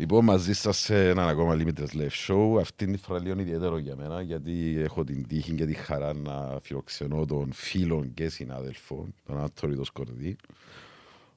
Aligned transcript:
Λοιπόν, 0.00 0.24
μαζί 0.24 0.52
σας 0.52 0.78
σε 0.78 1.08
έναν 1.08 1.28
ακόμα 1.28 1.56
Limitless 1.58 1.96
Live 1.96 2.26
Show. 2.26 2.60
Αυτή 2.60 2.84
είναι 2.84 2.94
η 2.94 2.96
φορά 2.96 3.20
λίγο 3.20 3.40
ιδιαίτερο 3.40 3.78
για 3.78 3.96
μένα, 3.96 4.22
γιατί 4.22 4.76
έχω 4.78 5.04
την 5.04 5.26
τύχη 5.26 5.52
και 5.52 5.66
τη 5.66 5.74
χαρά 5.74 6.14
να 6.14 6.58
φιλοξενώ 6.62 7.24
τον 7.24 7.52
φίλο 7.52 8.06
και 8.14 8.28
συνάδελφο, 8.28 9.08
τον 9.26 9.38
Άντορη 9.40 9.76
το 9.76 9.84
Σκορδί, 9.84 10.36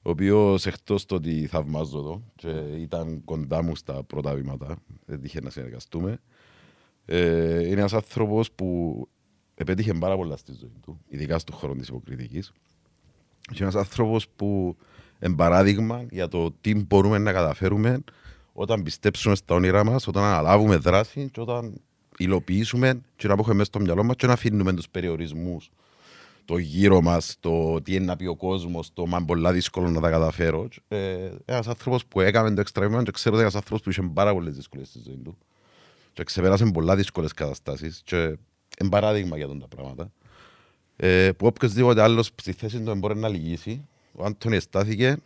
ο 0.02 0.10
οποίος 0.10 0.66
εκτός 0.66 1.06
το 1.06 1.16
ότι 1.16 1.48
θαυμάζω 1.48 1.98
εδώ 1.98 2.22
και 2.36 2.50
ήταν 2.78 3.22
κοντά 3.26 3.64
μου 3.64 3.76
στα 3.76 4.04
πρώτα 4.04 4.36
βήματα, 4.36 4.76
δεν 5.06 5.22
τύχε 5.22 5.40
να 5.42 5.50
συνεργαστούμε. 5.50 6.20
Ε, 7.06 7.68
είναι 7.68 7.80
ένας 7.80 7.94
άνθρωπος 7.94 8.52
που 8.52 9.08
επέτυχε 9.56 9.94
πάρα 9.94 10.16
πολλά 10.16 10.38
στη 10.38 10.54
ζωή 10.60 10.80
του, 10.82 11.00
ειδικά 11.08 11.40
στον 11.40 11.56
χώρο 11.56 11.74
της 11.74 11.88
υποκριτικής. 11.88 12.54
Και 13.54 13.64
ένας 13.64 13.76
άνθρωπος 13.76 14.30
που 14.30 14.78
είναι 15.20 15.36
παράδειγμα 15.36 16.06
για 16.10 16.28
το 16.28 16.52
τι 16.62 16.76
μπορούμε 16.76 17.18
να 17.18 17.32
καταφέρουμε 17.32 18.04
όταν 18.54 18.84
πιστέψουμε 18.84 19.36
στα 19.36 19.56
όνειρά 19.56 19.84
μας, 19.84 20.08
όταν 20.08 20.24
αναλάβουμε 20.24 20.76
δράση 20.76 21.30
και 21.32 21.42
όταν 21.42 21.82
υλοποιήσουμε 22.18 23.02
και 23.16 23.28
να 23.28 23.34
έχουμε 23.34 23.54
μέσα 23.54 23.66
στο 23.66 23.80
μυαλό 23.80 24.04
μας 24.04 24.16
και 24.16 24.28
να 24.28 24.34
αφήνουμε 24.34 24.74
τους 24.74 24.90
περιορισμούς 24.90 25.72
το 26.46 26.58
γύρω 26.58 27.02
μας, 27.02 27.36
το 27.40 27.82
τι 27.82 27.96
είναι 27.96 28.06
να 28.06 28.16
πει 28.16 28.26
ο 28.26 28.36
κόσμος, 28.36 28.94
το 28.94 29.06
μα 29.06 29.26
πολλά 29.26 29.54
δύσκολο 29.54 29.90
να 29.90 30.02
τα 30.02 30.10
καταφέρω. 30.10 30.68
Ε, 30.88 31.32
ένας 31.46 31.68
άνθρωπος 31.68 32.06
που 32.06 32.22
έκανε 32.22 32.54
το 32.54 32.62
εξτραβήμα 32.62 33.04
και 33.04 33.12
ξέρω 33.12 33.36
ότι 33.36 33.44
ένας 33.44 33.56
άνθρωπος 33.56 33.84
που 33.84 33.90
είχε 33.90 34.02
πάρα 34.14 34.34
πολλές 34.34 34.56
δυσκολίε 34.56 34.86
στη 34.86 35.00
ζωή 35.06 35.18
του 35.18 35.38
και 36.14 36.24
ξεπέρασε 36.24 36.66
πολλά 36.66 36.96
δύσκολες 36.96 37.34
καταστάσεις 37.34 38.02
και 38.04 38.18
είναι 38.80 38.90
παράδειγμα 38.90 39.38
για 39.38 39.48
τον 39.48 39.60
τα 39.60 39.68
πράγματα. 39.68 40.12
Ε, 40.96 41.32
που 41.38 41.46
οποιοδήποτε 41.46 42.02
άλλος 42.02 42.32
στη 42.36 42.52
θέση 42.52 42.82
του 42.82 42.96
μπορεί 42.96 43.18
να 43.18 43.28
λυγίσει. 43.28 43.88
Ο 44.12 44.26
Άντωνης 44.26 44.64
στάθηκε. 44.64 45.18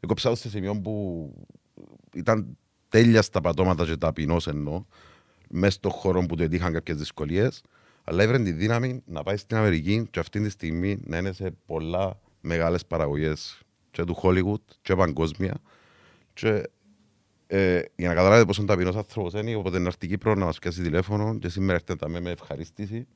Εγώ 0.00 0.14
ψάχνω 0.14 0.36
σε 0.36 0.48
σημείο 0.48 0.80
που 0.80 1.32
ήταν 2.14 2.56
τέλεια 2.88 3.22
στα 3.22 3.40
πατώματα 3.40 3.84
και 3.84 3.96
ταπεινός 3.96 4.46
εννοώ, 4.46 4.84
μέσα 5.48 5.72
στον 5.72 5.90
χώρο 5.90 6.26
που 6.26 6.36
του 6.36 6.42
έτυχαν 6.42 6.72
κάποιες 6.72 6.96
δυσκολίες. 6.96 7.62
Αλλά 8.04 8.22
έβρε 8.22 8.38
τη 8.38 8.52
δύναμη 8.52 9.02
να 9.06 9.22
πάει 9.22 9.36
στην 9.36 9.56
Αμερική 9.56 10.06
και 10.10 10.20
αυτή 10.20 10.40
τη 10.40 10.50
στιγμή 10.50 10.98
να 11.04 11.18
είναι 11.18 11.32
σε 11.32 11.54
πολλά 11.66 12.20
μεγάλες 12.40 12.86
παραγωγές 12.86 13.58
και 13.90 14.04
του 14.04 14.16
Hollywood 14.22 14.74
και 14.82 14.94
παγκόσμια. 14.94 15.54
Και 16.32 16.68
ε, 17.46 17.80
για 17.96 18.08
να 18.08 18.14
καταλάβετε 18.14 18.44
πόσο 18.46 18.64
ταπεινός 18.64 18.96
άνθρωπος 18.96 19.32
είναι, 19.32 19.54
οπότε 19.54 19.76
είναι 19.76 19.86
αρτική 19.86 20.12
Κύπρο 20.12 20.34
να 20.34 20.44
μας 20.44 20.58
πιάσει 20.58 20.82
τηλέφωνο 20.82 21.38
και 21.38 21.48
σήμερα 21.48 21.74
έρχεται 21.86 22.20
με 22.20 22.30
ευχαρίστηση. 22.30 23.06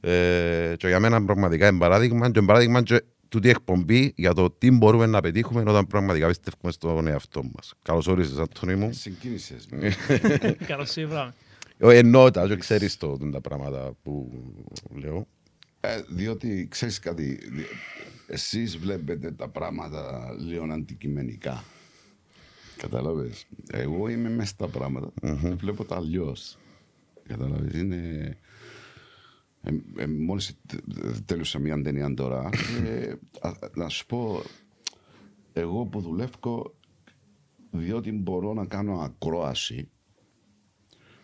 Ε, 0.00 0.74
και 0.76 0.88
για 0.88 1.00
μένα 1.00 1.24
πραγματικά 1.24 1.68
είναι 1.68 1.78
παράδειγμα 1.78 2.30
και 2.30 2.42
παράδειγμα 2.42 2.82
και 2.82 3.04
τούτη 3.28 3.48
εκπομπή 3.48 4.12
για 4.16 4.32
το 4.32 4.50
τι 4.50 4.70
μπορούμε 4.70 5.06
να 5.06 5.20
πετύχουμε 5.20 5.62
όταν 5.66 5.86
πραγματικά 5.86 6.26
πιστεύουμε 6.26 6.72
στον 6.72 7.06
εαυτό 7.06 7.42
μας. 7.42 7.74
Καλώς 7.82 8.06
όρισες, 8.06 8.38
Αντώνη 8.38 8.78
μου. 8.78 8.92
Συγκίνησες. 8.92 9.68
Καλώς 10.66 10.96
ήρθατε. 10.96 11.34
Εννοώ 11.78 12.30
τα, 12.30 12.46
δεν 12.46 12.58
ξέρεις 12.58 12.96
τα 12.96 13.40
πράγματα 13.42 13.96
που 14.02 14.32
λέω. 14.94 15.26
Ε, 15.80 16.00
διότι 16.08 16.66
ξέρεις 16.70 16.98
κάτι, 16.98 17.38
εσείς 18.26 18.78
βλέπετε 18.78 19.30
τα 19.30 19.48
πράγματα 19.48 20.34
λίγο 20.38 20.72
αντικειμενικά. 20.72 21.64
Κατάλαβε. 22.76 23.30
Εγώ 23.70 24.08
είμαι 24.08 24.28
μέσα 24.28 24.48
στα 24.48 24.68
πράγματα. 24.68 25.12
Mm-hmm. 25.22 25.52
Βλέπω 25.56 25.84
τα 25.84 25.96
αλλιώς. 25.96 26.58
Κατάλαβε. 27.28 27.78
Είναι 27.78 28.36
ε, 29.66 30.02
ε, 30.02 30.06
μόλις 30.06 30.56
τέλειωσα 31.24 31.58
μια 31.58 31.82
ταινία 31.82 32.14
τώρα, 32.14 32.48
ε, 32.84 33.14
να 33.74 33.88
σου 33.88 34.06
πω, 34.06 34.42
εγώ 35.52 35.84
που 35.84 36.00
δουλεύω 36.00 36.74
διότι 37.70 38.12
μπορώ 38.12 38.52
να 38.52 38.66
κάνω 38.66 38.98
ακρόαση 38.98 39.88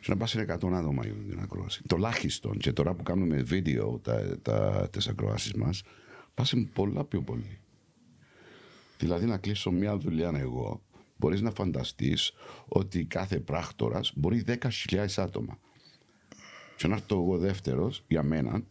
και 0.00 0.10
να 0.10 0.16
πάσει 0.16 0.44
100 0.48 0.52
άτομα 0.52 1.04
για 1.04 1.14
την 1.28 1.40
ακρόαση. 1.40 1.82
Τουλάχιστον 1.88 2.58
και 2.58 2.72
τώρα 2.72 2.94
που 2.94 3.02
κάνουμε 3.02 3.42
βίντεο 3.42 3.98
τα, 3.98 4.38
τα, 4.42 4.88
τις 4.92 5.08
ακροάσεις 5.08 5.54
μας, 5.54 5.82
πάσει 6.34 6.70
πολλά 6.72 7.04
πιο 7.04 7.22
πολύ. 7.22 7.58
Δηλαδή 8.98 9.26
να 9.26 9.38
κλείσω 9.38 9.70
μια 9.70 9.96
δουλειά 9.96 10.32
εγώ, 10.34 10.82
μπορείς 11.16 11.40
να 11.40 11.50
φανταστείς 11.50 12.32
ότι 12.66 13.04
κάθε 13.04 13.40
πράκτορας 13.40 14.12
μπορεί 14.16 14.44
10.000 14.46 15.06
άτομα 15.16 15.58
και 16.82 16.88
να 16.88 16.94
έρθω 16.94 17.16
εγώ 17.16 17.38
δεύτερος 17.38 18.04
για 18.08 18.22
μένα, 18.22 18.62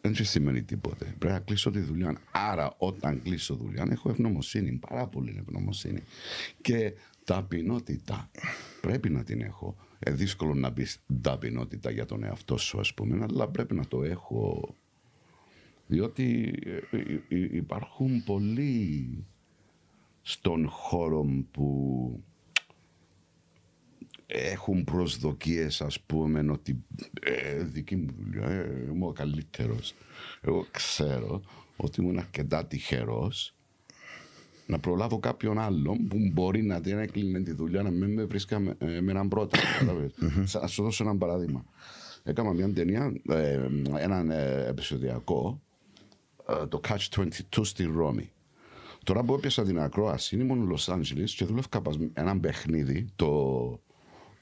δεν 0.00 0.14
σημαίνει 0.14 0.62
τίποτε. 0.62 1.14
Πρέπει 1.18 1.34
να 1.34 1.40
κλείσω 1.40 1.70
τη 1.70 1.80
δουλειά. 1.80 2.18
Άρα, 2.30 2.74
όταν 2.78 3.22
κλείσω 3.22 3.54
δουλειά, 3.54 3.86
έχω 3.90 4.10
ευγνωμοσύνη. 4.10 4.72
Πάρα 4.72 5.06
πολύ 5.06 5.36
ευγνωμοσύνη. 5.38 6.02
Και 6.60 6.92
ταπεινότητα. 7.24 8.30
Πρέπει 8.80 9.10
να 9.10 9.24
την 9.24 9.40
έχω. 9.40 9.76
Ε, 9.98 10.10
δύσκολο 10.10 10.54
να 10.54 10.70
μπεις 10.70 10.98
ταπεινότητα 11.20 11.90
για 11.90 12.04
τον 12.04 12.24
εαυτό 12.24 12.56
σου, 12.56 12.80
ας 12.80 12.94
πούμε, 12.94 13.26
αλλά 13.30 13.48
πρέπει 13.48 13.74
να 13.74 13.86
το 13.86 14.02
έχω. 14.02 14.74
Διότι 15.86 16.54
ε, 16.90 16.98
ε, 17.28 17.56
υπάρχουν 17.56 18.24
πολλοί 18.24 19.24
στον 20.22 20.68
χώρο 20.68 21.26
που 21.50 22.24
έχουν 24.26 24.84
προσδοκίες 24.84 25.80
ας 25.80 26.00
πούμε 26.00 26.50
ότι 26.50 26.84
ε, 27.20 27.62
δική 27.62 27.96
μου 27.96 28.14
δουλειά, 28.18 28.48
ε, 28.48 28.88
είμαι 28.92 29.06
ο 29.06 29.12
καλύτερος. 29.12 29.94
Εγώ 30.40 30.66
ξέρω 30.70 31.42
ότι 31.76 32.00
ήμουν 32.00 32.18
αρκετά 32.18 32.66
τυχερός 32.66 33.56
να 34.66 34.78
προλάβω 34.78 35.18
κάποιον 35.18 35.58
άλλον 35.58 36.08
που 36.08 36.16
μπορεί 36.32 36.62
να 36.62 36.80
την 36.80 36.98
έκλεινε 36.98 37.40
τη 37.40 37.52
δουλειά 37.52 37.82
να 37.82 37.90
μην 37.90 38.12
με 38.12 38.24
βρίσκα 38.24 38.58
με, 38.58 38.76
ε, 38.78 39.00
με 39.00 39.10
έναν 39.10 39.28
πρώτο. 39.28 39.58
Θα 40.46 40.66
σου 40.66 40.82
δώσω 40.82 41.04
ένα 41.04 41.16
παράδειγμα. 41.16 41.64
Έκανα 42.22 42.52
μια 42.52 42.72
ταινία, 42.72 43.12
ε, 43.28 43.68
έναν 43.98 44.30
ε, 44.30 44.66
επεισοδιακό, 44.68 45.62
ε, 46.48 46.66
το 46.66 46.80
Catch 46.88 47.26
22 47.54 47.64
στη 47.64 47.84
Ρώμη. 47.84 48.30
Τώρα 49.04 49.22
που 49.22 49.34
έπιασα 49.34 49.62
την 49.64 49.78
ακρόαση, 49.78 50.36
ήμουν 50.36 50.66
Λος 50.66 50.88
Άντζελε 50.88 51.24
και 51.24 51.44
δούλευκα 51.44 51.82
ένα 52.12 52.40
παιχνίδι, 52.40 53.06
το 53.16 53.80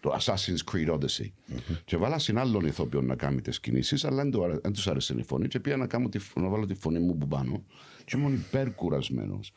το 0.05 0.17
Assassin's 0.21 0.73
Creed 0.73 0.95
Odyssey. 0.95 1.27
Mm-hmm. 1.27 1.81
Και 1.85 1.97
βάλα 1.97 2.21
άλλον 2.35 2.67
ηθοποιό 2.67 3.03
να 3.03 3.15
κάνει 3.15 3.41
τις 3.41 3.61
κινήσεις, 3.61 4.05
αλλά 4.05 4.23
δεν 4.23 4.31
του 4.73 4.91
άρεσε 4.91 5.15
η 5.19 5.23
φωνή. 5.23 5.49
Και 5.49 5.61
πήγα 5.61 5.77
να, 5.77 5.87
κάνω 5.87 6.09
τη, 6.09 6.19
να 6.35 6.49
βάλω 6.49 6.67
τη 6.67 6.75
φωνή 6.75 6.99
μου 6.99 7.19
που 7.19 7.29
πάνω. 7.29 7.65
Και 8.05 8.17
ήμουν 8.17 8.33
υπερκουρασμένος. 8.33 9.53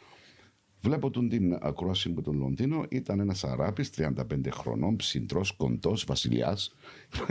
Βλέπω 0.81 1.09
τον 1.09 1.29
την 1.29 1.57
ακρόαση 1.61 2.09
μου 2.09 2.21
τον 2.21 2.37
Λονδίνο, 2.37 2.85
ήταν 2.89 3.19
ένας 3.19 3.43
αράπης 3.43 3.89
35 3.97 4.13
χρονών, 4.51 4.95
ψυντρός, 4.95 5.51
κοντός, 5.51 6.03
βασιλιάς. 6.03 6.75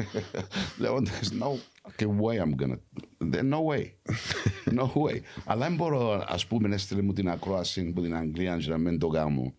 Λέγοντα, 0.81 1.11
no 1.41 1.59
way 1.99 2.39
I'm 2.43 2.55
gonna. 2.63 2.79
No 3.33 3.61
way. 3.71 3.85
No 4.79 4.87
way. 5.03 5.21
Αλλά 5.45 5.67
δεν 5.67 5.77
μπορώ, 5.77 6.25
ας 6.27 6.47
πούμε, 6.47 6.69
να 6.69 6.75
έστειλε 6.75 7.03
μου 7.03 7.13
την 7.13 7.29
ακρόαση 7.29 7.87
από 7.91 8.03
την 8.03 8.17
Αγγλία, 8.17 8.57
να 8.67 8.79
μην 8.79 8.99
το 8.99 9.09
κάνω. 9.09 9.53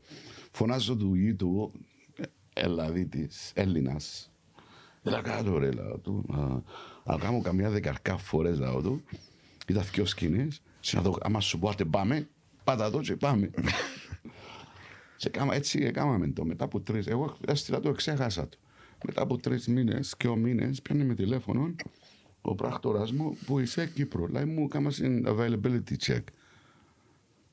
Φωνάζω 0.52 0.96
του 0.96 1.16
γη 1.16 1.34
του, 1.34 1.72
Ελλαδίτης, 2.58 3.52
Έλληνας. 3.56 4.32
Έλα 5.04 5.22
κάτω 5.22 5.58
ρε 5.58 5.72
λαό 5.72 5.98
του. 5.98 6.26
Να 7.04 7.18
κάνω 7.18 7.42
καμιά 7.42 7.70
δεκαρκά 7.70 8.18
φορές 8.18 8.60
λαό 8.60 8.82
του. 8.82 9.04
Είδα 9.68 9.82
δυο 9.82 10.06
σκηνές. 10.06 10.62
Άμα 11.20 11.40
σου 11.40 11.60
πω 11.60 11.74
πάμε, 11.92 12.28
πάτα 12.64 12.86
εδώ 12.86 13.02
και 13.02 13.16
πάμε. 13.16 13.50
και 15.18 15.30
κάμα, 15.30 15.56
έτσι 15.56 15.80
έκαναμε 15.80 16.28
το. 16.28 16.46
Μετά 16.46 16.64
από 16.66 16.80
τρεις, 16.80 17.08
εγώ 17.08 17.38
έστειλα 17.48 17.80
το, 17.80 17.92
ξέχασα 17.92 18.50
το. 18.50 18.58
Μετά 19.06 19.22
από 19.22 19.38
τρεις 19.38 19.68
μήνες 19.68 20.18
και 20.18 20.28
ο 20.28 20.36
μήνες 20.36 20.82
πιάνε 20.82 21.04
με 21.04 21.14
τηλέφωνο 21.14 21.76
ο 22.42 22.56
πράκτορας 22.56 23.12
μου 23.12 23.38
που 23.46 23.60
είσαι 23.60 23.88
Κύπρο. 23.88 24.28
Λέει 24.28 24.46
μου 24.46 24.68
κάμα 24.68 24.92
στην 24.92 25.26
availability 25.28 25.96
check. 26.06 26.24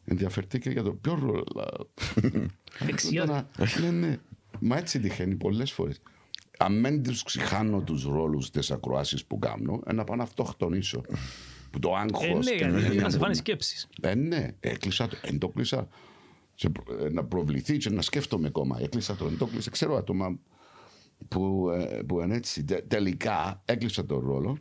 Ενδιαφερθήκε 0.05 0.71
για 0.71 0.83
το 0.83 0.93
ποιο 0.93 1.15
ρόλο. 1.15 1.45
Δεξιότητα. 2.87 3.49
Ναι, 3.81 3.91
ναι. 3.91 4.19
Μα 4.61 4.77
έτσι 4.77 5.01
τυχαίνει 5.01 5.35
πολλές 5.35 5.73
φορές. 5.73 6.01
Αν 6.59 6.83
δεν 6.83 7.03
τους 7.03 7.23
ξεχάνω 7.23 7.81
τους 7.81 8.05
ρόλους 8.05 8.51
της 8.51 8.71
ακροάσης 8.71 9.25
που 9.25 9.39
κάνω, 9.39 9.83
να 9.95 10.05
πάω 10.05 10.17
να 10.17 10.23
αυτοκτονήσω. 10.23 11.01
Που 11.71 11.79
το 11.79 11.95
άγχος. 11.95 12.47
Ε, 12.47 12.67
ναι, 12.67 12.89
να 12.89 13.11
σε 13.11 13.19
φάνε 13.19 13.35
σκέψεις. 13.35 13.89
Ε, 14.01 14.15
ναι, 14.15 14.55
έκλεισα 14.61 15.09
το. 15.09 15.17
Εν 15.23 15.39
το 15.39 15.49
κλείσα. 15.49 15.89
Ε, 17.01 17.09
να 17.09 17.25
προβληθεί 17.25 17.77
και 17.77 17.91
να 17.91 18.03
σκέφτομαι 18.03 18.47
ακόμα. 18.47 18.79
Έκλεισα 18.81 19.17
το, 19.17 19.27
εν 19.27 19.39
το 19.39 19.47
κλείσα. 19.47 19.71
Ξέρω 19.71 19.97
άτομα 19.97 20.39
που, 21.29 21.71
ε, 21.71 22.03
που 22.03 22.21
είναι 22.21 22.35
έτσι. 22.35 22.65
Τελικά 22.65 23.63
έκλεισα 23.65 24.07
τον 24.07 24.27
ρόλο. 24.27 24.59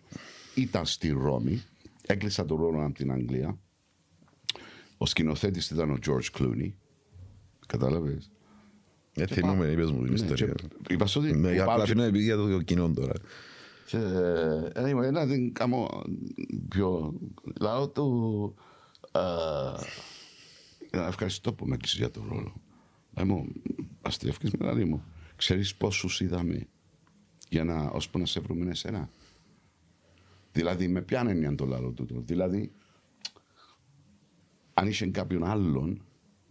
Ήταν 0.56 0.86
στη 0.86 1.10
Ρώμη. 1.10 1.64
Έκλεισα 2.02 2.46
τον 2.46 2.58
ρόλο 2.58 2.86
από 2.86 2.94
την 2.94 3.12
Αγγλία. 3.12 3.58
Ο 4.98 5.06
σκηνοθέτης 5.06 5.70
ήταν 5.70 5.92
ο 5.92 5.98
George 6.06 6.40
Clooney. 6.40 6.72
Κατάλαβες; 7.68 8.32
Ε, 9.16 9.26
θυμούμε, 9.26 9.66
είπες 9.66 9.92
μου 9.92 9.98
την 9.98 10.08
ναι, 10.08 10.14
ιστορία. 10.14 10.56
Είπας 10.90 11.16
ότι... 11.16 11.34
Ναι, 11.34 11.60
απλά 11.60 11.84
αφήνω 11.84 12.04
επειδή 12.04 12.24
για 12.24 12.36
το 12.36 12.62
κοινό 12.62 12.94
τώρα. 12.94 13.14
Και 13.86 13.98
anyway, 14.76 15.12
να 15.12 15.28
την 15.28 15.54
κάνω 15.54 16.04
πιο... 16.70 17.14
Λάω 17.60 17.88
του... 17.88 18.56
Ευχαριστώ 20.90 21.54
που 21.54 21.68
με 21.68 21.76
έκλεισες 21.76 21.98
για 21.98 22.12
τον 22.12 22.26
ρόλο. 22.30 22.54
Μου, 23.26 23.48
αστείευκες 24.02 24.52
με 24.52 24.66
λαλή 24.66 24.86
μου. 24.86 25.04
Ξέρεις 25.36 25.76
πόσους 25.76 26.22
είδαμε 26.22 26.68
για 27.50 27.64
να, 27.64 27.90
ώσπου 27.90 28.20
να 28.20 28.26
σε 28.26 28.40
βρούμε 28.40 28.70
εσένα; 28.70 29.10
Δηλαδή, 30.52 30.88
με 30.88 31.02
ποια 31.02 31.26
έννοια 31.28 31.56
το 31.56 31.66
λαλό 31.66 31.90
τούτο. 31.92 32.22
Δηλαδή, 32.26 32.72
αν 34.74 34.88
είσαι 34.88 35.08
κάποιον 35.08 35.44
άλλον 35.44 36.02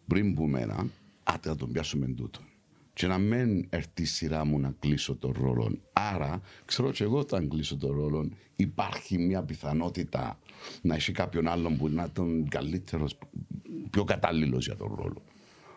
πριν 0.06 0.35
που 0.35 0.47
μένα, 0.47 0.87
άτε 1.23 1.49
να 1.49 1.56
τον 1.56 1.73
πιάσουμε 1.73 2.06
τούτο. 2.06 2.41
Και 2.94 3.06
να 3.06 3.19
μην 3.19 3.67
έρθει 3.71 4.03
η 4.03 4.05
σειρά 4.05 4.44
μου 4.44 4.59
να 4.59 4.75
κλείσω 4.79 5.17
τον 5.17 5.33
ρόλο. 5.41 5.79
Άρα, 5.93 6.41
ξέρω 6.65 6.91
και 6.91 7.05
εγώ 7.05 7.19
όταν 7.19 7.49
κλείσω 7.49 7.77
τον 7.77 7.97
ρόλο, 7.97 8.29
υπάρχει 8.56 9.19
μια 9.19 9.43
πιθανότητα 9.43 10.39
να 10.83 10.94
έχει 10.94 11.12
κάποιον 11.12 11.49
άλλον 11.49 11.77
που 11.77 11.89
να 11.89 12.11
τον 12.11 12.49
καλύτερος, 12.49 13.19
πιο 13.91 14.05
κατάλληλος 14.05 14.67
για 14.67 14.77
τον 14.77 14.94
ρόλο. 14.94 15.23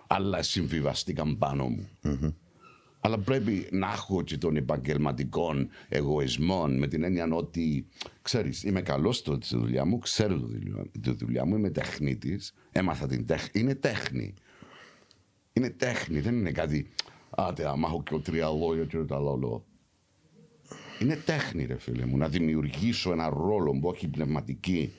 Αλλά 0.07 0.43
συμβιβαστήκαν 0.43 1.37
πάνω 1.37 1.67
μου. 1.67 1.89
Αλλά 2.99 3.17
πρέπει 3.19 3.67
να 3.71 3.91
έχω 3.91 4.21
και 4.21 4.37
τον 4.37 4.55
επαγγελματικό 4.55 5.51
εγωισμό 5.89 6.67
με 6.67 6.87
την 6.87 7.03
έννοια 7.03 7.27
ότι, 7.31 7.87
ξέρεις, 8.21 8.63
είμαι 8.63 8.81
καλός 8.81 9.17
στη 9.17 9.57
δουλειά 9.57 9.85
μου, 9.85 9.97
ξέρω 9.97 10.39
τη 10.39 10.45
δουλειά, 10.45 10.85
τη 11.01 11.11
δουλειά 11.11 11.45
μου, 11.45 11.55
είμαι 11.55 11.69
τεχνίτης, 11.69 12.53
έμαθα 12.71 13.07
την 13.07 13.25
τέχνη. 13.25 13.61
Είναι 13.61 13.75
τέχνη. 13.75 14.33
Είναι 15.57 15.69
τέχνη, 15.69 16.19
δεν 16.19 16.35
είναι 16.35 16.51
κάτι. 16.51 16.89
Άτε, 17.29 17.67
άμα 17.67 17.87
έχω 17.87 18.03
και 18.03 18.17
τρία 18.17 18.49
λόγια 18.49 18.85
και 18.85 18.97
τα 18.97 19.19
λόγω. 19.19 19.65
Είναι 20.99 21.15
τέχνη, 21.15 21.65
ρε 21.65 21.77
φίλε 21.77 22.05
μου, 22.05 22.17
να 22.17 22.27
δημιουργήσω 22.29 23.11
ένα 23.11 23.29
ρόλο 23.29 23.79
που 23.79 23.91
έχει 23.91 24.07
πνευματική, 24.07 24.93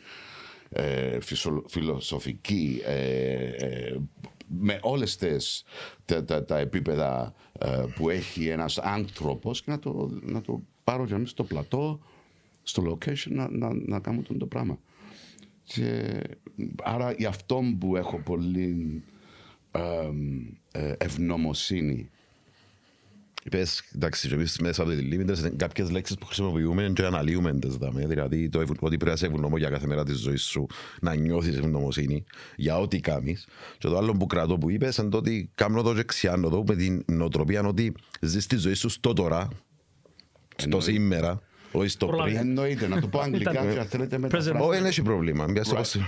ε, 0.68 1.20
φυσο- 1.20 1.64
φιλοσοφική, 1.68 2.80
ε, 2.84 3.48
ε, 3.48 3.98
με 4.46 4.78
όλες 4.82 5.16
τις, 5.16 5.64
τα, 6.04 6.24
τα, 6.24 6.44
τα 6.44 6.58
επίπεδα 6.58 7.34
ε, 7.58 7.84
που 7.94 8.10
έχει 8.10 8.46
ένας 8.46 8.78
άνθρωπος 8.78 9.62
και 9.62 9.70
να 9.70 9.78
το, 9.78 10.10
να 10.22 10.40
το 10.40 10.62
πάρω 10.84 11.04
για 11.04 11.18
μέσα 11.18 11.30
στο 11.30 11.44
πλατό, 11.44 12.00
στο 12.62 12.82
location, 12.82 13.30
να, 13.30 13.50
να, 13.50 13.74
να 13.74 14.00
κάνω 14.00 14.22
τον 14.22 14.38
το 14.38 14.46
πράγμα. 14.46 14.78
Και, 15.64 16.20
άρα 16.82 17.12
γι' 17.12 17.26
αυτό 17.26 17.62
που 17.78 17.96
έχω 17.96 18.18
πολύ 18.18 18.62
εμ, 18.64 18.96
ε, 18.96 19.15
ευγνωμοσύνη 20.98 22.10
Είπες, 23.44 23.82
εντάξει, 23.94 24.28
και 24.28 24.34
εμείς 24.34 24.58
μέσα 24.58 24.82
από 24.82 24.90
τη 24.90 25.08
Limitless, 25.12 25.50
κάποιες 25.56 25.90
λέξεις 25.90 26.16
που 26.16 26.26
χρησιμοποιούμε 26.26 26.92
και 26.94 27.04
αναλύουμε 27.04 27.58
τις 27.58 27.76
δάμε. 27.76 28.06
Δηλαδή, 28.06 28.48
το 28.48 28.60
ευ- 28.60 28.70
ότι 28.82 28.96
πρέπει 28.96 29.10
να 29.10 29.16
σε 29.16 29.26
ευγνώμο 29.26 29.56
για 29.56 29.68
κάθε 29.70 29.86
μέρα 29.86 30.04
της 30.04 30.18
ζωής 30.18 30.42
σου, 30.42 30.66
να 31.00 31.14
νιώθεις 31.14 31.56
ευγνωμοσύνη 31.56 32.24
για 32.56 32.78
ό,τι 32.78 33.00
κάνεις. 33.00 33.46
Και 33.78 33.88
το 33.88 33.96
άλλο 33.96 34.12
που 34.12 34.26
κρατώ 34.26 34.58
που 34.58 34.70
είπες, 34.70 34.96
είναι 34.96 35.08
το 35.08 35.16
ότι 35.16 35.50
κάνω 35.54 35.82
το 35.82 35.94
και 35.94 36.02
ξιάνω 36.02 36.48
το 36.48 36.64
με 36.66 36.74
την 36.76 37.02
νοοτροπία 37.06 37.62
ότι 37.66 37.92
ζεις 38.20 38.46
τη 38.46 38.56
ζωή 38.56 38.74
σου 38.74 38.88
στο 38.88 39.12
τώρα, 39.12 39.48
στο 40.56 40.64
Εννοεί. 40.64 40.80
σήμερα, 40.82 41.42
όχι 41.72 41.88
στο 41.88 42.06
Προλάβει. 42.06 42.30
πριν. 42.30 42.42
Εννοείται, 42.46 42.88
να 42.88 43.00
το 43.00 43.08
πω 43.08 43.20
αγγλικά 43.26 43.50
Ήταν- 43.50 43.72
και 43.72 43.78
αν 43.78 43.86
θέλετε 43.86 44.16
Present 44.16 44.20
μεταφράσετε. 44.20 44.58
Όχι, 44.58 44.78
δεν 44.78 44.84
έχει 44.86 45.02
πρόβλημα. 45.02 45.46
Μπιάσω 45.50 45.76
Right. 45.76 46.00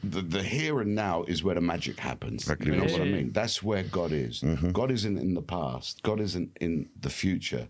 Πας- 0.00 0.12
the, 0.14 0.22
the 0.36 0.42
here 0.42 0.80
and 0.84 0.94
now 0.94 1.16
is 1.32 1.42
where 1.44 1.54
the 1.60 1.66
magic 1.74 1.96
happens. 1.98 2.40
You 2.66 2.72
know 2.76 2.84
what 2.92 3.00
I 3.00 3.04
mean? 3.18 3.28
That's 3.40 3.56
where 3.68 3.84
God 3.98 4.12
is. 4.26 4.34
God 4.80 4.90
isn't 4.98 5.18
in 5.26 5.32
the 5.38 5.46
past. 5.56 5.92
God 6.08 6.18
isn't 6.28 6.48
in 6.66 6.72
the 7.06 7.12
future. 7.22 7.66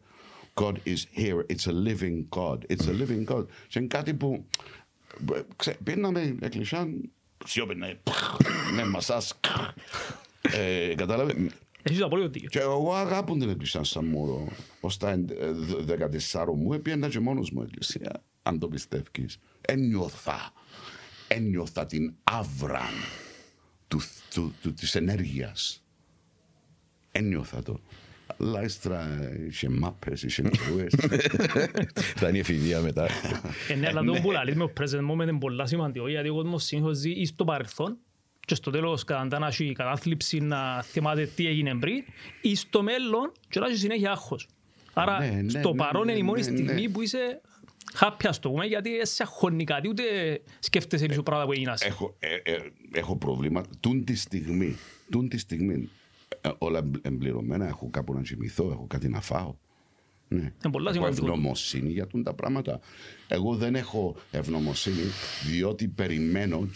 God 0.65 0.75
is 0.93 1.01
here. 1.23 1.41
It's 1.53 1.67
a 1.75 1.77
living 1.89 2.17
God. 2.39 2.59
It's 2.73 2.87
a 2.93 2.95
living 3.03 3.25
God. 3.33 3.45
Και 3.69 3.79
είναι 3.79 3.89
κάτι 3.89 4.15
που 4.15 4.45
ξέ, 5.57 5.77
πίναμε 5.85 6.37
εκκλησιά, 6.41 6.89
σιώπαινε, 7.47 8.01
με 8.75 8.85
μασάς, 8.85 9.41
ε, 10.43 10.95
κατάλαβε. 10.95 11.35
Έχεις 11.83 11.99
το 11.99 12.07
απόλυτο 12.07 12.29
δίκιο. 12.29 12.49
Και 12.49 12.59
εγώ 12.59 12.93
αγάπουν 12.95 13.39
την 13.39 13.49
εκκλησία 13.51 13.85
σαν 13.85 14.05
μωρό. 14.05 14.49
Ως 14.81 14.97
τα 14.97 15.11
εν- 15.11 15.29
ε, 15.41 15.53
δε- 15.53 15.83
14 15.83 16.55
μου 16.57 16.73
έπαιρνα 16.73 17.09
και 17.09 17.21
μόνος 17.21 17.51
μου 17.51 17.63
εκκλησία, 17.63 18.23
αν 18.43 18.59
το 18.59 18.69
πιστεύεις. 18.69 19.39
Ένιωθα, 19.61 20.53
ένιωθα 21.35 21.87
την 21.87 22.15
άβρα 22.25 22.89
του, 23.89 24.01
του, 24.35 24.55
του, 24.63 24.73
της 24.73 24.95
ενέργειας. 24.95 25.85
Ένιωθα 27.13 27.63
το. 27.63 27.81
Αλλά 28.39 28.63
ύστερα 28.63 29.31
είχε 29.49 29.69
μάπες, 29.69 30.23
είχε 30.23 30.43
κρούες. 30.43 30.95
Θα 32.21 32.29
είναι 32.29 32.37
η 32.37 32.41
εφηβεία 32.41 32.81
μετά. 32.81 33.09
Ε, 33.69 33.75
ναι, 33.75 33.87
αλλά 33.87 34.03
το 34.03 34.13
που 34.13 34.31
λαλείς 34.31 34.55
με 34.55 34.67
το 34.67 34.73
present 34.81 35.11
moment 35.11 35.29
είναι 35.29 35.39
πολλά 35.39 35.67
σημαντικό, 35.67 36.09
γιατί 36.09 36.29
ο 36.29 36.35
κόσμος 36.35 36.65
συνήθως 36.65 36.97
ζει 36.97 37.11
ή 37.11 37.27
στο 37.27 37.45
παρελθόν 37.45 37.99
και 38.41 38.55
στο 38.55 38.71
τέλος 38.71 39.05
κατά 39.05 39.39
να 39.39 39.47
έχει 39.47 39.73
κατάθλιψη 39.73 40.41
να 40.41 40.83
θυμάται 40.83 41.27
τι 41.27 41.47
έγινε 41.47 41.75
πριν 41.79 42.05
ή 42.41 42.55
στο 42.55 42.83
μέλλον 42.83 43.33
και 43.49 43.61
να 43.61 43.67
έχει 43.67 43.77
συνέχεια 43.77 44.11
άγχος. 44.11 44.49
Άρα 44.93 45.19
Ναι, 45.19 45.41
ναι, 45.43 45.49
στο 45.49 45.71
ναι, 45.71 45.77
παρόν 45.77 46.07
ναι, 46.07 46.13
είναι 46.13 46.21
η 46.21 46.25
μόνη 46.25 46.41
ναι, 46.41 46.57
στιγμή 46.57 46.83
ναι. 46.83 46.89
που 46.89 47.03
είσαι 47.03 47.41
happy 47.99 48.25
ας 48.29 48.39
το 48.39 48.51
πούμε, 48.51 48.65
γιατί 48.67 48.97
δεν 48.97 49.07
σε 49.07 49.23
αγχώνει 49.23 49.65
κάτι, 49.65 49.89
ούτε 49.89 50.03
σκέφτεσαι 50.59 51.07
πίσω 51.07 51.23
πράγματα 51.23 51.47
που 51.49 51.53
έγιναν. 51.53 51.77
έχω, 51.81 52.17
ε, 52.19 52.35
ε, 52.53 52.59
έχω 52.93 53.17
προβλήμα. 53.17 53.63
Τούν 53.81 54.05
τη 54.05 54.15
στιγμή, 54.17 54.77
τούν 55.11 55.29
τη 55.29 55.39
στιγμή, 55.39 55.89
ε, 56.41 56.51
όλα 56.59 56.79
εμπ- 56.79 57.07
εμπληρωμένα, 57.07 57.67
έχω 57.67 57.91
κάπου 57.91 58.15
να 58.15 58.21
κοιμηθώ, 58.23 58.71
έχω 58.71 58.87
κάτι 58.89 59.09
να 59.09 59.21
φάω. 59.21 59.55
Ναι. 60.29 60.41
Είναι 60.41 60.53
πολλά 60.73 60.91
έχω 60.91 60.99
σημαντικό. 60.99 61.27
ευγνωμοσύνη 61.27 61.91
για 61.91 62.07
τούν 62.07 62.23
τα 62.23 62.35
πράγματα. 62.35 62.81
Εγώ 63.29 63.55
δεν 63.57 63.75
έχω 63.75 64.17
ευγνωμοσύνη 64.31 65.03
διότι 65.51 65.89
περιμένω 65.89 66.69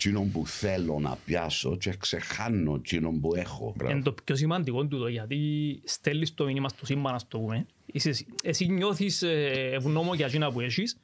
τσίνον 0.00 0.30
που 0.30 0.46
θέλω 0.46 0.98
να 0.98 1.18
πιάσω 1.24 1.76
και 1.76 1.94
ξεχάνω 1.98 2.80
τσίνον 2.80 3.20
που 3.20 3.34
έχω. 3.34 3.74
Είναι 3.90 4.02
το 4.02 4.14
πιο 4.24 4.36
σημαντικό 4.36 4.86
τούτο, 4.86 5.08
γιατί 5.08 5.36
στέλνεις 5.84 6.34
το 6.34 6.44
μήνυμα 6.44 6.68
στο 6.68 6.86
σύμπαν, 6.86 7.14
ας 7.14 7.28
το 7.28 7.38
πούμε. 7.38 7.66
Είσαι, 7.86 8.08
εσύ- 8.08 8.26
εσύ 8.42 8.66
νιώθεις 8.66 9.22
ε, 9.22 9.70
ευγνώμων 9.72 10.16
για 10.16 10.26
εκείνα 10.26 10.52
που 10.52 10.60
έχεις, 10.60 10.96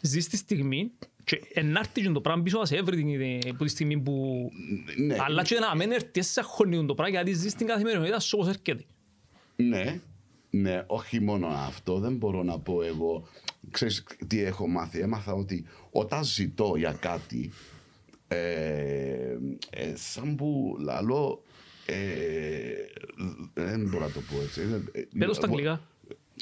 ζεις 0.00 0.28
τη 0.28 0.36
στιγμή 0.36 0.90
και 1.24 1.40
ενάρτει 1.52 2.00
και 2.00 2.08
το 2.08 2.20
πράγμα 2.20 2.42
πίσω 2.42 2.64
σε 2.64 2.76
έβρει 2.76 3.02
την, 3.02 3.56
που 3.56 3.64
τη 3.64 3.70
στιγμή 3.70 3.98
που... 3.98 4.48
Ναι, 4.96 5.16
Αλλά 5.20 5.42
και 5.42 5.58
να 5.58 5.76
μην 5.76 5.92
έρθεις, 5.92 6.26
σε 6.32 6.40
αγχώνεις 6.40 6.86
το 6.86 6.94
πράγμα, 6.94 7.14
γιατί 7.14 7.32
ζεις 7.32 7.54
την 7.54 7.66
καθημερινότητα 7.66 8.20
σου 8.20 8.38
όπως 8.40 8.54
έρχεται. 8.54 8.84
Ναι, 9.56 10.00
ναι, 10.50 10.84
όχι 10.86 11.20
μόνο 11.20 11.46
αυτό, 11.46 11.98
δεν 11.98 12.16
μπορώ 12.16 12.42
να 12.42 12.58
πω 12.58 12.82
εγώ. 12.82 13.28
Ξέρεις 13.70 14.04
τι 14.26 14.42
έχω 14.42 14.68
μάθει, 14.68 15.00
έμαθα 15.00 15.32
ότι 15.32 15.64
όταν 15.90 16.24
ζητώ 16.24 16.74
για 16.76 16.92
κάτι, 16.92 17.52
ε, 18.28 19.36
ε, 19.70 19.94
σαν 19.96 20.34
που 20.36 20.76
λαλώ, 20.80 21.42
ε, 21.86 21.96
δεν 23.54 23.88
μπορώ 23.88 24.04
να 24.04 24.10
το 24.12 24.20
πω 24.20 24.42
έτσι. 24.42 24.62
Είναι- 24.62 24.82
ε, 24.92 25.02
Πες 25.18 25.26
το 25.26 25.34
στα 25.34 25.46
αγγλικά. 25.46 25.80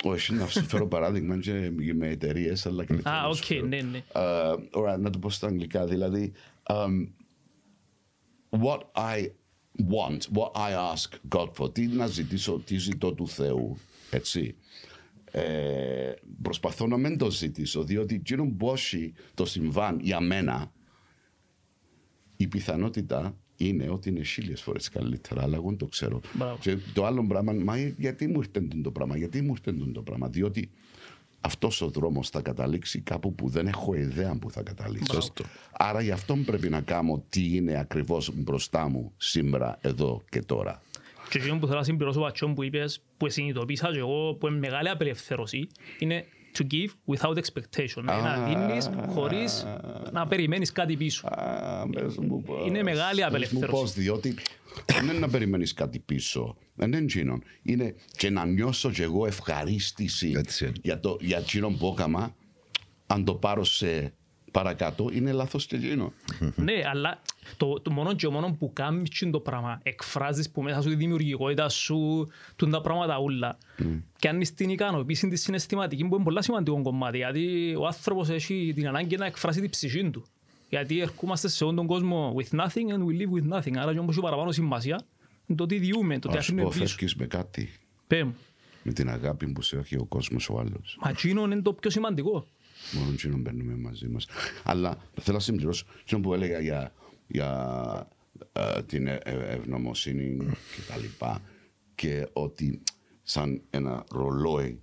Όχι, 0.03 0.33
να 0.35 0.47
σου 0.47 0.65
φέρω 0.65 0.87
παράδειγμα 0.89 1.39
και 1.39 1.73
με 1.95 2.09
εταιρείες, 2.09 2.67
αλλά 2.67 2.85
και 2.85 2.93
Α, 3.03 3.29
οκ, 3.29 3.67
ναι, 3.69 3.81
ναι. 3.83 4.03
Uh, 4.13 4.59
ωραία, 4.71 4.97
να 4.97 5.11
το 5.11 5.19
πω 5.19 5.31
στα 5.31 5.47
αγγλικά. 5.47 5.87
Δηλαδή, 5.87 6.33
um, 6.63 7.07
what 8.51 8.81
I 8.95 9.27
want, 9.91 10.19
what 10.35 10.51
I 10.55 10.95
ask 10.95 11.37
God 11.39 11.49
for, 11.59 11.75
τι 11.75 11.87
να 11.87 12.07
ζητήσω, 12.07 12.63
τι 12.65 12.77
ζητώ 12.79 13.13
του 13.13 13.29
Θεού, 13.29 13.77
έτσι. 14.11 14.55
Ε, 15.31 16.13
προσπαθώ 16.43 16.87
να 16.87 16.97
μην 16.97 17.19
το 17.19 17.31
ζητήσω, 17.31 17.83
διότι 17.85 18.15
εκείνο 18.15 18.45
που 18.59 18.73
έχει 18.73 19.13
το 19.35 19.45
συμβάν 19.45 19.99
για 20.01 20.21
μένα, 20.21 20.73
η 22.37 22.47
πιθανότητα 22.47 23.37
είναι 23.57 23.89
ότι 23.91 24.09
είναι 24.09 24.23
χίλιες 24.23 24.63
φορές 24.63 24.89
καλύτερα, 24.89 25.43
αλλά 25.43 25.57
εγώ 25.57 25.69
δεν 25.69 25.77
το 25.77 25.87
ξέρω. 25.87 26.21
Μπράβο. 26.33 26.57
Και 26.61 26.77
το 26.95 27.07
άλλο 27.07 27.27
πράγμα, 27.27 27.53
μα 27.53 27.79
γιατί 27.79 28.27
μου 28.27 28.39
ήρθε 28.39 28.69
το 28.83 28.91
πράγμα, 28.91 29.17
γιατί 29.17 29.43
μου 29.43 29.55
ήρθε 29.57 29.73
το 29.93 30.03
πράγμα, 30.03 30.29
διότι 30.29 30.71
αυτός 31.41 31.81
ο 31.81 31.89
δρόμος 31.89 32.31
θα 32.31 32.41
καταλήξει 32.41 33.01
κάπου 33.01 33.35
που 33.35 33.49
δεν 33.49 33.67
έχω 33.67 33.95
ιδέα 33.95 34.37
που 34.39 34.51
θα 34.51 34.63
καταλήξει. 34.63 35.15
Σωστό. 35.15 35.45
Άρα 35.73 36.01
γι' 36.01 36.11
αυτό 36.11 36.37
πρέπει 36.47 36.69
να 36.69 36.81
κάνω 36.81 37.25
τι 37.29 37.57
είναι 37.57 37.79
ακριβώς 37.79 38.31
μπροστά 38.35 38.89
μου 38.89 39.13
σήμερα, 39.17 39.79
εδώ 39.81 40.23
και 40.29 40.41
τώρα. 40.41 40.83
Και 41.31 41.39
εκείνο 41.39 41.59
που 41.59 41.67
θέλω 41.67 41.79
να 41.79 41.85
συμπληρώσω 41.85 42.21
πατσόν 42.21 42.55
που 42.55 42.63
είπες, 42.63 43.03
που 43.17 43.29
συνειδητοποίησα 43.29 43.93
και 43.93 43.99
εγώ, 43.99 44.35
που 44.35 44.47
είναι 44.47 44.59
μεγάλη 44.59 44.89
απελευθέρωση, 44.89 45.67
είναι 45.99 46.25
to 46.59 46.63
give 46.71 47.15
without 47.15 47.37
expectation. 47.37 48.01
Δηλαδή 48.01 48.23
να 48.23 48.45
δίνεις 48.47 48.91
χωρίς 49.09 49.67
να 50.13 50.27
περιμένεις 50.27 50.73
κάτι 50.73 50.97
πίσω. 50.97 51.27
Α, 51.27 51.89
πες 51.89 52.17
μου 52.17 52.43
πώς. 52.43 52.67
Είναι 52.67 52.83
μεγάλη 52.83 53.19
Πες 53.21 53.27
απελευθέρωση. 53.29 53.73
μου 53.73 53.81
πώς, 53.81 53.93
διότι 53.93 54.35
δεν 54.87 55.05
είναι 55.05 55.13
να 55.19 55.29
περιμένεις 55.29 55.73
κάτι 55.75 55.99
πίσω. 55.99 56.57
Δεν 56.75 56.89
είναι 56.93 57.03
εκείνο. 57.03 57.39
Είναι 57.63 57.95
και 58.17 58.31
να 58.31 58.45
νιώσω 58.47 58.91
και 58.91 59.03
εγώ 59.03 59.27
ευχαρίστηση 59.27 60.33
Έτσι 60.37 60.65
είναι. 60.65 60.75
για, 60.83 61.01
το, 61.01 61.17
για 61.21 61.39
εκείνο 61.39 61.69
που 61.69 61.95
έκανα. 61.99 62.35
Αν 63.07 63.25
το 63.25 63.35
πάρω 63.35 63.65
σε 63.65 64.15
παρακάτω, 64.57 65.09
είναι 65.13 65.33
λάθος 65.33 65.67
και 65.67 65.77
εκείνο. 65.77 66.13
Ναι, 66.57 66.73
αλλά 66.91 67.21
το, 67.57 67.81
το 67.81 67.91
μόνο 67.91 68.15
και 68.15 68.29
μόνος 68.29 68.53
που 68.59 68.73
κάνεις 68.73 69.21
είναι 69.21 69.31
το 69.31 69.41
πράγμα. 69.41 69.81
Εκφράζεις 69.83 70.51
που 70.51 70.63
μέσα 70.63 70.83
σου 70.83 70.89
τη 70.89 70.95
δημιουργικότητα 70.95 71.69
σου, 71.69 72.29
τούν 72.57 72.71
τα 72.71 72.81
πράγματα 72.81 73.19
όλα. 73.19 73.59
Και 74.19 74.29
αν 74.29 74.43
την 74.55 74.71
ικανοποίηση 74.71 75.29
τη 75.29 75.37
συναισθηματική 75.37 76.05
που 76.05 76.15
είναι 76.15 76.25
πολύ 76.25 76.43
σημαντικό 76.43 76.83
κομμάτι, 76.83 77.17
γιατί 77.17 77.75
ο 77.79 77.87
άνθρωπος 77.87 78.29
έχει 78.29 78.73
την 78.75 78.89
ανάγκη 78.89 79.17
να 79.17 79.27
εκφράσει 79.27 79.61
την 79.61 79.71
ψυχή 79.71 80.11
του. 80.11 80.25
Γιατί 80.69 81.01
ερχόμαστε 81.01 81.49
σε 81.49 81.65
όλον 81.65 81.77
τον 81.77 81.87
κόσμο 81.87 82.35
with 82.37 82.59
nothing 82.61 82.89
and 82.95 83.03
we 83.07 83.21
live 83.21 83.33
with 83.39 83.57
nothing. 83.57 83.77
Άρα 83.77 83.93
και 83.93 83.99
όμως 83.99 84.15
έχει 84.15 84.21
παραπάνω 84.21 84.53
σημασία 84.53 85.01
Το 85.57 85.63
ότι 85.63 85.79
διούμε, 85.79 86.19
το 86.19 86.29
ότι 86.29 86.39
Ας 86.39 86.45
σου 86.45 86.53
αφήνουμε 86.53 86.63
πω, 86.63 86.79
πίσω. 86.79 86.87
φεύγεις 86.87 87.15
με 87.15 87.27
κάτι. 87.27 87.73
Πέ 88.07 88.25
μου. 88.25 88.37
Με 88.83 88.93
την 88.93 89.09
αγάπη 89.09 89.47
που 89.47 89.63
σε 89.63 89.77
έχει 89.77 89.97
ο 89.97 90.05
κόσμος 90.05 90.49
ο 90.49 90.59
άλλος. 90.59 90.99
Μα 91.03 91.11
εκείνο 91.11 91.45
είναι 91.45 91.63
το 91.63 91.73
πιο 91.73 91.91
σημαντικό. 91.91 92.47
Μόνο 92.93 93.13
εκείνον 93.13 93.43
παίρνουμε 93.43 93.77
μαζί 93.77 94.09
μας. 94.09 94.27
Αλλά 94.65 94.99
θέλω 95.21 95.37
να 95.37 95.43
συμπληρώσω 95.43 95.87
εκείνο 96.01 96.21
που 96.21 96.35
έλεγα 96.35 96.61
για, 96.61 96.93
για 97.27 98.09
ε, 98.53 98.83
την 98.83 99.07
ε, 99.07 99.21
ε, 99.25 99.55
ευγνωμοσύνη 99.55 100.37
και 100.47 100.81
τα 100.89 100.97
λοιπά. 100.97 101.43
Και 101.95 102.29
ότι 102.33 102.83
σαν 103.23 103.63
ένα 103.71 104.05
ρολόι. 104.11 104.81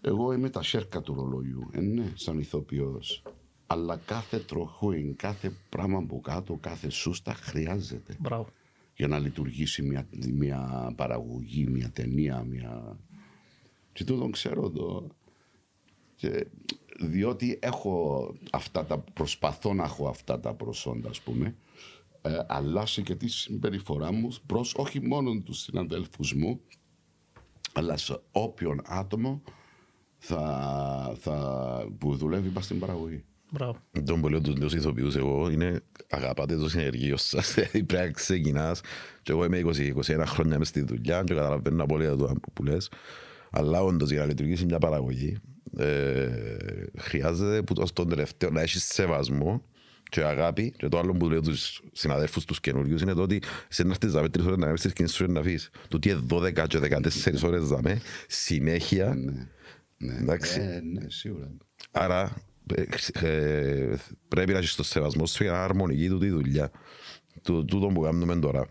Εγώ 0.00 0.32
είμαι 0.32 0.50
τα 0.50 0.62
σέρκα 0.62 1.00
του 1.00 1.14
ρολόιου. 1.14 1.70
Ε, 1.72 1.80
ναι, 1.80 2.12
σαν 2.14 2.38
ηθοποιός. 2.38 3.22
Αλλά 3.66 3.96
κάθε 3.96 4.38
τροχούιν, 4.38 5.16
κάθε 5.16 5.52
πράγμα 5.68 5.98
από 5.98 6.20
κάτω, 6.20 6.54
κάθε 6.54 6.90
σούστα 6.90 7.34
χρειάζεται 7.34 8.16
Μπράβο. 8.18 8.48
για 8.96 9.08
να 9.08 9.18
λειτουργήσει 9.18 9.82
μια, 9.82 10.08
μια 10.34 10.92
παραγωγή, 10.96 11.66
μια 11.66 11.90
ταινία, 11.90 12.42
μια... 12.42 12.98
Και 13.92 14.04
τούτον 14.04 14.30
ξέρω 14.30 14.70
το... 14.70 15.06
Και 16.18 16.46
διότι 16.98 17.58
έχω 17.62 18.34
αυτά 18.50 18.84
τα, 18.84 18.98
προσπαθώ 18.98 19.74
να 19.74 19.84
έχω 19.84 20.08
αυτά 20.08 20.40
τα 20.40 20.54
προσόντα, 20.54 21.08
ας 21.08 21.20
πούμε, 21.20 21.54
ε, 22.22 22.38
αλλάζει 22.46 23.02
και 23.02 23.14
τη 23.14 23.28
συμπεριφορά 23.28 24.12
μου 24.12 24.28
προς 24.46 24.74
όχι 24.74 25.00
μόνο 25.00 25.40
τους 25.40 25.58
συναδέλφους 25.58 26.34
μου, 26.34 26.60
αλλά 27.72 27.96
σε 27.96 28.20
όποιον 28.32 28.80
άτομο 28.84 29.42
θα, 30.18 31.16
θα, 31.20 31.86
που 31.98 32.16
δουλεύει 32.16 32.48
πας 32.48 32.64
στην 32.64 32.78
παραγωγή. 32.78 33.24
Μπράβο. 33.50 33.78
Τον 34.04 34.20
που 34.20 34.28
λέω 34.28 34.40
τους 34.40 34.54
νέους 34.54 34.74
ηθοποιούς 34.74 35.16
εγώ 35.16 35.50
είναι 35.50 35.80
αγαπάτε 36.10 36.56
το 36.56 36.68
συνεργείο 36.68 37.16
σας. 37.16 37.52
Δηλαδή 37.54 37.84
πρέπει 37.84 38.06
να 38.06 38.10
ξεκινάς 38.12 38.80
και 39.22 39.32
εγώ 39.32 39.44
είμαι 39.44 39.60
20-21 39.64 40.22
χρόνια 40.26 40.58
μες 40.58 40.68
στη 40.68 40.82
δουλειά 40.82 41.22
και 41.24 41.34
καταλαβαίνω 41.34 41.82
απόλυτα 41.82 42.16
το 42.16 42.34
που 42.54 42.64
λες. 42.64 42.90
Αλλά 43.50 43.82
όντως 43.82 44.10
για 44.10 44.20
να 44.20 44.26
λειτουργήσει 44.26 44.64
μια 44.64 44.78
παραγωγή 44.78 45.36
ε, 45.76 46.28
χρειάζεται 46.98 47.62
που 47.62 47.74
το 47.74 47.86
στον 47.86 48.08
τελευταίο 48.08 48.50
να 48.50 48.60
έχεις 48.60 48.84
σεβασμό 48.84 49.62
και 50.08 50.24
αγάπη 50.24 50.74
και 50.76 50.88
το 50.88 50.98
άλλο 50.98 51.12
που 51.12 51.28
λέω 51.28 51.40
τους 51.40 51.82
συναδέλφους 51.92 52.44
τους 52.44 52.60
καινούριους 52.60 53.02
είναι 53.02 53.14
το 53.14 53.22
ότι 53.22 53.42
σε 53.68 53.82
να 53.84 53.90
έρθεις 53.90 54.12
δάμε 54.12 54.28
τρεις 54.28 54.44
ώρες 54.44 54.58
να 54.58 54.64
κάνεις 54.64 54.80
τις 54.80 54.92
κινήσεις 54.92 55.16
σου 55.16 55.32
να 55.32 55.40
αφήσεις. 55.40 55.70
Το 55.88 55.96
ότι 55.96 56.08
είναι 56.08 56.20
12 56.30 56.66
και 56.66 56.78
14 56.78 57.42
ώρες 57.44 57.68
δάμε 57.68 58.00
συνέχεια 58.26 59.14
Ναι, 59.14 59.46
ναι, 59.96 60.18
Εντάξει. 60.18 60.60
ε, 60.60 60.80
ναι 60.80 61.10
σίγουρα. 61.10 61.50
Άρα 61.90 62.42
ε, 62.74 62.82
ε, 63.26 63.96
πρέπει 64.28 64.52
να 64.52 64.58
έχεις 64.58 64.74
το 64.74 64.82
σεβασμό 64.82 65.26
σου 65.26 65.42
για 65.42 65.52
να 65.52 65.64
αρμονική 65.64 66.08
του 66.08 66.18
τη 66.18 66.28
δουλειά. 66.28 66.70
Του, 67.42 67.64
τούτο 67.64 67.86
που 67.86 68.00
κάνουμε 68.00 68.36
τώρα. 68.36 68.66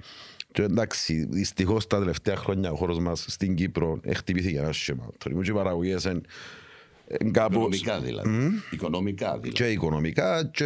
Και 0.51 0.61
εντάξει, 0.61 1.25
δυστυχώς 1.29 1.87
τα 1.87 1.99
τελευταία 1.99 2.35
χρόνια 2.35 2.71
ο 2.71 2.75
χώρος 2.75 2.99
μας 2.99 3.25
στην 3.27 3.55
Κύπρο 3.55 3.99
χτυπήθηκε 4.15 4.57
ένα 4.57 4.71
σχήμα. 4.71 5.09
Το 5.17 5.29
και 5.29 5.51
οι 5.51 5.53
παραγωγές 5.53 6.03
είναι 6.03 6.13
είναι 6.13 6.21
κάπως 7.31 7.55
Οικονομικά 7.55 7.99
δηλαδή. 7.99 8.51
Οικονομικά 8.71 9.31
δηλαδή. 9.31 9.51
και 9.51 9.67
οικονομικά 9.67 10.49
και 10.53 10.65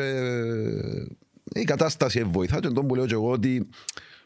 η 1.54 1.64
κατάσταση 1.64 2.24
βοηθά 2.24 2.60
και 2.60 2.68
τον 2.68 2.88
που 2.88 2.96
λέω 2.96 3.06
και 3.06 3.14
εγώ 3.14 3.32
ότι 3.32 3.70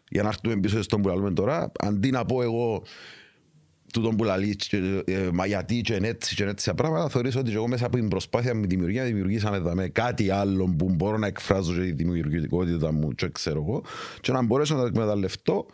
για 0.10 0.24
να 0.24 0.28
έρθουμε 0.28 0.60
πίσω 0.60 0.82
στον 0.82 1.02
που 1.02 1.10
λέμε 1.10 1.34
τώρα 1.34 1.72
αντί 1.80 2.12
να 2.12 2.26
πω 2.26 2.42
εγώ 2.42 2.84
τούτον 3.94 4.16
που 4.16 4.24
λέει 4.24 4.58
ε, 5.06 5.30
μα 5.34 5.46
γιατί 5.46 5.82
και 5.82 5.94
είναι 5.94 6.08
έτσι 6.08 6.36
και 6.36 6.42
είναι 6.42 6.52
έτσι 6.52 6.66
τα 6.66 6.76
πράγματα 6.76 7.10
θεωρείς 7.10 7.36
ότι 7.36 7.50
και 7.50 7.56
εγώ 7.56 7.68
μέσα 7.68 7.86
από 7.86 7.96
την 7.96 8.08
προσπάθεια 8.08 8.54
με 8.54 8.62
τη 8.62 8.68
δημιουργία 8.68 9.04
δημιουργήσαμε 9.04 9.60
δαμε, 9.60 9.88
κάτι 9.88 10.30
άλλο 10.30 10.76
που 10.78 10.90
μπορώ 10.90 11.18
να 11.18 11.28
εκφράζω 11.28 11.74
και 11.74 11.80
τη 11.80 11.92
δημιουργικότητα 11.92 12.92
μου 12.92 13.12
και 13.12 13.30
ξέρω 13.30 13.64
εγώ 13.68 13.84
και 14.22 14.32
να 14.32 14.44
μπορέσω 14.44 14.76
να 14.76 14.82
το 14.82 14.88
εκμεταλλευτώ 14.88 15.66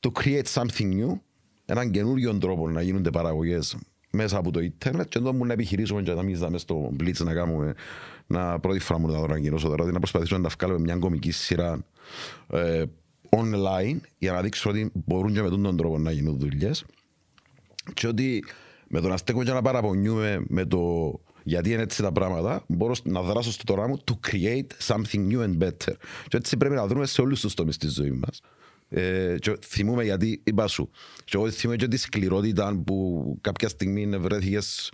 to 0.00 0.22
create 0.22 0.46
something 0.54 0.92
new 1.00 1.18
έναν 1.64 1.90
καινούριο 1.90 2.38
τρόπο 2.38 2.68
να 2.68 2.82
γίνονται 2.82 3.10
παραγωγές 3.10 3.76
μέσα 4.18 4.38
από 4.38 4.50
το 4.50 4.60
ίντερνετ 4.60 5.08
και 5.08 5.18
τότε 5.18 5.44
να 5.44 5.52
επιχειρήσουμε 5.52 6.02
και 6.02 6.12
να 6.12 6.22
μην 6.22 6.38
δάμε 6.38 6.58
στο 6.58 6.92
Blitz 7.00 7.24
να 7.24 7.34
κάνουμε 7.34 7.74
να 8.26 8.58
πρώτη 8.58 8.78
φορά 8.78 8.98
μου 8.98 9.06
να 9.06 9.12
το 9.12 9.22
ανακοινώσω 9.22 9.68
τώρα 9.68 9.82
ότι 9.82 9.92
να 9.92 9.98
προσπαθήσουμε 9.98 10.38
να 10.38 10.48
τα 10.48 10.54
βγάλουμε 10.58 10.80
μια 10.80 10.96
κομική 10.96 11.30
σειρά 11.30 11.84
ε, 12.52 12.84
online 13.28 14.00
για 14.18 14.32
να 14.32 14.42
δείξω 14.42 14.70
ότι 14.70 14.90
μπορούν 14.94 15.32
και 15.32 15.42
με 15.42 15.48
τον 15.48 15.76
τρόπο 15.76 15.98
να 15.98 16.10
γίνουν 16.10 16.38
δουλειές 16.38 16.84
και 17.94 18.06
ότι 18.06 18.44
με 18.88 19.00
το 19.00 19.08
να 19.08 19.16
στέκουμε 19.16 19.44
και 19.44 19.52
να 19.52 19.62
παραπονιούμε 19.62 20.44
με 20.48 20.64
το 20.64 21.12
γιατί 21.48 21.72
είναι 21.72 21.82
έτσι 21.82 22.02
τα 22.02 22.12
πράγματα, 22.12 22.64
μπορώ 22.66 22.94
να 23.02 23.22
δράσω 23.22 23.52
στο 23.52 23.64
τώρα 23.64 23.88
μου 23.88 23.98
to 24.04 24.14
create 24.30 24.66
something 24.86 25.32
new 25.32 25.40
and 25.42 25.58
better. 25.58 25.94
Και 26.28 26.36
έτσι 26.36 26.56
πρέπει 26.56 26.74
να 26.74 26.86
δούμε 26.86 27.06
σε 27.06 27.20
όλους 27.20 27.40
τους 27.40 27.54
τομείς 27.54 27.76
της 27.76 27.92
ζωής 27.92 28.12
μας. 28.12 28.40
Ε, 28.88 29.34
και 29.38 29.56
θυμούμε 29.66 30.04
γιατί 30.04 30.40
είπα 30.44 30.66
σου. 30.66 30.90
Και 31.24 31.36
εγώ 31.36 31.50
θυμούμαι 31.50 31.76
και 31.76 31.88
τη 31.88 31.96
σκληρότητα 31.96 32.82
που 32.86 33.38
κάποια 33.40 33.68
στιγμή 33.68 34.06
βρέθηκες 34.06 34.92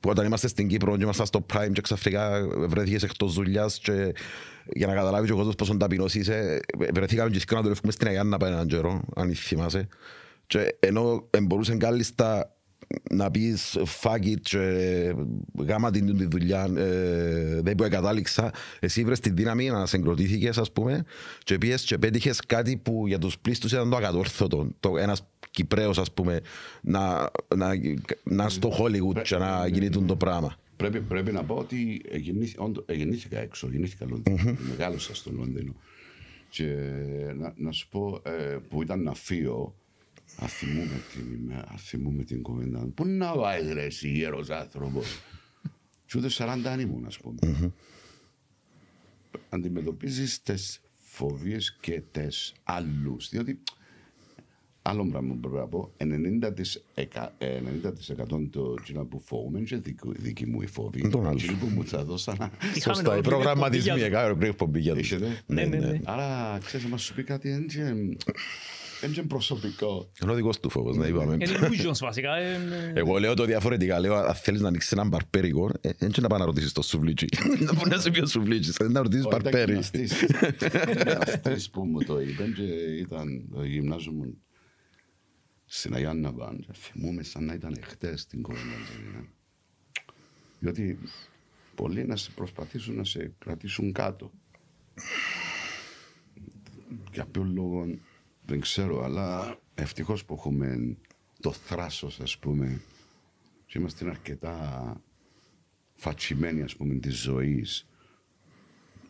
που 0.00 0.10
όταν 0.10 0.26
είμαστε 0.26 0.48
στην 0.48 0.68
Κύπρο 0.68 0.96
και 0.96 1.02
ήμασταν 1.02 1.26
στο 1.26 1.46
Prime 1.52 1.70
και 1.72 1.80
ξαφνικά 1.80 2.48
βρέθηκες 2.68 3.02
εκτός 3.02 3.34
δουλειάς 3.34 3.78
και 3.78 4.14
για 4.72 4.86
να 4.86 4.94
καταλάβει 4.94 5.30
ο 5.30 5.36
κόσμος 5.36 5.54
πόσο 5.54 5.76
ταπεινός 5.76 6.14
είσαι 6.14 6.60
βρεθήκαμε 6.92 7.30
και 7.30 7.54
να 7.54 7.62
δουλεύουμε 7.62 7.92
στην 7.92 8.06
Αγιάννα 8.06 8.36
από 8.36 8.46
έναν 8.46 8.66
καιρό 8.66 9.02
αν 9.16 9.34
θυμάσαι 9.34 9.88
και 10.46 10.76
ενώ 10.80 11.28
μπορούσε 11.42 11.76
κάλλιστα 11.76 12.56
να 13.10 13.30
πεις 13.30 13.78
fuck 14.02 14.24
it 14.24 14.40
και 14.42 14.58
γάμα 15.58 15.90
την 15.90 16.16
τη 16.16 16.26
δουλειά 16.26 16.70
ε, 16.76 17.60
δεν 17.62 17.74
που 17.74 17.84
εγκατάληξα. 17.84 18.52
Εσύ 18.80 19.04
βρες 19.04 19.20
τη 19.20 19.30
δύναμη 19.30 19.68
να 19.68 19.86
συγκροτήθηκες 19.86 20.58
ας 20.58 20.72
πούμε 20.72 21.04
και 21.44 21.58
πήγες 21.58 21.82
και 21.82 21.98
πέτυχες 21.98 22.40
κάτι 22.46 22.76
που 22.76 23.06
για 23.06 23.18
τους 23.18 23.38
πλήστους 23.38 23.72
ήταν 23.72 23.90
το 23.90 23.96
ακατόρθωτο. 23.96 24.68
Το, 24.80 24.96
ένας 24.98 25.24
Κυπρέος 25.50 25.98
ας 25.98 26.12
πούμε 26.12 26.40
να, 26.80 27.30
να, 27.56 27.70
να 28.22 28.48
στο 28.48 28.72
Hollywood 28.78 29.22
και 29.22 29.36
να 29.36 29.66
γίνει 29.66 29.88
το 29.88 30.16
πράγμα. 30.16 30.56
Πρέπει, 30.76 31.00
πρέπει 31.00 31.32
να 31.32 31.42
πω 31.44 31.54
ότι 31.54 32.00
γεννήθη- 32.12 32.60
όντω- 32.60 32.84
ε, 32.86 32.94
γεννήθηκα 32.94 33.38
έξω, 33.38 33.68
γεννήθηκα 33.70 34.06
Λονδίνο, 34.08 34.56
μεγάλωσα 34.68 35.14
στο 35.14 35.30
Λονδίνο. 35.36 35.72
Και 36.50 36.64
να, 37.38 37.52
να 37.56 37.72
σου 37.72 37.88
πω 37.88 38.20
ε, 38.24 38.56
που 38.68 38.82
ήταν 38.82 39.02
να 39.02 39.14
φύγω, 39.14 39.74
αθυμούμε 40.40 41.00
την 41.14 41.32
ημέρα, 41.34 41.64
αθυμούμε 41.72 42.24
την 42.24 42.42
κουβέντα. 42.42 42.78
Πού 42.94 43.06
να 43.06 43.32
πάει 43.32 43.72
ρε 43.72 43.84
εσύ 43.84 44.08
γέρος 44.10 44.50
άνθρωπος. 44.50 45.18
Και 46.06 46.18
ούτε 46.18 46.28
40 46.30 46.70
αν 46.70 46.80
ήμουν 46.80 47.04
ας 47.06 47.18
πούμε. 47.18 47.72
Αντιμετωπίζεις 49.48 50.42
τις 50.42 50.80
φοβίες 50.98 51.76
και 51.80 52.02
τις 52.12 52.52
άλλους. 52.62 53.28
Διότι 53.28 53.62
Άλλο 54.82 55.06
πράγμα 55.06 55.34
που 55.34 55.40
πρέπει 55.40 55.56
να 55.56 55.66
πω, 55.66 55.92
90%, 55.96 57.32
ε, 57.38 57.60
90% 57.60 58.48
το 58.50 58.74
κοινό 58.84 59.04
που 59.04 59.20
φοβούμαι 59.20 59.58
είναι 59.58 59.66
και 59.66 59.76
δική, 59.76 60.08
δική 60.16 60.46
μου 60.46 60.62
η 60.62 60.66
φόβη. 60.66 61.08
Τον 61.08 61.26
άλλο. 61.26 61.38
Εκείνοι 61.42 61.54
που 61.58 61.66
μου 61.66 61.84
θα 61.86 62.04
δώσαν. 62.04 62.34
Είχαμε 62.34 62.50
Σωστά, 62.74 62.92
οι 62.92 62.98
ολόκληρη 62.98 63.20
προγραμματισμοί 63.28 63.82
εκπομπή 63.84 63.98
για- 63.98 64.06
έκανα 64.06 64.24
ολόκληρη 64.24 64.50
εκπομπή 64.50 64.80
για 64.80 64.92
το. 64.92 64.98
Έχετε; 64.98 65.42
Ναι, 65.46 65.64
ναι, 65.64 65.76
ναι. 65.78 66.00
Άρα, 66.04 66.58
ξέρεις, 66.64 66.84
να 66.86 66.90
μας 66.90 67.02
σου 67.02 67.14
πει 67.14 67.22
κάτι, 67.22 67.66
είναι 69.02 69.06
και- 69.06 69.06
είναι 69.06 69.14
και 69.14 69.22
προσωπικό. 69.22 70.10
Είναι 70.22 70.32
ο 70.32 70.34
δικός 70.34 70.60
του 70.60 70.70
φόβος, 70.70 70.96
να 70.96 71.06
είπαμε. 71.06 71.34
Είναι 71.34 71.46
illusions 71.60 71.98
βασικά. 72.00 72.36
ε, 72.36 72.54
ε, 72.54 72.92
Εγώ 72.94 73.18
λέω 73.18 73.34
το 73.34 73.44
διαφορετικά. 73.44 74.00
Λέω, 74.00 74.14
αν 74.14 74.34
θέλεις 74.34 74.60
να 74.60 74.68
ανοίξεις 74.68 74.92
έναν 74.92 75.08
παρπέρικο, 75.08 75.70
ε, 75.80 75.90
δεν 75.98 76.10
να 76.20 76.28
πάει 76.28 76.38
να 76.38 76.44
ρωτήσεις 76.44 76.72
το 76.72 76.82
σουβλίτσι. 76.82 77.26
Να 77.66 77.74
μπορεί 77.74 77.90
να 77.90 77.98
σε 77.98 78.10
πει 78.10 78.20
ο 78.20 78.26
σουβλίτσις, 78.26 78.74
δεν 78.76 78.92
να 78.92 79.02
ρωτήσεις 79.02 79.24
Ήταν 79.26 79.42
παρπέρι. 79.42 79.64
γυμναστής. 79.70 80.12
Γυμναστής 80.96 81.70
που 81.70 81.84
μου 81.84 82.02
το 82.04 82.20
είπε 82.20 82.44
και 82.56 82.62
ήταν 82.98 83.48
το 83.54 83.64
γυμνάζο 83.64 84.10
μου 84.12 84.36
στην 85.64 85.94
Αγιάννα 85.94 86.32
Βάν. 86.32 86.60
Και 86.60 86.72
Θυμούμαι 86.72 87.22
σαν 87.22 87.44
να 87.44 87.54
ήταν 87.54 87.76
χτες 87.82 88.26
την 88.26 88.42
κόμμα. 88.42 88.58
Διότι 90.58 90.98
πολλοί 91.74 92.06
να 92.06 92.16
σε 92.16 92.30
προσπαθήσουν 92.34 92.94
να 92.96 93.04
σε 93.04 93.32
κρατήσουν 93.38 93.92
κάτω. 93.92 94.30
Για 97.12 97.24
ποιο 97.24 97.42
λόγο 97.54 97.86
δεν 98.50 98.60
ξέρω, 98.60 99.04
αλλά 99.04 99.58
ευτυχώς 99.74 100.24
που 100.24 100.34
έχουμε 100.34 100.96
το 101.40 101.52
θράσος, 101.52 102.20
ας 102.20 102.38
πούμε, 102.38 102.80
και 103.66 103.78
είμαστε 103.78 104.08
αρκετά 104.08 105.00
φατσιμένοι, 105.94 106.62
ας 106.62 106.76
πούμε, 106.76 106.94
της 106.94 107.14
ζωής, 107.14 107.86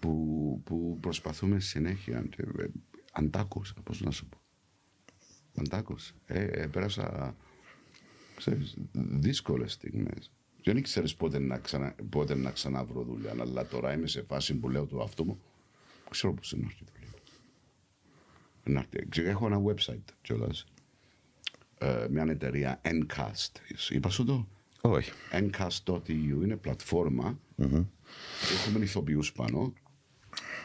που, 0.01 0.61
που 0.65 0.99
προσπαθούμε 1.01 1.61
συνέχεια. 1.61 2.23
Και, 2.31 2.43
ε, 2.59 2.67
αντάκωσα, 3.13 3.75
πώς 3.85 4.01
να 4.01 4.11
σου 4.11 4.27
πω. 4.27 4.39
Αντάκωσα. 5.55 6.15
Ε, 6.27 6.45
ε, 6.45 6.67
πέρασα, 6.67 7.37
ξέρεις, 8.37 8.77
δύσκολες 8.93 9.73
στιγμές. 9.73 10.33
Δεν 10.63 10.77
ήξερες 10.77 11.15
πότε 11.15 11.39
να, 11.39 11.59
ξανα, 11.59 11.95
πότε 12.11 12.35
να 12.35 12.51
ξαναβρω 12.51 13.03
δουλειά, 13.03 13.35
αλλά 13.41 13.67
τώρα 13.67 13.93
είμαι 13.93 14.07
σε 14.07 14.23
φάση 14.23 14.55
που 14.55 14.69
λέω 14.69 14.87
το 14.87 15.03
αυτό 15.03 15.25
μου, 15.25 15.41
ξέρω 16.11 16.35
πώς 16.35 16.53
είναι 16.53 16.63
να 16.63 16.69
έρθει 16.69 16.83
η 16.83 16.87
δουλειά. 16.93 17.00
Να 18.65 18.79
έρθει. 18.81 19.09
Ξέρω, 19.09 19.29
Έχω 19.29 19.47
ένα 19.47 19.61
website 19.67 20.13
κιόλας. 20.23 20.65
Ε, 21.79 22.07
μια 22.11 22.25
εταιρεία 22.29 22.81
Encast. 22.85 23.53
Είπα 23.91 24.09
σου 24.11 24.25
το; 24.25 24.47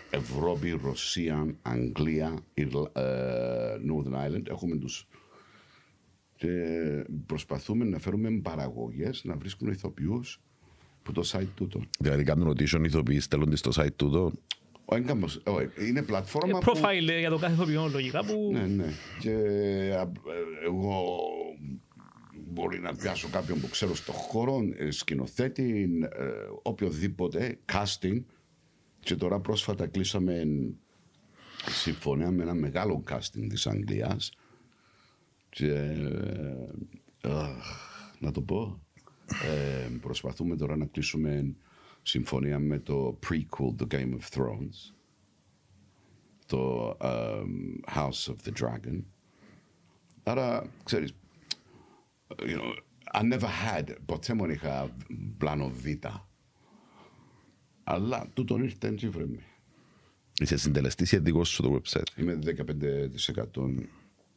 Ευρώπη, 0.09 0.69
Ρωσία, 0.83 1.55
Αγγλία, 1.61 2.37
Ιρλα- 2.53 2.91
ε, 2.93 3.77
Northern 3.89 4.13
Ireland. 4.29 4.47
Έχουμε 4.49 4.75
τους 4.75 5.07
και 6.35 6.49
προσπαθούμε 7.25 7.85
να 7.85 7.99
φέρουμε 7.99 8.31
παραγωγές 8.31 9.23
να 9.23 9.35
βρίσκουν 9.35 9.67
ηθοποιούς 9.71 10.41
που 11.03 11.11
το 11.11 11.21
site 11.25 11.47
τούτο. 11.55 11.81
Δηλαδή 11.99 12.23
κάνουν 12.23 12.49
audition 12.49 12.81
ηθοποιοί, 12.85 13.19
στέλνονται 13.19 13.55
στο 13.55 13.71
site 13.75 13.93
τούτο. 13.95 14.31
Όχι, 14.85 15.01
κάμπος- 15.01 15.41
όχι, 15.47 15.87
είναι 15.87 16.01
πλατφόρμα 16.01 16.59
που... 16.59 16.71
Profile 16.75 17.07
ε, 17.09 17.19
για 17.19 17.29
το 17.29 17.37
κάθε 17.37 17.53
ηθοποιό 17.53 17.89
λογικά 17.91 18.25
που... 18.25 18.49
Ναι, 18.51 18.65
ναι. 18.65 18.93
Και 19.19 19.31
α, 19.97 20.01
ε, 20.01 20.65
εγώ 20.65 21.05
μπορεί 22.47 22.79
να 22.79 22.95
πιάσω 22.95 23.27
κάποιον 23.31 23.59
που 23.61 23.69
ξέρω 23.69 23.95
στο 23.95 24.11
χώρο, 24.11 24.59
ε, 24.77 24.91
σκηνοθέτη, 24.91 25.89
ε, 26.01 26.25
οποιοδήποτε, 26.61 27.59
casting. 27.71 28.23
Και 28.99 29.15
τώρα 29.15 29.39
πρόσφατα 29.39 29.87
κλείσαμε 29.87 30.43
συμφωνία 31.69 32.31
με 32.31 32.43
ένα 32.43 32.53
μεγάλο 32.53 33.03
casting 33.11 33.45
της 33.49 33.67
Αγγλίας. 33.67 34.31
Και, 35.49 35.71
ε, 37.21 37.29
αχ, 37.29 37.65
να 38.19 38.31
το 38.31 38.41
πω, 38.41 38.81
ε, 39.43 39.89
προσπαθούμε 40.01 40.55
τώρα 40.55 40.75
να 40.77 40.85
κλείσουμε 40.85 41.55
συμφωνία 42.07 42.59
με 42.59 42.79
το 42.79 43.19
prequel 43.27 43.75
The 43.81 43.87
Game 43.93 44.13
of 44.13 44.39
Thrones 44.39 44.95
το 46.45 46.97
um, 47.01 47.95
House 47.95 48.33
of 48.33 48.35
the 48.45 48.51
Dragon. 48.61 49.01
Άρα, 50.23 50.69
ξέρεις, 50.83 51.13
you 52.37 52.57
know, 52.57 52.73
I 53.13 53.21
never 53.21 53.49
had, 53.65 53.95
ποτέ 54.05 54.33
μου 54.33 54.45
είχα 54.45 54.95
πλάνο 55.37 55.69
Β. 55.69 55.85
Αλλά 57.83 58.27
τούτον 58.33 58.63
ήρθε 58.63 58.91
και 58.91 59.09
βρε 59.09 59.25
με. 59.25 59.39
Είσαι 60.39 60.57
συντελεστής 60.57 61.11
ή 61.11 61.17
δικό 61.19 61.43
σου 61.43 61.61
το 61.61 61.81
website; 61.81 62.17
Είμαι 62.17 62.39
15% 62.43 63.69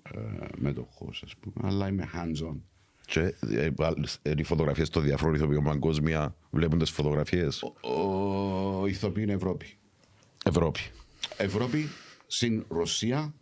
ε, 0.02 0.46
μέτοχος, 0.56 1.22
ας 1.22 1.36
πούμε, 1.36 1.68
αλλά 1.68 1.88
είμαι 1.88 2.10
hands-on. 2.14 2.56
Και 3.10 3.34
ε, 3.50 3.68
άλλες, 3.78 4.18
ε, 4.22 4.32
οι 4.36 4.42
φωτογραφίες 4.42 4.88
των 4.88 5.02
διαφόρων 5.02 5.34
ηθοποιών 5.34 5.64
παγκόσμια 5.64 6.34
βλέπουν 6.50 6.78
τις 6.78 6.90
φωτογραφίες; 6.90 7.62
Ο, 7.62 8.80
ο 8.80 8.86
ηθοποιοί 8.86 9.22
είναι 9.26 9.32
Ευρώπη. 9.36 9.66
Ευρώπη. 10.44 10.80
Ευρώπη 11.36 11.88
συν 12.26 12.64
Ρωσία, 12.68 13.34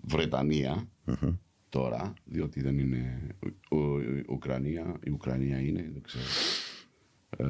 Βρετανία 0.00 0.88
τώρα, 1.68 2.12
διότι 2.24 2.60
δεν 2.62 2.78
είναι 2.78 3.26
Ου- 3.46 3.54
Ου- 3.78 4.24
Ουκρανία, 4.28 4.96
η 5.04 5.10
Ουκρανία 5.10 5.60
είναι, 5.60 5.90
δεν 5.92 6.02
ξέρω. 6.02 6.24
Ε, 7.36 7.46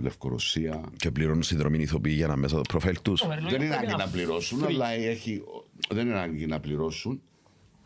Λευκορωσία. 0.00 0.80
Και 0.96 1.10
πληρώνουν 1.10 1.42
συνδρομή 1.42 1.78
ηθοποιοί 1.78 2.12
για 2.16 2.26
να 2.26 2.36
μέσα 2.36 2.56
το 2.56 2.62
προφίλ 2.68 2.96
τους. 3.02 3.20
Το 3.20 3.28
Δεν 3.28 3.36
Βερολίνο 3.36 3.64
είναι 3.64 3.74
πρέπει 3.74 3.86
ανάγκη 3.92 3.98
να 3.98 4.04
να 4.04 4.10
πληρώσουν, 4.10 4.60
free. 4.62 4.66
αλλά 4.66 4.90
έχει, 4.90 5.42
δεν 5.90 6.06
είναι 6.06 6.16
ανάγκη 6.16 6.46
να 6.46 6.60
πληρώσουν, 6.60 7.22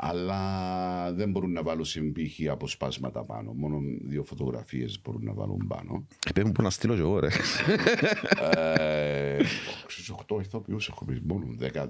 αλλά 0.02 1.12
δεν 1.12 1.30
μπορούν 1.30 1.52
να 1.52 1.62
βάλουν 1.62 1.85
συμπήχη 1.85 2.49
αποσπάσματα 2.49 3.25
πάνω. 3.25 3.52
Μόνο 3.52 3.80
δύο 4.02 4.25
φωτογραφίες 4.25 5.00
μπορούν 5.02 5.25
να 5.25 5.33
βάλουν 5.33 5.66
πάνω. 5.69 6.07
Πρέπει 6.35 6.52
που 6.52 6.62
να 6.62 6.71
στείλω 6.71 6.95
και 6.95 7.00
εγώ 7.00 7.19
ρε. 7.19 7.28
Ε, 8.57 9.45
Στις 9.87 10.12
8 10.28 10.40
ηθοποιούς 10.40 10.88
έχουμε, 10.88 11.21
μόνο 11.25 11.47
10, 11.61 11.64
10, 11.64 11.87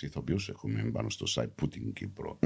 16 0.00 0.02
ηθοποιούς 0.02 0.48
έχουμε 0.48 0.90
πάνω 0.92 1.10
στο 1.10 1.26
site 1.34 1.50
που 1.54 1.68
την 1.68 1.92
Κύπρο. 1.92 2.38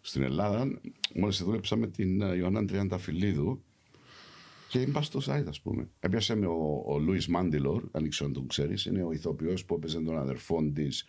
Στην 0.00 0.22
Ελλάδα, 0.22 0.80
μόλις 1.14 1.42
δούλεψα 1.42 1.76
με 1.76 1.86
την 1.86 2.20
ε, 2.20 2.36
Ιωάννα 2.36 2.64
Τριανταφυλλίδου 2.64 3.62
και 4.68 4.80
είπα 4.80 5.02
στο 5.02 5.20
site, 5.24 5.46
ας 5.48 5.60
πούμε. 5.60 5.88
Έπιασε 6.00 6.34
με 6.34 6.46
ο, 6.46 6.84
ο 6.86 6.98
Λούις 6.98 7.28
Μάντιλορ, 7.28 7.82
αν 7.90 8.08
ξέρω 8.08 8.28
αν 8.28 8.34
τον 8.34 8.46
ξέρεις, 8.46 8.84
είναι 8.84 9.02
ο 9.02 9.12
ηθοποιός 9.12 9.64
που 9.64 9.74
έπαιζε 9.74 10.00
τον 10.00 10.18
αδερφόν 10.18 10.72
της 10.72 11.06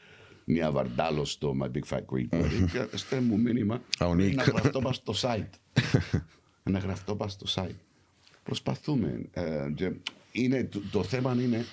Νία 0.50 0.72
Βαρντάλο 0.72 1.26
στο 1.26 1.56
My 1.62 1.66
Big 1.66 1.96
Fat 1.98 2.02
Greek 2.14 2.40
Wedding. 2.40 2.66
Και 2.72 2.98
στέλνει 2.98 3.28
μου 3.28 3.40
μήνυμα 3.40 3.82
Α, 4.00 4.06
ο 4.08 4.16
Νίκ. 4.16 4.36
να 4.36 4.44
γραφτώ 4.44 4.80
πας 4.80 4.96
στο 4.96 5.14
site. 5.22 5.82
να 6.72 6.80
γραφτώ 6.80 7.16
πας 7.16 7.32
στο 7.32 7.46
site. 7.56 7.76
Προσπαθούμε. 8.44 9.22
ε, 9.32 9.72
και 9.76 9.92
είναι, 10.32 10.64
το, 10.64 10.82
το 10.92 11.04
θέμα 11.04 11.34
είναι 11.34 11.66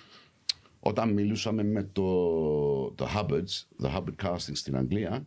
όταν 0.81 1.13
μιλούσαμε 1.13 1.65
με 1.65 1.89
το, 1.93 2.05
το 2.91 3.09
Hubbards, 3.15 3.83
the 3.83 3.97
Hubbard 3.97 4.27
Casting 4.27 4.53
στην 4.53 4.77
Αγγλία, 4.77 5.25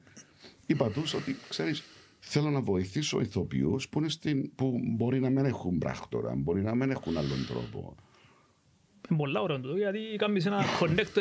είπα 0.66 0.90
τους 0.90 1.14
ότι, 1.14 1.36
ξέρεις, 1.50 1.84
θέλω 2.20 2.50
να 2.50 2.62
βοηθήσω 2.62 3.20
ηθοποιούς 3.20 3.90
που, 3.90 4.00
είναι 4.00 4.10
στην, 4.10 4.56
που 4.56 4.80
μπορεί 4.84 5.20
να 5.20 5.30
μην 5.30 5.46
έχουν 5.46 5.78
πράκτορα, 5.78 6.34
μπορεί 6.36 6.62
να 6.62 6.76
μην 6.76 6.90
έχουν 6.92 7.18
άλλον 7.18 7.46
τρόπο. 7.48 7.96
Είναι 9.10 9.20
πολλά 9.20 9.42
ωραίο 9.42 9.60
τούτο, 9.60 9.76
γιατί 9.76 10.00
κάνεις 10.18 10.46
ένα 10.46 10.64
connect 10.80 11.18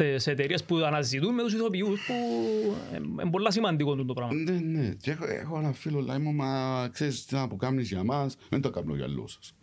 ε, 0.00 0.14
τις 0.14 0.26
εταιρείες 0.26 0.64
που 0.64 0.76
αναζητούν 0.76 1.34
με 1.34 1.42
τους 1.42 1.52
ηθοποιούς 1.52 2.00
που 2.06 2.14
ε, 2.92 2.96
είναι 3.22 3.30
πολλά 3.30 3.50
σημαντικό 3.50 3.94
τούτο 3.94 4.12
πράγμα. 4.12 4.34
Ναι, 4.34 4.52
ναι. 4.78 4.88
Και 5.00 5.10
έχω, 5.10 5.24
έχω 5.28 5.58
ένα 5.58 5.72
φίλο, 5.72 6.00
λέει 6.00 6.18
μου, 6.18 6.32
μα 6.32 6.88
ξέρεις 6.92 7.24
τι 7.24 7.34
να 7.34 7.48
που 7.48 7.56
κάνεις 7.56 7.88
για 7.88 8.04
μας, 8.04 8.36
δεν 8.48 8.60
το 8.60 8.70
κάνω 8.70 8.94
για 8.94 9.04
αλλούς 9.04 9.32
σας. 9.40 9.54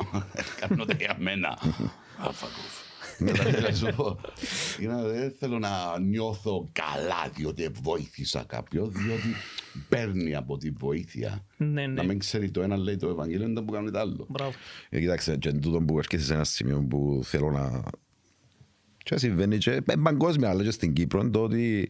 κάνω 0.59 0.85
το 0.85 0.93
για 0.99 1.15
μένα. 1.19 1.57
Αφακούφ. 2.27 2.85
Να 3.19 3.73
σου 3.73 3.93
πω, 3.95 4.19
για 4.79 4.87
να- 4.89 5.01
Δεν 5.01 5.31
θέλω 5.39 5.59
να 5.59 5.99
νιώθω 5.99 6.69
καλά 6.71 7.29
διότι 7.35 7.69
βοήθησα 7.81 8.43
κάποιον, 8.47 8.91
διότι 8.91 9.33
παίρνει 9.89 10.35
από 10.35 10.57
τη 10.57 10.69
βοήθεια. 10.69 11.45
Ναι, 11.57 11.87
Να 11.87 11.87
ναι. 11.87 12.03
μην 12.03 12.19
ξέρει 12.19 12.51
το 12.51 12.61
ένα 12.61 12.77
λέει 12.77 12.95
το 12.95 13.09
Ευαγγέλιο, 13.09 13.47
δεν 13.53 13.65
που 13.65 13.71
κάνει 13.71 13.91
το 13.91 13.99
άλλο. 13.99 14.25
Μπράβο. 14.29 14.51
Ε, 14.89 14.99
Κοιτάξτε, 14.99 15.37
και 15.37 15.49
εν 15.49 15.61
τούτον 15.61 15.85
που 15.85 15.97
έρχεσαι 15.97 16.25
σε 16.25 16.33
ένα 16.33 16.43
σημείο 16.43 16.85
που 16.89 17.21
θέλω 17.23 17.51
να... 17.51 17.83
Και 19.07 19.17
συμβαίνει 19.17 19.57
και 19.57 19.71
ε, 19.71 19.95
παγκόσμια, 20.03 20.49
αλλά 20.49 20.63
και 20.63 20.71
στην 20.71 20.93
Κύπρο, 20.93 21.19
είναι 21.21 21.29
το 21.29 21.43
ότι 21.43 21.89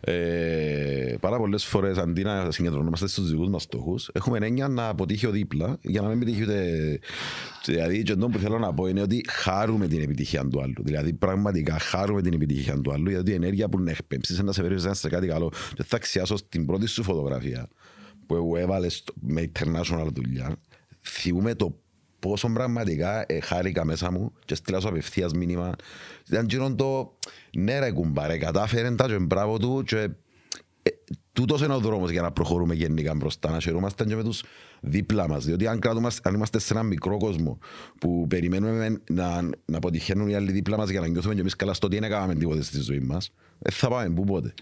ε, 0.00 1.14
πάρα 1.20 1.36
πολλές 1.36 1.64
φορές 1.64 1.98
αντί 1.98 2.22
να 2.22 2.50
συγκεντρωνόμαστε 2.50 3.08
στους 3.08 3.30
δικούς 3.30 3.48
μας 3.48 3.62
στόχους, 3.62 4.10
έχουμε 4.12 4.38
έννοια 4.46 4.68
να 4.68 4.88
αποτύχει 4.88 5.26
ο 5.26 5.30
δίπλα 5.30 5.78
για 5.82 6.00
να 6.00 6.08
μην 6.08 6.16
επιτύχει 6.16 6.42
ούτε... 6.42 6.98
Δηλαδή, 7.64 8.02
και 8.02 8.12
αυτό 8.12 8.28
που 8.28 8.38
θέλω 8.38 8.58
να 8.58 8.74
πω 8.74 8.86
είναι 8.86 9.00
ότι 9.00 9.24
χάρουμε 9.28 9.86
την 9.86 10.02
επιτυχία 10.02 10.48
του 10.48 10.62
άλλου. 10.62 10.82
Δηλαδή, 10.82 11.12
πραγματικά 11.12 11.78
χάρουμε 11.78 12.22
την 12.22 12.32
επιτυχία 12.32 12.80
του 12.80 12.92
άλλου, 12.92 13.10
γιατί 13.10 13.30
η 13.30 13.34
ενέργεια 13.34 13.68
που 13.68 13.80
να 13.80 13.90
εκπέμψεις 13.90 14.36
είναι 14.36 14.46
να 14.46 14.52
σε 14.52 14.62
φέρεις 14.62 14.88
σε 14.90 15.08
κάτι 15.08 15.26
καλό. 15.26 15.52
Και 15.74 15.82
θα 15.82 15.96
αξιάσω 15.96 16.36
στην 16.36 16.66
πρώτη 16.66 16.86
σου 16.86 17.02
φωτογραφία 17.02 17.68
που 18.26 18.56
έβαλες 18.56 19.04
με 19.20 19.50
international 19.52 20.06
δουλειά, 20.12 20.56
θυμούμε 21.02 21.54
το 21.54 21.76
πόσο 22.20 22.48
πραγματικά 22.48 23.24
ε, 23.28 23.40
χάρηκα 23.40 23.84
μέσα 23.84 24.12
μου 24.12 24.32
και 24.44 24.54
στείλα 24.54 24.80
σου 24.80 24.88
απευθείας 24.88 25.32
μήνυμα. 25.32 25.74
Ήταν 26.28 26.46
γύρω 26.48 26.74
το 26.74 27.16
ναι 27.56 27.78
ρε 27.78 27.90
κουμπάρε, 27.90 28.38
κατάφερε 28.38 28.94
τα 28.94 29.06
και 29.06 29.18
μπράβο 29.18 29.58
του 29.58 29.82
και 29.86 29.96
ε, 30.82 30.90
τούτος 31.32 31.62
είναι 31.62 31.74
ο 31.74 31.78
δρόμος 31.80 32.10
για 32.10 32.22
να 32.22 32.32
προχωρούμε 32.32 32.74
γενικά 32.74 33.14
μπροστά, 33.14 33.50
να 33.50 33.60
χαιρούμαστε 33.60 34.04
και 34.04 34.16
με 34.16 34.22
τους 34.24 34.44
δίπλα 34.80 35.28
μας. 35.28 35.44
Διότι 35.44 35.66
αν, 35.66 35.78
κρατούμε, 35.78 36.10
αν 36.22 36.34
είμαστε 36.34 36.58
σε 36.58 36.72
ένα 36.72 36.82
μικρό 36.82 37.16
κόσμο 37.16 37.58
που 37.98 38.26
περιμένουμε 38.28 39.00
να, 39.10 39.42
να 39.42 39.76
αποτυχαίνουν 39.76 40.28
οι 40.28 40.34
άλλοι 40.34 40.52
δίπλα 40.52 40.76
μας 40.76 40.88
για 40.90 41.00
να 41.00 41.06
νιώθουμε 41.06 41.34
και 41.34 41.40
εμείς 41.40 41.56
καλά 41.56 41.74
στο 41.74 41.86
ότι 41.86 41.98
δεν 41.98 42.04
έκαναμε 42.04 42.34
τίποτε 42.34 42.62
στη 42.62 42.80
ζωή 42.80 43.00
μας, 43.00 43.32
δεν 43.58 43.72
θα 43.72 43.88
πάμε 43.88 44.14
πού 44.14 44.24
πότε. 44.24 44.54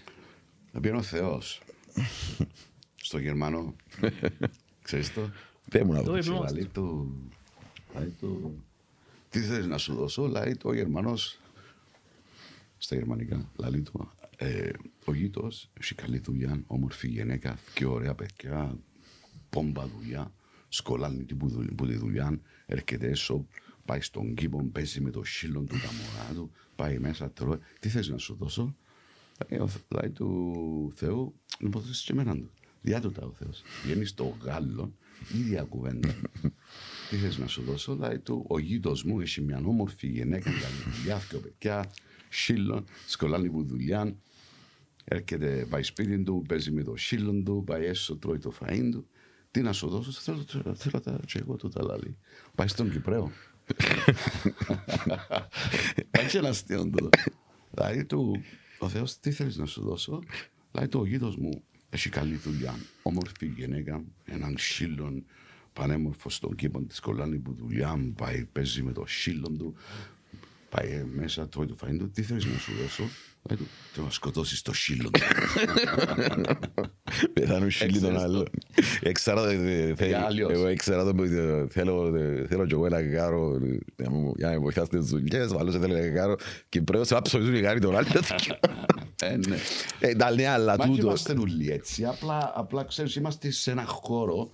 Θα 0.71 0.79
πει 0.79 0.87
ο 0.89 1.01
Θεός. 1.01 1.61
Στο 2.95 3.17
Γερμανό. 3.17 3.75
Ξέρεις 4.81 5.13
το; 5.13 5.21
Πες 5.69 5.83
μου 5.83 5.93
να 5.93 6.03
Το 6.03 6.11
δω. 6.11 6.17
είπε. 6.17 6.29
Λαλεί 6.43 6.65
του. 6.65 7.13
Λαλεί 7.93 8.13
του. 8.19 8.63
Τι 9.29 9.39
θες 9.39 9.65
να 9.65 9.77
σου 9.77 9.93
δώσω, 9.93 10.27
λέει 10.27 10.55
του 10.55 10.69
ο 10.69 10.73
Γερμανός. 10.73 11.39
Στα 12.77 12.95
γερμανικά, 12.95 13.51
λαλεί 13.55 13.81
του. 13.81 14.11
Ε, 14.37 14.69
ο 15.05 15.13
γείτος 15.13 15.69
έχει 15.79 15.95
καλή 15.95 16.19
δουλειά, 16.19 16.63
όμορφη 16.67 17.07
γυναίκα, 17.07 17.59
και 17.73 17.85
ωραία 17.85 18.15
παιδιά, 18.15 18.77
πόμπα 19.49 19.87
δουλειά, 19.87 20.33
σκολάνει 20.69 21.23
την 21.23 21.37
που, 21.37 21.47
δουλ- 21.47 21.73
που 21.75 21.87
τη 21.87 21.95
δουλειά, 21.95 22.39
έρχεται 22.65 23.07
έσω, 23.09 23.47
πάει 23.85 24.01
στον 24.01 24.33
κήπο, 24.35 24.63
παίζει 24.71 25.01
με 25.01 25.09
το 25.09 25.23
σύλλον 25.23 25.65
του, 25.67 25.75
τα 25.75 25.89
μωρά 25.91 26.33
του, 26.33 26.51
πάει 26.75 26.99
μέσα, 26.99 27.31
τρώει. 27.31 27.57
Τι 27.79 27.89
θες 27.89 28.07
να 28.07 28.17
σου 28.17 28.35
δώσω, 28.35 28.75
λέει, 29.49 29.59
ο, 29.59 29.69
λέει 29.87 30.09
του 30.09 30.91
Θεού, 30.95 31.33
να 31.59 31.67
υποθέσεις 31.67 32.03
και 32.03 32.11
εμένα 32.11 32.35
του. 32.35 32.51
Διά 32.81 33.01
του 33.01 33.11
τα 33.11 33.25
ο 33.25 33.31
Θεός. 33.31 33.61
Βγαίνεις 33.83 34.09
στο 34.09 34.37
Γάλλο, 34.43 34.93
ίδια 35.33 35.63
κουβέντα. 35.63 36.15
Τι 37.09 37.15
θες 37.15 37.37
να 37.37 37.47
σου 37.47 37.61
δώσω, 37.61 37.95
λέει 37.95 38.19
του, 38.19 38.45
ο 38.47 38.59
γείτος 38.59 39.03
μου 39.03 39.19
έχει 39.19 39.41
μια 39.41 39.61
όμορφη 39.65 40.07
γυναίκα, 40.07 40.49
καλή 40.49 40.95
δουλειά, 40.95 41.21
και 41.29 41.37
παιδιά, 41.37 41.91
σύλλον, 42.29 42.85
σκολάνει 43.05 43.49
που 43.49 43.63
δουλειά, 43.63 44.15
έρχεται, 45.03 45.67
πάει 45.69 45.83
σπίτι 45.83 46.23
του, 46.23 46.43
παίζει 46.47 46.71
με 46.71 46.83
το 46.83 46.95
σύλλον 46.95 47.43
του, 47.43 47.63
πάει 47.65 47.85
έσω, 47.85 48.17
τρώει 48.17 48.37
το 48.37 48.53
φαΐν 48.59 48.89
του. 48.91 49.07
Τι 49.51 49.61
να 49.61 49.73
σου 49.73 49.87
δώσω, 49.87 50.11
θέλω, 50.11 50.43
θέλω, 50.47 50.75
θέλω 50.75 50.99
τα 50.99 51.19
και 51.25 51.39
εγώ 51.39 51.55
του 51.55 51.69
τα 51.69 51.83
λαλή. 51.83 52.17
Πάει 52.55 52.67
στον 52.67 52.91
Κυπρέο. 52.91 53.31
Πάει 56.11 56.27
και 56.27 56.37
ένα 56.37 56.49
αστείο 56.49 56.89
του. 56.89 57.09
Λέει 57.71 58.05
του, 58.05 58.41
ο 58.79 58.89
Θεός 58.89 59.19
τι 59.19 59.31
θέλεις 59.31 59.57
να 59.57 59.65
σου 59.65 59.81
δώσω; 59.81 60.23
Λέει 60.71 60.87
του, 60.87 60.99
ο 60.99 61.05
γείτος 61.05 61.37
μου 61.37 61.63
έχει 61.89 62.09
καλή 62.09 62.35
δουλειά. 62.35 62.75
Όμορφη 63.01 63.45
γυναίκα, 63.45 64.03
έναν 64.25 64.55
σύλλον, 64.57 65.25
πανέμορφος 65.79 66.35
στον 66.35 66.55
κήπο 66.55 66.81
της 66.81 66.99
κολλάνη 66.99 67.37
που 67.37 67.53
δουλειά 67.59 67.95
μου, 67.95 68.13
πάει, 68.17 68.45
παίζει 68.51 68.83
με 68.83 68.91
το 68.91 69.03
σύλλον 69.07 69.57
του. 69.57 69.75
Πάει 70.69 70.89
ε, 70.91 71.05
μέσα, 71.15 71.47
τρώει 71.47 71.65
το 71.65 71.75
φαΐν 71.83 71.95
του, 71.99 72.09
τι 72.11 72.21
θέλεις 72.21 72.45
να 72.45 72.57
σου 72.57 72.71
δώσω; 72.81 73.03
Λέει 73.49 73.57
του, 73.57 73.67
Θέλω 73.93 74.05
να 74.05 74.11
σκοτώσεις 74.11 74.61
το 74.61 74.73
σύλλον. 74.73 75.11
του». 75.11 75.19
Πεθάνουν 77.33 77.69
χίλιοι 77.71 77.99
τον 77.99 78.17
άλλο. 78.19 78.45
Εξάρα, 79.01 79.49
ε, 79.51 79.93
θε- 79.95 80.07
Για 80.07 80.25
άλλος. 80.25 80.51
εγώ 80.51 80.67
εξάρα 80.67 81.03
τον 81.03 81.15
που, 81.15 81.23
ε, 81.23 81.67
θέλω, 81.69 82.15
ε, 82.15 82.45
θέλω 82.47 82.65
και 82.65 82.73
εγώ 82.73 82.85
ένα 82.85 83.01
γάρο 83.01 83.55
ε, 83.63 83.77
για 83.97 84.09
μου- 84.09 84.33
για 84.37 84.47
να 84.47 84.53
με 84.53 84.59
βοηθάς 84.59 84.87
στις 84.87 85.05
δουλειές, 85.05 85.51
ο 85.51 85.57
άλλος 85.59 85.77
θέλει 85.77 85.93
ένα 85.93 86.07
γάρο 86.07 86.35
Κυπρέος, 86.69 87.11
άψογες 87.11 87.59
οι 87.59 87.61
γάροι 87.61 87.79
τον 87.79 87.95
άλλο. 87.97 88.07
Ε, 89.21 89.37
ναι. 89.47 89.57
Ε, 89.99 90.15
Τα 90.15 90.31
νέα, 90.35 90.53
αλλά 90.53 90.75
Μα 90.77 90.83
και 90.83 90.89
τούτος. 90.89 91.03
είμαστε 91.05 91.33
όλοι 91.39 91.71
έτσι. 91.71 92.05
Απλά, 92.05 92.51
απλά 92.55 92.83
ξέρεις, 92.83 93.15
είμαστε 93.15 93.51
σε 93.51 93.71
ένα 93.71 93.85
χώρο 93.85 94.49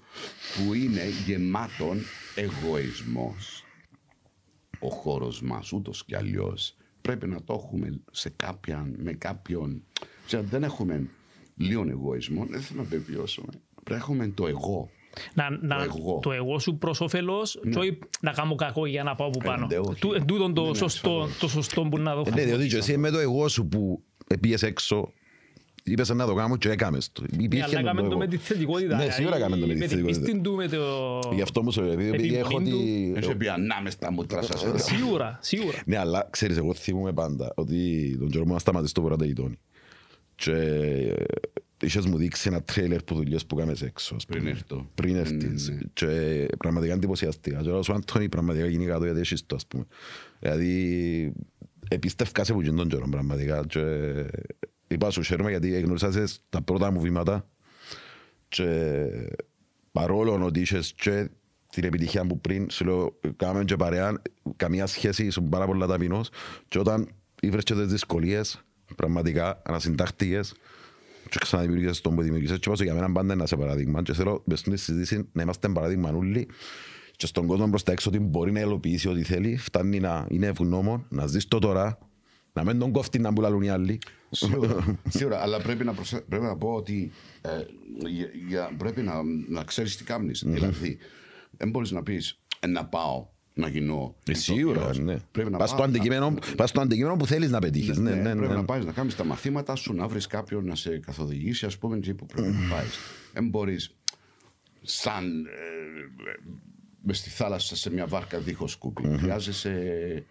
που 0.56 0.73
είναι 0.73 1.01
γεμάτον 1.25 1.97
εγωισμός. 2.36 3.63
Ο 4.80 4.89
χώρος 4.89 5.41
μας, 5.41 5.71
ούτως 5.71 6.06
κι 6.06 6.15
αλλιώς. 6.15 6.75
Πρέπει 7.01 7.28
να 7.28 7.43
το 7.43 7.54
έχουμε 7.63 7.99
σε 8.12 8.30
κάποιον, 8.36 8.95
με 8.97 9.13
κάποιον... 9.13 9.84
Ξέρω, 10.25 10.43
δεν 10.43 10.63
έχουμε 10.63 11.08
λίγο 11.58 11.86
εγωισμό, 11.89 12.45
δεν 12.49 12.62
θέλουμε 12.62 12.88
να 12.89 12.95
επιβιώσουμε. 12.95 13.47
Πρέπει 13.84 13.89
να 13.89 13.95
έχουμε 13.95 14.28
το 14.28 14.47
εγώ. 14.47 14.89
Να, 15.34 15.49
να, 15.62 15.84
εγώ. 15.84 16.19
το 16.21 16.32
εγώ 16.32 16.60
σου 16.60 16.78
προς 16.78 17.01
όφελος 17.01 17.60
και 17.71 17.80
όχι 17.80 17.99
να 18.21 18.32
κάνω 18.32 18.56
κακό 18.56 18.86
για 18.86 19.04
να 19.04 19.15
πάω 19.15 19.30
που 19.30 19.39
πάνω. 19.43 19.65
ναι, 19.67 19.78
όχι. 19.78 19.99
Του- 19.99 20.13
Εν 20.13 20.25
τούτον 20.25 20.54
το 20.54 20.62
Ναι, 20.62 20.67
ναι, 20.69 20.75
σωστό, 20.75 21.10
ασφαλώς. 21.10 21.38
το 21.38 21.47
σωστό 21.47 21.82
που 21.84 21.97
να 21.97 22.15
δω. 22.15 22.23
Ε, 22.25 22.30
Ναι, 22.30 22.43
διότι 22.43 22.67
και 22.67 22.78
εσύ 22.78 22.97
με 22.97 23.10
το 23.10 23.17
εγώ 23.19 23.47
σου 23.47 23.67
που 23.67 24.04
πήγες 24.42 24.64
έξω, 24.64 25.12
είπες 25.84 26.10
να 26.10 26.26
το 26.26 26.34
κάνω 26.34 26.58
και 26.58 26.70
έκαμες 26.70 27.12
το. 27.12 27.24
Ναι, 27.36 27.44
Υπήρχε 27.44 27.66
αλλά 27.66 27.80
έκαμε 27.80 28.02
το 28.02 28.08
εγώ. 28.08 28.18
με 28.18 28.28
τη 28.28 28.38
θετικότητα. 28.38 28.96
Ναι, 28.98 29.10
σίγουρα 29.10 29.36
έκαμε 29.36 29.58
το 29.58 29.68
με 29.68 29.74
τη 29.74 29.80
την 29.80 29.90
θετικότητα. 29.90 30.22
πίστη 30.26 30.40
του, 30.42 30.56
με 30.56 30.68
το... 30.68 31.20
Γι' 31.34 31.42
αυτό 31.42 31.64
μου 31.64 31.72
σου 31.72 31.82
λέω, 31.82 31.92
επειδή 31.92 32.14
Επιμονή 32.14 32.36
έχω 32.38 32.58
του. 32.60 32.64
τη... 32.64 33.12
Έτσι 33.16 33.36
πει 33.36 33.48
ανάμε 33.48 33.90
στα 33.90 34.12
μούτρα 34.12 34.42
σας. 34.42 34.64
εδώ. 34.64 34.78
Σίγουρα, 34.78 35.40
σίγουρα. 35.42 35.82
Ναι, 35.86 35.98
αλλά 35.98 36.28
ξέρεις, 36.32 36.58
εγώ 36.58 36.74
θυμούμαι 36.74 37.14
πάντα 37.14 37.52
ότι 37.56 38.16
τον 38.20 38.30
καιρό 38.30 38.46
μου 38.46 38.54
να 38.54 38.60
σταματήσει 38.60 38.94
το 38.94 39.02
βορρά 39.02 39.16
τα 39.16 39.26
γειτόνι. 39.26 39.60
Και 40.36 40.52
ε, 40.52 41.14
είχες 41.82 42.06
μου 42.06 42.18
δείξει 42.18 42.48
ένα 42.48 42.62
τρέιλερ 42.64 43.04
που 43.04 43.16
δουλειές 43.16 43.46
που 43.46 43.56
κάνεις 43.56 43.82
έξω. 43.82 44.16
ας 44.16 44.26
πούμε. 44.26 44.40
Πριν 44.40 44.52
έρθω. 44.56 44.90
Πριν 44.96 45.14
Ναι, 45.14 45.20
έρθεις. 45.20 45.70
ναι. 45.70 45.78
Και 45.94 46.46
πραγματικά 46.58 46.94
εντυπωσιαστήκα. 46.94 47.62
Και 47.62 47.70
λέω 47.70 47.84
σου 47.84 47.94
Αντώνη, 47.94 48.30
πραγματικά 48.30 48.66
γίνει 48.68 48.86
κάτω 48.86 49.04
γιατί 49.06 49.20
έχεις 49.20 49.46
το, 49.46 49.56
ας 49.56 49.66
πούμε. 49.68 49.86
Δηλαδή, 50.40 51.34
επίστευκα 51.89 52.43
σε 52.43 52.54
που 52.54 52.62
γίνει 52.62 52.76
τον 52.76 52.88
καιρό, 52.88 53.08
πραγματικά. 53.10 53.65
Και 53.65 53.82
είπα 54.88 55.10
σου 55.10 55.21
χαίρομαι 55.21 55.50
γιατί 55.50 55.80
γνώρισα 55.80 56.12
σε 56.12 56.39
τα 56.50 56.62
πρώτα 56.62 56.91
μου 56.91 57.00
βήματα 57.00 57.48
και 58.48 58.88
παρόλο 59.91 60.45
ότι 60.45 60.60
είχες 60.60 60.93
και 60.93 61.30
την 61.69 61.84
επιτυχία 61.84 62.26
που 62.26 62.39
πριν, 62.39 62.69
σου 62.69 62.86
λέω, 62.86 63.19
κάναμε 63.36 63.63
και 63.63 63.76
παρέα, 63.76 64.21
καμία 64.56 64.86
σχέση, 64.86 65.26
ήσουν 65.26 65.50
πάρα 65.50 65.65
πολλά 65.65 65.88
ταπεινός. 65.88 66.30
Και 66.67 66.80
όταν 66.80 67.08
ήβρες 67.41 67.63
και 67.63 67.74
τις 67.74 67.88
δυσκολίες, 67.88 68.63
πραγματικά 68.95 69.62
ανασυντάχτηκες 69.65 70.54
και 71.30 71.38
ξαναδημιουργήσεις 71.39 72.02
τον 72.02 72.15
που 72.15 72.21
δημιουργήσεις 72.21 72.60
και 72.60 72.69
πάσω 72.69 72.84
για 72.84 72.93
μένα 72.93 73.12
πάντα 73.12 73.21
είναι 73.21 73.34
ένα 73.34 73.45
σε 73.45 73.56
παράδειγμα. 73.56 74.02
Και 74.02 74.13
θέλω 74.13 74.43
μες 74.45 74.60
στην 74.60 74.78
συζήτηση 74.78 75.28
να 75.32 75.41
είμαστε 75.41 75.69
παράδειγμα 75.69 76.10
όλοι 76.10 76.48
και 77.17 77.25
στον 77.25 77.45
κόσμο 77.47 77.69
προς 77.69 77.84
τα 77.84 77.91
έξω 77.91 78.10
ότι 78.10 78.19
μπορεί 78.19 78.51
να 78.51 78.60
ελοποιήσει 78.60 79.08
ό,τι 79.10 79.23
θέλει, 79.23 79.58
φτάνει 79.58 79.99
να 79.99 80.28
είναι 80.30 80.45
ευγνώμων, 80.45 81.06
να 81.10 81.28
ζεις 81.28 81.47
το 81.47 81.60
τώρα, 81.60 81.97
να 82.54 82.63
μην 82.63 82.80
τον 82.80 82.91
κόφτει 82.91 83.19
να 83.19 83.32
μπουλαλούν 83.32 83.62
οι 83.62 83.69
άλλοι. 83.69 83.99
Σίγουρα, 84.30 84.97
σίγουρα, 85.10 85.41
αλλά 85.41 85.62
πρέπει 85.62 85.84
να, 85.84 85.93
προσε... 85.93 86.21
πρέπει 86.30 86.43
να 86.43 86.58
πω 86.58 86.73
ότι 86.73 87.12
ε, 87.41 87.49
για, 88.08 88.28
για- 88.47 88.71
πρέπει 88.78 89.01
να, 89.01 89.13
να 89.49 89.63
ξέρεις 89.63 89.97
τι 89.97 90.04
κάνεις. 90.04 90.43
Δηλαδή, 90.45 90.97
δεν 91.58 91.69
μπορείς 91.69 91.91
να 91.91 92.04
πεις 92.04 92.39
ε, 92.60 92.67
να 92.67 92.86
πάω 92.86 93.28
να 93.54 93.67
γίνω 93.67 94.15
Ε, 94.28 94.34
Σίγουρα, 94.34 94.80
ηθοποιός. 94.80 94.99
ναι. 94.99 95.17
Πρέπει 95.32 95.51
να 95.51 95.58
Πας 95.58 95.69
πάω- 95.69 95.80
στο 95.80 95.88
αντικείμενο, 95.89 96.30
να- 96.30 96.56
πας 96.56 96.69
στο 96.69 96.82
αντικείμενο 96.82 97.15
που 97.15 97.25
θέλεις 97.28 97.49
να 97.49 97.60
πετύχεις. 97.60 97.97
Ναι, 97.97 98.10
ναι, 98.10 98.15
ναι, 98.15 98.32
πρέπει 98.36 98.47
ναι. 98.47 98.56
να 98.56 98.65
πάει 98.65 98.84
να 98.84 98.91
κάνεις 98.91 99.15
τα 99.15 99.23
μαθήματα 99.25 99.75
σου, 99.75 99.93
να 99.93 100.08
βρεις 100.08 100.28
κάποιον 100.28 100.65
να 100.65 100.75
σε 100.75 100.97
καθοδηγήσει, 100.99 101.65
ας 101.65 101.78
πούμε, 101.78 101.97
εκεί 101.97 102.13
που 102.13 102.25
πρέπει 102.25 102.47
να 102.47 102.75
πάει. 102.75 102.86
Δεν 103.34 103.47
μπορείς 103.49 103.95
σαν 104.82 105.45
ε, 105.45 105.49
μες 107.08 107.18
στη 107.18 107.30
θάλασσα 107.30 107.76
σε 107.76 107.91
μια 107.91 108.08
βάρκα 108.08 108.39
δίχως 108.39 108.72
σκούπι. 108.72 109.18
Χρειάζεσαι 109.18 110.26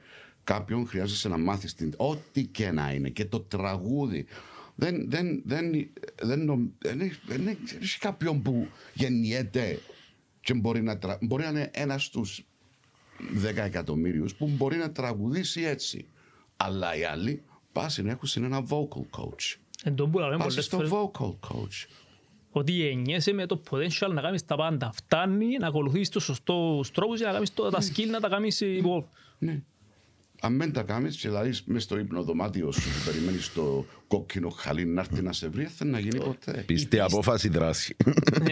κάποιον, 0.45 0.87
χρειάζεσαι 0.87 1.29
να 1.29 1.39
μάθεις 1.39 1.75
την... 1.75 1.93
Ό,τι 1.97 2.45
και 2.45 2.71
να 2.71 2.93
είναι. 2.93 3.09
Και 3.09 3.25
το 3.25 3.41
τραγούδι. 3.41 4.27
Δεν, 4.75 5.11
δεν, 5.11 5.43
δεν, 5.45 5.73
δεν, 6.23 6.45
νομ- 6.45 6.71
δεν, 6.79 7.01
έχει- 7.01 7.21
δεν 7.27 7.47
έχει- 7.47 7.61
δεν 7.65 7.79
έχει 7.83 7.99
κάποιον 7.99 8.43
που 8.43 8.69
γεννιέται 8.95 9.79
και 10.41 10.55
μπορεί 10.55 10.83
να, 10.83 10.99
τρα... 10.99 11.19
μπορεί 11.21 11.43
να 11.43 11.49
είναι 11.49 11.71
ένας 11.73 12.05
στους 12.05 12.45
10 13.45 13.57
εκατομμύριους 13.57 14.35
που 14.35 14.47
μπορεί 14.49 14.77
να 14.77 14.93
τραγουδήσει 14.93 15.63
έτσι. 15.63 16.07
Αλλά 16.57 16.97
οι 16.97 17.05
άλλοι 17.05 17.43
πας 17.73 17.99
να 17.99 18.11
έχουν 18.11 18.45
ένα 18.45 18.65
vocal 18.69 19.19
coach. 19.21 19.57
Εν 19.85 19.95
τω 19.95 20.09
που 20.09 20.19
λέμε 20.19 20.37
Πας 20.37 20.47
πολλές 20.47 20.65
στο 20.65 20.77
φορές 20.77 20.91
vocal 20.93 21.31
coach. 21.49 21.87
Ότι 22.57 22.73
γεννιέσαι 22.73 23.33
με 23.33 23.47
το 23.47 23.61
potential 23.71 24.11
να 24.13 24.21
κάνεις 24.21 24.45
τα 24.45 24.57
πάντα. 24.57 24.91
Φτάνει 24.95 25.57
να 25.61 25.67
ακολουθείς 25.67 26.09
τους 26.09 26.25
σωστούς 26.25 26.91
τρόπους 26.91 27.19
για 27.19 27.27
να 27.27 27.33
κάνεις 27.33 27.55
το- 27.55 27.71
τα 27.71 27.79
skill 27.83 28.07
να 28.11 28.21
τα 28.21 28.29
κάνεις 28.29 28.61
υπό. 28.61 29.09
Ναι. 29.39 29.63
Αν 30.41 30.59
δεν 30.59 30.73
τα 30.73 30.83
κάνεις 30.83 31.17
και 31.17 31.29
δηλαδή 31.29 31.53
μες 31.65 31.83
στο 31.83 31.99
υπνοδωμάτιο 31.99 32.73
σου 32.73 32.81
που 32.81 33.11
περιμένεις 33.13 33.53
το 33.53 33.85
κόκκινο 34.09 34.49
χαλί 34.49 34.85
να 34.85 35.01
έρθει 35.01 35.23
να 35.23 35.33
σε 35.33 35.49
βρει, 35.49 35.63
δεν 35.63 35.71
θα 35.73 35.85
να 35.85 35.99
γίνει 35.99 36.19
ποτέ. 36.19 36.63
Πιστή 36.67 37.01
απόφαση 37.01 37.49
δράση. 37.49 37.97
Ναι. 38.43 38.51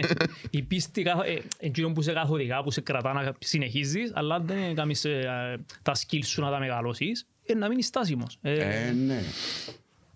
Η 0.49 0.61
πίστη 0.61 1.03
καθ- 1.03 1.27
ε, 1.27 1.37
εκείνο 1.59 1.91
που 1.91 2.01
σε 2.01 2.13
καθοδηγά, 2.13 2.63
που 2.63 2.71
σε 2.71 2.81
κρατά 2.81 3.13
να 3.13 3.33
συνεχίζεις, 3.39 4.11
αλλά 4.15 4.35
αν 4.35 4.45
δεν 4.47 4.75
κάνεις 4.75 5.05
ε, 5.05 5.59
τα 5.81 5.93
skills 5.95 6.25
σου 6.25 6.41
να 6.41 6.49
τα 6.51 6.59
μεγαλώσεις, 6.59 7.27
ε, 7.45 7.53
να 7.53 7.67
μείνεις 7.67 7.85
στάσιμος. 7.85 8.37
Ε, 8.41 8.87
Ε, 8.87 8.91
ναι. 8.91 9.21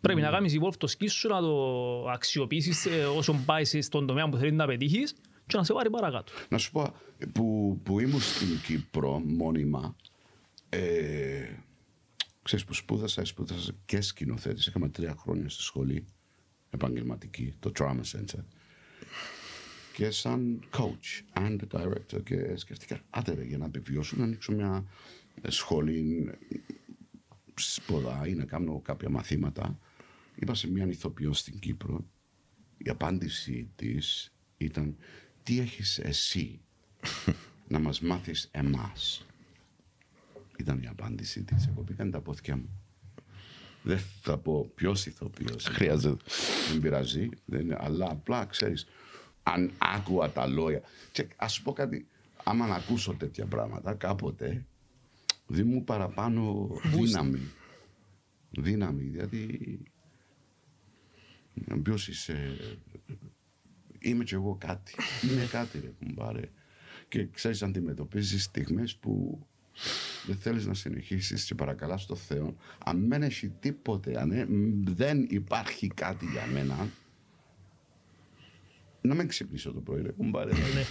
Πρέπει 0.02 0.22
να 0.22 0.30
κάνεις 0.30 0.58
evolve 0.60 0.76
το 0.78 0.94
skill 0.98 1.10
σου, 1.10 1.28
να 1.28 1.42
το 1.42 2.10
αξιοποιήσεις 2.10 2.86
ε, 2.86 3.06
όσον 3.06 3.46
πάει 3.46 3.66
στον 3.66 4.08
τομέα 4.08 4.30
που 4.30 4.38
θέλεις 4.38 4.54
να 4.54 4.66
πετύχεις 4.66 5.16
και 5.46 5.58
να 5.58 5.64
σε 5.64 5.74
πάρει 5.74 5.90
παρακάτω. 5.90 6.32
Να 6.50 6.58
σου 6.58 6.72
πω, 6.72 6.94
που, 7.34 7.80
που 7.84 8.00
ήμουν 8.00 8.22
στην 8.22 8.62
Κύπρο 8.66 9.20
μόνιμα, 9.26 9.96
ε, 10.70 11.50
ξέρεις 12.44 12.66
που 12.66 12.74
σπούδασα, 12.74 13.26
σπούδασα 13.26 13.72
και 13.86 14.02
σκηνοθέτης. 14.02 14.66
Είχαμε 14.68 14.90
τρία 14.90 15.16
χρόνια 15.20 15.50
στη 15.50 15.62
σχολή 15.62 16.06
επαγγελματική, 16.70 17.56
το 17.60 17.72
Trauma 17.80 18.02
Center. 18.12 18.44
Και 19.94 20.12
σαν 20.12 20.60
coach 20.78 21.40
and 21.40 21.58
director 21.72 22.24
και 22.24 22.58
σκεφτήκα, 22.58 23.00
άντε 23.10 23.34
ρε, 23.34 23.44
για 23.44 23.58
να 23.58 23.66
επιβιώσω 23.66 24.16
να 24.18 24.24
ανοίξω 24.24 24.52
μια 24.52 24.86
σχολή 25.48 26.32
σπουδά 27.56 28.28
ή 28.28 28.34
να 28.34 28.46
κάνω 28.46 28.82
κάποια 28.84 29.10
μαθήματα. 29.10 29.80
Είπα 30.40 30.56
σε 30.56 30.70
μια 30.70 30.88
ηθοποιό 30.88 31.34
στην 31.34 31.60
Κύπρο, 31.60 32.06
η 32.78 32.90
απάντηση 32.90 33.70
της 33.76 34.34
ήταν 34.58 34.96
τι 35.44 35.60
έχεις 35.60 36.00
εσύ 36.00 36.60
να 37.68 37.80
μας 37.80 38.02
μάθεις 38.02 38.50
εμάς; 38.52 39.26
Ήταν 40.58 40.82
η 40.82 40.88
απάντηση 40.88 41.44
της. 41.44 41.68
Εγώ 41.68 41.82
πήγαν 41.82 42.12
τα 42.12 42.22
πόθηκια 42.22 42.56
μου. 42.56 42.70
Δεν 43.84 44.00
θα 44.22 44.38
πω 44.38 44.72
ποιος 44.76 45.06
ηθοποιός. 45.06 45.66
είναι. 45.66 45.76
Χρειάζεται. 45.76 46.24
Δεν 46.72 46.82
πειράζει, 46.82 47.30
δεν 47.46 47.62
είναι, 47.62 47.78
αλλά 47.80 48.12
απλά 48.12 48.46
ξέρεις, 48.46 48.88
αν 49.44 49.72
άκουα 49.78 50.32
τα 50.32 50.48
λόγια. 50.48 50.82
Και 51.12 51.28
ας 51.36 51.54
σου 51.54 51.64
πω 51.64 51.74
κάτι, 51.74 52.08
άμα 52.44 52.68
να 52.68 52.76
ακούσω 52.76 53.14
τέτοια 53.14 53.46
πράγματα 53.46 53.94
κάποτε, 53.94 54.66
δίνει 55.48 55.74
μου 55.74 55.84
παραπάνω 55.84 56.70
δύναμη. 56.96 57.42
Δύναμη, 58.50 59.04
γιατί 59.04 59.60
να 61.66 61.82
ποιος 61.82 62.08
είσαι, 62.08 62.58
είμαι 64.00 64.24
κι 64.24 64.34
εγώ 64.34 64.56
κάτι. 64.60 64.94
Είμαι 65.32 65.46
κάτι 65.52 65.80
ρε 65.80 65.88
κουμπάρε. 65.88 66.50
Και 67.08 67.28
ξέρεις 67.28 67.64
αντιμετωπίζεις 67.64 68.44
στιγμές 68.44 68.96
που 68.96 69.40
δεν 70.26 70.36
θέλεις 70.36 70.66
να 70.66 70.74
συνεχίσεις 70.74 71.46
και 71.46 71.56
παρακαλάς 71.56 72.06
το 72.06 72.16
Θεό. 72.16 72.56
Αν 72.86 73.08
δεν 73.10 73.24
έχει 73.24 73.50
τίποτε, 73.50 74.20
αν 74.22 74.32
ε- 74.32 74.46
μ, 74.46 74.84
δεν 74.84 75.26
υπάρχει 75.30 75.88
κάτι 75.88 76.26
για 76.26 76.46
μένα, 76.46 76.88
να 79.02 79.14
μην 79.16 79.28
ξυπνήσω 79.28 79.72
το 79.74 79.80
πρωί 79.80 80.02
ρε 80.02 80.12
κουμπάρε. 80.12 80.52
Ναι. 80.52 80.84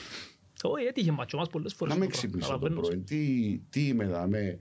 Όχι, 0.63 0.85
έτυχε 0.85 1.13
μάτσο 1.13 1.37
μας 1.37 1.49
πολλές 1.51 1.75
φορές. 1.75 1.95
Να 1.95 2.01
μην 2.01 2.11
το 2.11 2.17
πράγμα. 2.19 2.29
ξυπνήσω 2.39 2.59
το 2.59 2.65
Καταλαβαίνω. 2.69 3.05
πρωί. 3.05 3.19
Τι, 3.19 3.59
τι 3.71 3.87
είμαι 3.87 4.07
δαμέ. 4.07 4.59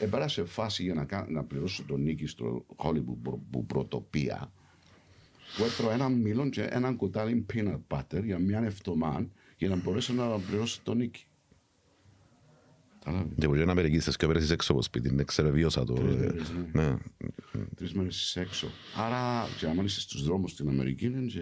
Επάρα 0.00 0.28
σε 0.28 0.44
φάση 0.44 0.82
για 0.82 0.94
να, 0.94 1.04
κα- 1.04 1.26
να 1.30 1.44
πληρώσω 1.44 1.84
τον 1.84 2.02
νίκη 2.02 2.26
στο 2.26 2.66
Hollywood 2.76 3.16
που, 3.22 3.46
που 3.50 3.66
πρωτοπία. 3.66 4.52
Που 5.56 5.64
έτρωα 5.64 5.92
έναν 5.92 6.12
μήλον 6.12 6.50
και 6.50 6.62
έναν 6.62 6.96
κουτάλι 6.96 7.46
peanut 7.52 7.80
butter 7.88 8.22
για 8.24 8.38
μια 8.38 8.62
εβδομάδα 8.64 9.26
για 9.56 9.68
να 9.68 9.76
μπορέσω 9.76 10.12
να 10.12 10.38
πληρώσω 10.38 10.80
τον 10.82 10.96
νίκη. 10.96 11.24
Κατάλαβες. 13.04 13.32
Και 13.38 13.46
που 13.46 13.54
είναι 13.54 13.70
Αμερική, 13.70 14.00
στις 14.00 14.16
και 14.16 14.26
πέρασες 14.26 14.50
έξω 14.50 14.72
από 14.72 14.82
σπίτι, 14.82 15.14
ναι, 15.14 15.22
ξέρω, 15.24 15.50
βίωσα 15.50 15.84
το. 15.84 15.92
Τρεις 15.94 16.12
ε, 16.14 16.16
μέρες, 16.16 16.52
ναι. 16.72 16.82
Ναι. 16.82 16.96
Τρεις 17.76 17.92
μέρες 17.94 18.20
είσαι 18.22 18.40
έξω. 18.40 18.68
Άρα, 18.96 19.46
και 19.58 19.66
άμα 19.66 19.82
είσαι 19.82 20.00
στους 20.00 20.24
δρόμους 20.24 20.50
στην 20.50 20.68
Αμερική 20.68 21.06
είναι 21.06 21.26
και 21.26 21.40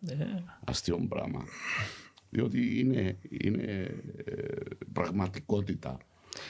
Ναι. 0.00 0.44
αστείο 0.64 1.06
πράγμα. 1.08 1.44
Διότι 2.30 2.78
είναι, 2.78 3.16
είναι 3.30 3.62
ε, 4.24 4.34
πραγματικότητα. 4.92 5.98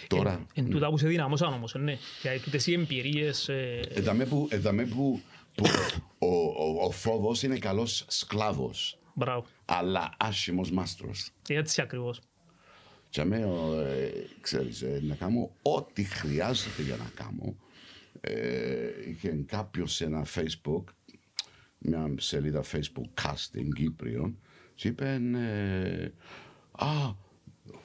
Τώρα. 0.07 0.47
Εν 0.55 0.71
τούτα 0.71 0.89
που 0.91 0.99
σε 0.99 1.09
δυνάμωσαν 1.09 1.53
όμως, 1.53 1.75
ε, 1.75 1.79
ναι. 1.79 1.99
Γιατί 2.23 2.41
τούτες 2.41 2.67
οι 2.67 2.73
εμπειρίες... 2.73 3.49
ε, 3.49 3.81
Εδαμέ 3.95 4.25
που, 4.25 4.49
εδαμέ 4.51 4.85
που, 4.85 4.95
που 4.97 5.21
ο, 6.19 6.27
ο, 6.27 6.85
ο 6.85 6.91
φόβος 6.91 7.43
είναι 7.43 7.59
καλός 7.59 8.05
σκλάβος, 8.09 8.99
Μπράβο. 9.15 9.47
αλλά 9.65 10.15
άσχημος 10.19 10.71
μάστρος. 10.71 11.31
Έτσι 11.49 11.81
ακριβώς. 11.81 12.21
Και 13.11 13.25
με, 13.25 13.37
ε, 13.37 14.11
ξέρεις, 14.41 14.83
ε, 14.83 15.01
να 15.03 15.15
κάνω 15.15 15.51
ό,τι 15.63 16.05
χρειάζεται 16.05 16.83
για 16.83 16.97
να 16.97 17.11
κάνω. 17.15 17.57
Ε, 18.21 18.89
είχε 19.09 19.45
κάποιο 19.47 19.87
σε 19.87 20.05
ένα 20.05 20.27
facebook, 20.35 20.85
μια 21.79 22.15
σελίδα 22.19 22.63
facebook 22.73 23.23
casting 23.23 23.69
Κύπριον, 23.75 24.39
και 24.75 24.89
είπε, 24.89 25.21
ε, 25.35 26.13
α, 26.73 27.15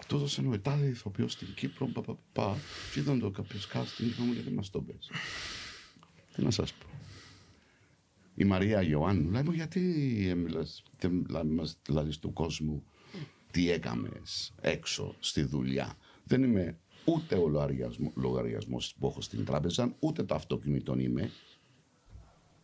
του 0.07 0.15
έδωσε 0.15 0.41
ο 0.47 0.59
τάδε 0.59 0.86
ηθοποιός 0.86 1.31
στην 1.31 1.47
Κύπρο, 1.55 1.86
πα, 1.88 2.01
πα, 2.01 2.17
πα. 2.33 2.57
Και 2.93 2.99
ήταν 2.99 3.19
το 3.19 3.29
κάποιος 3.29 3.67
casting, 3.73 4.03
είπαμε 4.03 4.33
γιατί 4.33 4.51
μας 4.51 4.69
το 4.69 4.81
πες. 4.81 5.12
Τι 6.36 6.43
να 6.43 6.51
σας 6.51 6.73
πω. 6.73 6.86
Η 8.36 8.43
Μαρία 8.43 8.82
Ιωάννου 8.84 9.30
λέει 9.30 9.43
μου 9.43 9.52
γιατί 9.52 9.82
ε, 10.30 10.34
μιλάς, 10.36 10.84
δεν 11.00 11.26
λα- 11.30 11.46
μας 11.46 11.78
λαλείς 11.89 12.19
του 12.19 12.34
κόσμου 12.34 12.84
τι 13.52 13.69
έκαμες 13.72 14.54
έξω 14.62 15.15
στη 15.19 15.41
δουλειά. 15.43 15.96
Δεν 16.24 16.43
είμαι 16.43 16.78
ούτε 17.06 17.36
ο 17.36 17.48
λογαριασμό, 17.48 18.12
λογαριασμός 18.15 18.96
που 19.00 19.08
έχω 19.08 19.22
στην 19.22 19.46
τράπεζα, 19.46 19.96
ούτε 20.00 20.24
το 20.24 20.36
αυτοκίνητο 20.36 21.00
είμαι, 21.00 21.32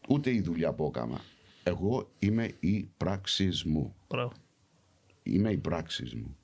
ούτε 0.09 0.33
η 0.33 0.41
δουλειά 0.41 0.73
που 0.73 0.85
έκανα. 0.85 1.21
Εγώ 1.63 2.11
είμαι 2.19 2.55
η 2.59 2.89
πράξεις 2.97 3.63
μου. 3.63 3.95
Μπράβο. 4.09 4.31
Είμαι 5.23 5.51
η 5.51 5.57
πράξεις 5.57 6.13
μου. 6.15 6.37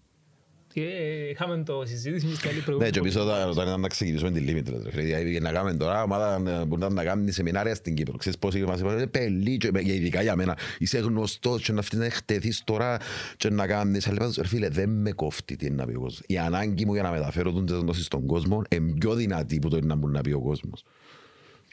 Και 0.75 0.81
ε, 0.81 1.29
είχαμε 1.29 1.63
το 1.63 1.83
συζήτηση 1.85 2.25
και 2.25 2.35
στην 2.35 2.47
άλλη 2.49 2.57
Ναι, 2.57 2.63
προηγούμενη. 2.63 2.91
και 2.91 3.01
πίσω 3.01 3.21
όταν 3.21 3.49
όταν 3.49 3.67
ήταν 3.67 3.79
να 3.79 3.87
ξεκινήσουμε 3.87 4.31
τη 4.31 4.43
Limitless. 4.47 4.81
ρε 4.83 4.91
φίλε. 4.91 5.03
Δηλαδή, 5.03 5.39
να 5.39 5.51
κάνουμε 5.51 5.73
τώρα 5.73 6.03
ομάδα 6.03 6.41
ε, 6.61 6.65
που 6.69 6.77
να- 6.77 6.89
να 6.89 7.03
κάνουμε 7.03 7.31
σεμινάρια 7.31 7.75
στην 7.75 7.95
Κύπρο. 7.95 8.17
Ξέρεις 8.17 8.37
πόσοι 8.39 8.61
μας 8.61 8.79
είπαν, 8.79 8.99
«Ε, 8.99 9.05
πελί, 9.05 9.57
και- 9.57 9.71
και 9.71 9.93
ειδικά 9.93 10.21
για 10.21 10.35
μένα, 10.35 10.57
είσαι 10.77 10.97
γνωστός 10.99 11.61
και 11.63 11.71
να 11.71 11.79
αυτοί 11.79 11.95
να 11.97 12.09
χτεθείς 12.09 12.61
τώρα 12.63 12.97
και 13.37 13.49
να 13.49 13.67
κάνεις. 13.67 14.07
Αλλά 14.07 14.15
είπα 14.15 14.25
τους, 14.25 14.35
ρε 14.37 14.47
φίλε, 14.47 14.69
δεν 14.69 14.89
με 14.89 15.11
κόφτει 15.11 15.55
τι 15.55 15.65
είναι 15.65 15.75
να 15.75 15.85
πει 15.85 15.95
ο 15.95 15.99
κόσμος. 15.99 16.21
Η 16.27 16.37
ανάγκη 16.37 16.85
μου 16.85 16.93
για 16.93 17.03
να 17.03 17.11
μεταφέρω 17.11 17.51
τις 17.63 17.75
γνώσεις 17.75 18.05
στον 18.05 18.25
κόσμο 18.25 18.61
είναι 18.69 18.93
πιο 18.99 19.13
δυνατή 19.15 19.59
που 19.59 19.69
το 19.69 19.77
είναι 19.77 19.85
να 19.85 19.95
μπορεί 19.95 20.13
να 20.13 20.21
πει 20.21 20.31
ο 20.31 20.39
κόσμος. 20.41 20.83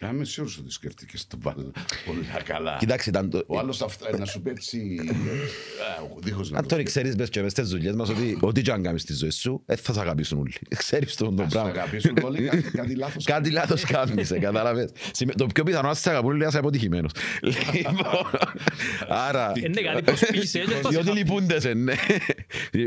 Να 0.03 0.09
είμαι 0.09 0.25
σίγουρος 0.25 0.59
ότι 0.59 0.71
σκέφτηκες 0.71 1.27
το 1.27 1.37
βάλα 1.41 1.63
πολύ 2.07 2.21
καλά. 2.45 2.77
Κοιτάξτε, 2.79 3.11
ήταν 3.11 3.31
το... 3.31 3.45
Ο 3.47 3.59
άλλος 3.59 3.83
αυτά, 3.83 4.19
να 4.19 4.25
σου 4.25 4.41
πει 4.43 4.51
έτσι, 4.51 4.97
ε, 5.01 5.11
ε, 5.11 5.15
δίχως 6.19 6.51
να 6.51 6.57
το 6.59 6.63
Αντώνη, 6.65 6.83
πει. 6.83 6.89
ξέρεις 6.89 7.17
μες 7.17 7.29
και 7.29 7.43
μες 7.43 7.51
στις 7.53 7.69
δουλειές 7.69 7.95
μας 7.95 8.09
ότι 8.09 8.37
ό,τι 8.41 8.63
και 8.63 8.73
αν 8.73 8.83
κάνεις 8.83 9.03
στη 9.03 9.13
ζωή 9.15 9.31
σου, 9.31 9.63
ε, 9.67 9.77
θα 9.77 9.93
σε 9.93 10.01
αγαπήσουν 10.01 10.39
όλοι. 10.39 10.53
Ξέρεις 10.77 11.15
το 11.17 11.33
το 11.33 11.43
Θα 11.43 11.49
πράγμα. 11.49 11.71
αγαπήσουν 11.71 12.17
όλοι, 12.23 12.43
κάτι- 12.43 12.71
κάτι 12.81 12.95
λάθος. 12.95 13.25
Κάτι 13.25 13.51
λάθος 13.51 13.85
κάνεις, 13.85 14.31
ε, 14.31 14.39
κατάλαβες. 14.39 14.91
Σημαίνει- 15.13 15.39
Το 15.39 15.47
πιο 15.47 15.65
πιθανό 15.65 15.89
να 15.89 15.95
σε 15.95 16.11
αγαπούν 16.11 16.31
λέει 16.31 16.39
να 16.41 16.47
είσαι 16.47 16.59
αποτυχημένος. 16.59 17.11
Λοιπόν, 17.75 18.31
άρα... 19.09 19.53
Ε, 19.63 19.69
ναι, 19.69 19.81
κάτι 19.81 20.03
προσπίσε, 20.03 20.59
έτσι 20.59 20.75
θα 20.75 20.81
σε 20.83 20.89
Διότι 20.89 21.07
χα- 21.07 21.13
λυπούνται 21.15 21.61
σε, 21.61 21.73
ναι. 21.75 21.95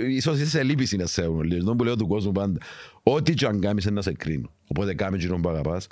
Ίσως 0.10 0.36
είσαι 0.40 0.50
σε 0.50 0.64
λύπηση 0.64 0.96
να 0.98 1.06
σε 1.06 1.22
αγαπούν 1.22 1.40
όλοι. 1.40 1.58
Αυτό 1.58 1.76
που 1.76 1.84
λέω 1.84 1.96
του 1.96 2.08
κόσμου 2.08 2.32
πάντα. 2.32 2.60
Ό,τι 3.04 3.34
και 3.34 3.46
αν 3.46 3.60
κάνεις 3.62 3.84
είναι 3.86 3.94
να 3.94 4.02
σε 4.02 4.14
κρίνω. 4.14 4.50
Οπότε 4.68 4.94
κάμε 4.94 5.18
εκείνον 5.18 5.42
που 5.42 5.50
αγαπάς. 5.50 5.88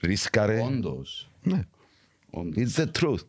Ρίσκαρε. 0.00 0.60
Όντως. 0.60 1.30
Ναι. 1.42 1.62
Όντως. 2.30 2.74
It's 2.76 2.80
the 2.80 2.86
truth. 3.00 3.26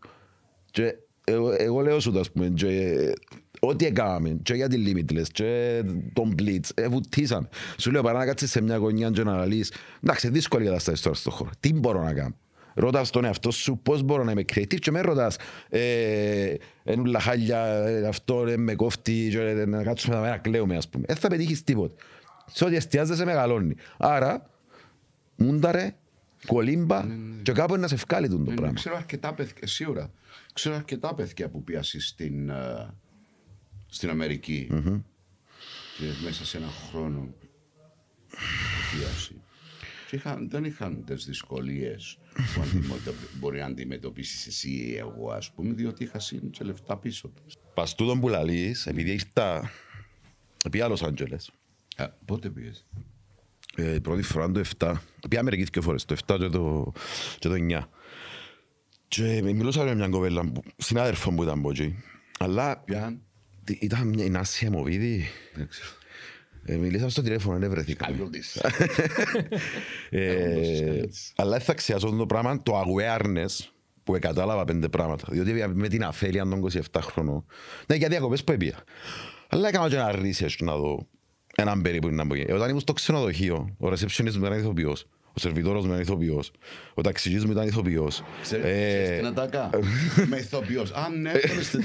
Και 0.72 0.96
εγώ, 1.24 1.54
εγώ 1.58 1.82
λέω 1.82 2.00
σου 2.00 2.12
το 2.12 2.20
ας 2.20 2.32
πούμε, 2.32 2.50
και, 2.50 3.14
ό,τι 3.60 3.86
έκαναμε, 3.86 4.40
και 4.44 4.54
για 4.54 4.68
τη 4.68 4.84
Limitless, 4.86 5.28
και 5.32 5.82
τον 6.14 6.36
Blitz, 6.40 6.70
ε, 6.74 6.88
βουτήσαμε. 6.88 7.50
Σου 7.78 7.92
λέω 7.92 8.02
παρά 8.02 8.18
να 8.18 8.26
κάτσεις 8.26 8.52
σε 8.52 8.62
μια 8.62 8.76
γωνιά 8.76 9.10
και 9.10 9.24
να 9.24 9.34
αναλύσεις, 9.34 9.72
εντάξει, 10.04 10.30
δύσκολη 10.30 10.66
κατάσταση 10.66 11.04
τώρα 11.04 11.16
στον 11.16 11.32
χώρο. 11.32 11.50
Τι 11.60 11.74
μπορώ 11.74 12.04
να 12.04 12.14
κάνω; 12.14 12.36
Ρώτα 12.74 13.06
τον 13.10 13.26
εαυτό 13.26 13.52
σου 13.52 13.80
πώς 13.84 14.04
μπορώ 14.04 14.24
να 14.24 14.32
είμαι 14.32 14.44
creative 14.54 14.80
και 14.80 14.92
με 14.92 15.02
ρωτάς 15.02 15.36
ε, 15.70 16.54
εν 16.84 17.00
ούλα 17.00 17.20
χάλια, 17.20 17.66
ε, 17.66 18.08
αυτό 18.08 18.48
ε, 18.48 18.58
με 18.58 18.76
κόφτει 18.76 19.28
και 19.32 19.40
ε, 19.40 19.66
να 19.66 19.84
κάτσουμε 19.84 20.20
να 20.20 20.38
κλαίουμε 20.38 20.78
ας 20.78 20.90
πούμε. 20.90 21.06
Δεν 21.08 21.16
θα 21.16 21.28
πετύχεις 21.28 21.64
τίποτα. 21.64 21.96
Σε 22.54 22.66
ό,τι 22.66 22.76
εστιάζεσαι 22.76 23.26
μεγαλώνει. 23.26 23.76
Άρα, 23.98 24.50
μούνταρε, 25.36 25.96
κολύμπα 26.48 27.06
και 27.42 27.52
κάπου 27.52 27.76
να 27.78 27.88
σε 27.88 27.94
ευκάλει 27.96 28.28
τον 28.30 28.44
το 28.44 28.50
Ναι, 28.50 28.56
πράγμα. 28.56 28.74
Ξέρω 28.76 28.96
αρκετά 28.96 29.34
παιδιά, 29.34 29.68
σίγουρα. 29.68 30.12
Ξέρω 30.54 30.76
αρκετά 30.76 31.16
παιδιά 31.16 31.50
που 31.50 31.64
πιάσει 31.64 32.00
στην, 32.00 32.50
ε, 32.50 32.94
στην 33.88 34.10
αμερικη 34.10 34.68
Και 35.98 36.06
μέσα 36.24 36.46
σε 36.46 36.58
ένα 36.58 36.68
χρόνο 36.90 37.34
πιάσει. 38.92 39.42
Και 40.10 40.16
είχαν, 40.16 40.50
δεν 40.50 40.64
είχαν 40.64 41.04
τις 41.06 41.26
δυσκολίες 41.26 42.18
που 42.34 42.62
αντιμετωπι- 42.62 43.36
μπορεί 43.40 43.60
να 43.60 43.66
αντιμετωπίσεις 43.66 44.48
εσύ 44.48 44.70
ή 44.70 44.96
εγώ, 44.96 45.32
ας 45.32 45.52
πούμε, 45.52 45.74
διότι 45.74 46.04
είχα 46.04 46.20
σύν 46.20 46.50
και 46.50 46.64
λεφτά 46.64 46.98
πίσω 46.98 47.28
τους. 47.28 47.54
Πας 47.74 47.96
τούτον 47.96 48.20
που 48.20 48.28
λαλείς, 48.28 48.86
επειδή 48.86 49.12
ήρθα 49.12 49.72
πήγα 50.72 50.88
Λος 50.88 51.04
Άντζελες. 51.04 51.52
Ε, 51.96 52.06
πότε 52.26 52.50
πήγε. 52.50 52.72
Ε, 53.82 53.94
η 53.96 54.02
πρώτη 54.02 54.22
φορά 54.22 54.52
το 54.52 54.62
7. 54.80 54.94
Πήγα 55.30 55.42
Αμερική 55.42 55.64
δύο 55.72 55.82
φορές, 55.82 56.06
το 56.06 56.16
7 56.28 56.38
και 56.40 56.48
το, 56.48 56.92
και 57.40 57.48
το 57.48 57.56
9. 57.56 57.82
Και 59.08 59.24
με 59.44 59.54
μιλούσα 59.54 59.84
με 59.84 59.96
μια 59.96 60.08
κοπέλα, 60.08 60.42
που- 60.52 60.64
συνάδελφο 60.78 61.32
μου 61.32 61.44
ήταν 61.44 61.60
από 61.60 61.70
εκεί. 61.70 62.04
Αλλά 62.40 62.78
Πιάν. 62.86 63.22
τι- 63.64 63.78
ήταν 63.82 64.08
μια 64.08 64.26
η 64.26 64.30
Νάσια 64.30 64.72
Μοβίδη. 64.72 65.28
Δεν 65.54 65.68
ξέρω. 65.68 65.90
Ε, 66.66 66.76
μιλήσαμε 66.76 67.10
στο 67.10 67.22
τηλέφωνο, 67.22 67.60
δεν 67.60 67.70
βρεθήκαμε. 67.70 68.18
Καλό 68.18 68.30
της. 68.30 68.56
Ε, 70.10 71.02
αλλά 71.36 71.60
θα 71.60 71.74
ξεχάσω 71.74 72.10
το 72.10 72.26
πράγμα, 72.26 72.62
το 72.64 72.82
awareness 72.82 73.68
που 74.04 74.18
κατάλαβα 74.22 74.66
πέντε 74.66 74.90
πράγματα. 74.90 75.28
Διότι 75.32 75.52
με 75.74 75.88
την 75.88 76.04
αφέλεια 76.04 76.44
των 76.48 76.60
27 76.60 77.00
χρονών. 77.02 77.46
Ναι, 77.88 77.96
για 77.96 78.08
διακοπές 78.08 78.44
που 78.44 78.52
έπια. 78.52 78.84
Αλλά 79.50 79.68
έκανα 79.68 79.90
και 79.90 79.96
ένα 79.96 80.12
research 80.16 80.56
να 80.60 80.76
δω 80.76 81.08
έναν 81.62 81.82
περίπου 81.82 82.08
είναι 82.08 82.16
να 82.16 82.28
πω. 82.28 82.36
Ε, 82.36 82.54
Όταν 82.54 82.70
ήμουν 82.70 82.82
στο 82.82 82.94
ξενοδοχείο, 82.94 83.76
ο 83.80 83.88
receptionist 83.88 84.34
μου 84.38 84.46
ήταν 84.46 84.60
ηθοποιός. 84.60 85.06
Ο 85.34 85.40
σερβιτόρος 85.40 85.84
μου 85.86 85.90
ήταν 85.90 86.02
ηθοποιός. 86.02 86.52
Ο 86.94 87.02
ταξιτζής 87.02 87.46
μου 87.46 87.52
ήταν 87.52 87.68
ηθοποιός. 87.68 88.24
Ξέρεις 88.42 88.66
Ε, 88.66 89.16
τι 89.18 89.24
να 89.24 89.34
τα 89.34 89.48
κάνω. 89.48 89.70
Με 90.28 90.38
ηθοποιός. 90.38 90.92
Α, 90.92 91.10
ναι, 91.10 91.32
ξέρεις 91.32 91.70
τι. 91.70 91.78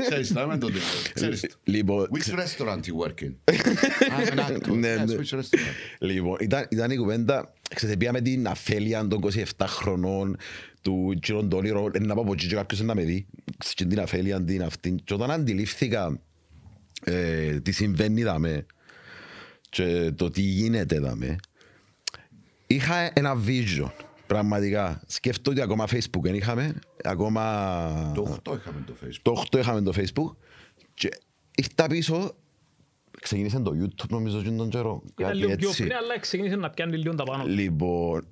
Ξέρεις, 0.00 0.28
θα 0.28 0.46
με 0.46 0.58
το 0.58 0.66
δικό. 0.66 0.84
Ξέρεις 1.14 1.40
το. 1.40 1.48
Λοιπόν, 1.64 2.08
Which 2.12 2.30
restaurant 2.38 2.80
you 2.80 3.06
work 3.06 3.22
in? 3.24 3.32
I'm 3.50 4.38
an 4.38 4.38
actor. 4.38 4.76
Ναι, 4.78 4.94
Yes, 4.94 5.06
ναι. 5.06 5.14
which 5.16 5.34
restaurant? 5.38 5.58
Λοιπόν, 5.98 6.36
ήταν, 6.40 6.66
ήταν 6.70 6.90
η 6.90 6.96
κουβέντα, 6.96 7.52
ξέρετε, 7.74 7.98
πήγαμε 7.98 8.20
την 8.20 8.46
αφέλεια 8.48 9.06
των 9.06 9.20
27 9.32 9.42
χρονών 9.66 10.36
του 10.82 11.18
Τζιρον 11.22 11.48
τον 11.48 11.58
όνειρο, 11.58 11.90
ε, 11.92 11.98
να 11.98 12.14
πάω 12.14 12.22
από 12.22 12.32
εκεί 12.32 12.46
και 12.46 12.54
κάποιος 12.54 12.80
να 12.80 12.94
με 12.94 13.02
δει, 13.02 13.26
και 13.74 13.84
την 13.84 14.00
αφέλεια 14.00 14.42
την 14.44 14.62
αυτή. 14.62 14.94
Και 15.04 15.14
όταν 15.14 15.30
αντιλήφθηκα 15.30 16.20
ε, 17.04 17.60
τι 17.60 17.72
συμβαίνει 17.72 18.22
δαμε 18.22 18.66
και 19.76 20.12
το 20.16 20.30
τι 20.30 20.40
γίνεται 20.40 20.98
δαμε, 20.98 21.36
είχα 22.66 23.10
ένα 23.14 23.36
vision. 23.46 23.90
Πραγματικά. 24.26 25.02
Σκεφτώ 25.06 25.50
ότι 25.50 25.60
ακόμα 25.60 25.84
Facebook 25.84 26.20
δεν 26.20 26.34
είχαμε, 26.34 26.78
ακόμα... 27.04 28.12
Το 28.14 28.38
8 28.44 28.56
είχαμε 28.58 28.84
το 28.86 28.94
Facebook. 29.04 29.20
Το 29.22 29.44
8 29.50 29.58
είχαμε 29.58 29.82
το 29.82 29.92
Facebook 29.96 30.36
και 30.94 31.08
ήρθα 31.54 31.86
πίσω, 31.86 32.34
ξεκίνησε 33.20 33.60
το 33.60 33.72
YouTube 33.80 34.08
νομίζω 34.08 34.42
και 34.42 34.50
τον 34.50 34.70
καιρό. 34.70 35.02
Ήταν 35.04 35.26
κάτι 35.26 35.38
λίγο 35.38 35.56
πιο 35.56 35.68
έτσι. 35.68 35.82
πριν, 35.82 35.96
αλλά 35.96 36.18
ξεκίνησε 36.20 36.56
να 36.56 36.70
πιάνει 36.70 36.96
λίγο 36.96 37.14
τα 37.14 37.24
πάνω. 37.24 37.44
Λοιπόν, 37.44 38.26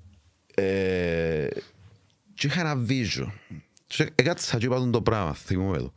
ε, 0.55 1.47
και 2.35 2.47
είχα 2.47 2.61
ένα 2.61 2.87
vision. 2.89 3.31
Και 3.87 4.11
έκατσα 4.15 4.59
και 4.59 4.67
είπα 4.67 4.77
τον 4.77 4.91
το 4.91 5.03
πράγμα, 5.03 5.35
θυμούμαι 5.35 5.79
το. 5.79 5.93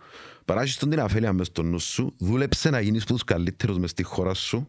Παράγεις 0.46 0.78
τον 0.78 0.90
την 0.90 1.00
αφέλεια 1.00 1.34
μες 1.34 1.48
στο 1.48 1.64
νου 1.64 1.80
σου, 1.80 2.14
δούλεψε 2.18 2.70
να 2.70 2.80
γίνεις 2.80 3.04
που 3.04 3.14
τους 3.14 3.24
καλύτερους 3.24 3.78
μες 3.78 3.90
στη 3.90 4.04
χώρα 4.04 4.34
σου, 4.34 4.68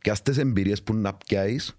και 0.00 0.10
αυτές 0.10 0.34
τις 0.34 0.44
εμπειρίες 0.44 0.82
που 0.82 0.94
να 0.94 1.14
πιάσεις, 1.14 1.74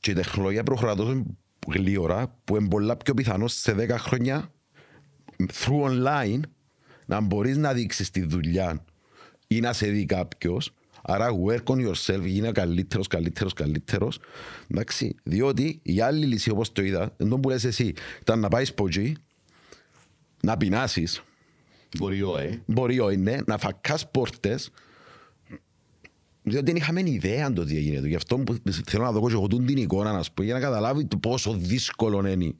και 0.00 0.10
η 0.10 0.14
τεχνολογία 0.14 0.62
προχωρά 0.62 0.94
τόσο 0.94 1.24
γλύωρα, 1.66 2.36
που 2.44 2.56
είναι 2.56 2.68
πολλά 2.68 2.96
πιο 2.96 3.14
πιθανός 3.14 3.52
σε 3.52 3.72
10 3.72 3.98
χρόνια, 3.98 4.52
through 5.52 5.82
online, 5.82 6.40
να 7.06 7.20
μπορείς 7.20 7.56
να 7.56 7.72
δείξεις 7.72 8.10
τη 8.10 8.22
δουλειά 8.22 8.84
ή 9.46 9.60
να 9.60 9.72
σε 9.72 9.86
δει 9.86 10.04
κάποιος. 10.04 10.72
Άρα 11.02 11.28
work 11.46 11.62
on 11.64 11.88
yourself, 11.88 12.20
γίνε 12.24 12.52
καλύτερος, 12.52 13.06
καλύτερος, 13.06 13.52
καλύτερος. 13.52 14.20
Εντάξει, 14.68 15.14
διότι 15.22 15.80
η 15.82 16.00
άλλη 16.00 16.26
λύση 16.26 16.50
όπως 16.50 16.72
το 16.72 16.82
είδα, 16.82 17.14
δεν 17.16 17.28
τον 17.28 17.40
που 17.40 17.48
λες 17.48 17.64
εσύ, 17.64 17.92
ήταν 18.20 18.40
να 18.40 18.48
πάεις 18.48 18.70
από 18.70 18.86
εκεί, 18.86 19.16
να 20.42 20.56
πεινάσεις, 20.56 21.22
Μπορεί 21.96 22.22
ο, 22.22 22.38
ε. 22.38 22.62
μπορεί 22.66 23.00
όχι, 23.00 23.16
ναι, 23.16 23.36
να 23.46 23.58
φακάς 23.58 24.10
πόρτες, 24.10 24.70
διότι 26.48 26.64
δεν 26.64 26.76
είχαμε 26.76 27.02
ιδέα 27.04 27.52
το 27.52 27.64
τι 27.64 27.76
έγινε. 27.76 28.08
Γι' 28.08 28.14
αυτό 28.14 28.38
που 28.38 28.56
θέλω 28.86 29.02
να 29.04 29.12
δω 29.12 29.28
και 29.28 29.34
εγώ 29.34 29.46
τούτη 29.46 29.64
την 29.64 29.76
εικόνα, 29.76 30.12
να 30.12 30.22
σου 30.22 30.32
πω, 30.34 30.42
για 30.42 30.54
να 30.54 30.60
καταλάβει 30.60 31.04
το 31.04 31.16
πόσο 31.16 31.52
δύσκολο 31.52 32.28
είναι. 32.28 32.54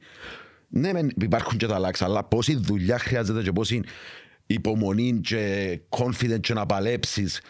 Ναι, 0.69 0.93
μεν 0.93 1.11
υπάρχουν 1.21 1.57
και 1.57 1.65
τα 1.67 1.79
λάξα, 1.79 2.05
αλλά 2.05 2.23
πόση 2.23 2.55
δουλειά 2.55 2.99
χρειάζεται 2.99 3.41
και 3.41 3.51
πόση 3.51 3.81
υπομονή 4.45 5.19
και 5.23 5.79
confidence 5.89 6.39
και 6.41 6.53
να 6.53 6.65
παλέψεις 6.65 7.41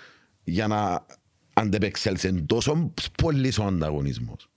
για 0.43 0.67
να 0.67 1.05
αντεπεξέλθεις. 1.53 2.23
Είναι 2.29 2.41
τόσο 2.41 2.93
πολύ 3.23 3.53
ο 3.59 3.63
ανταγωνισμός. 3.63 4.49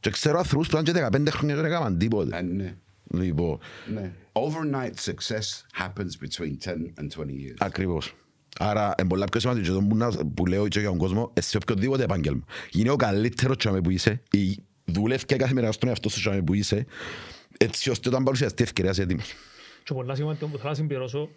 Και 0.00 0.10
ξέρω 0.10 0.38
ανθρώπους 0.38 0.68
που 0.68 0.78
ήταν 0.78 0.94
και 0.94 1.08
15 1.26 1.30
χρόνια 1.30 1.54
και 1.54 1.60
δεν 1.60 1.70
έκαναν 1.70 1.98
τίποτε. 1.98 2.38
Ε, 2.38 2.42
ναι. 2.42 2.74
Λοιπόν, 3.12 3.58
Ναι. 3.94 4.12
Overnight 4.32 4.94
success 5.10 5.64
happens 5.78 6.16
between 6.20 6.56
10 6.64 6.70
and 7.00 7.08
20 7.08 7.24
years. 7.24 7.54
ακριβώς. 7.58 8.14
Άρα, 8.62 8.94
είναι 8.98 9.08
πολλά 9.08 9.24
πιο 9.24 9.40
σημαντικό 9.40 9.66
και 9.66 9.72
το 9.72 9.80
που, 9.86 9.96
να- 9.96 10.24
που 10.34 10.46
λέω 10.46 10.68
και 10.68 10.80
για 10.80 10.88
τον 10.88 10.98
κόσμο, 10.98 11.32
σε 11.40 11.56
οποιοδήποτε 11.56 12.02
επάγγελμα. 12.02 12.44
Γίνε 12.70 12.90
ο 12.90 12.96
καλύτερος 12.96 13.56
τσάμε 13.56 13.80
που 13.80 13.90
είσαι, 13.90 14.22
ή 14.30 14.58
δουλεύει 14.84 15.24
και 15.24 15.36
κάθε 15.36 15.52
μέρα 15.54 15.72
στον 15.72 15.88
εαυτό 15.88 16.08
σου 16.08 16.20
τσάμε 16.20 16.42
που 16.42 16.54
είσαι, 16.54 16.86
έτσι 17.58 17.90
ώστε 17.90 18.08
όταν 18.08 18.24
παρουσιαστεί 18.24 18.62
ευκαιρία 18.62 18.90
είσαι 18.90 19.02
έτοιμος. 19.02 19.34
Και 19.84 19.94
πολλά 19.94 20.14
σημαντικό 20.14 20.46
που 20.46 20.56
θέλω 20.56 20.68
να 20.68 20.74
συμπληρώσω, 20.74 21.28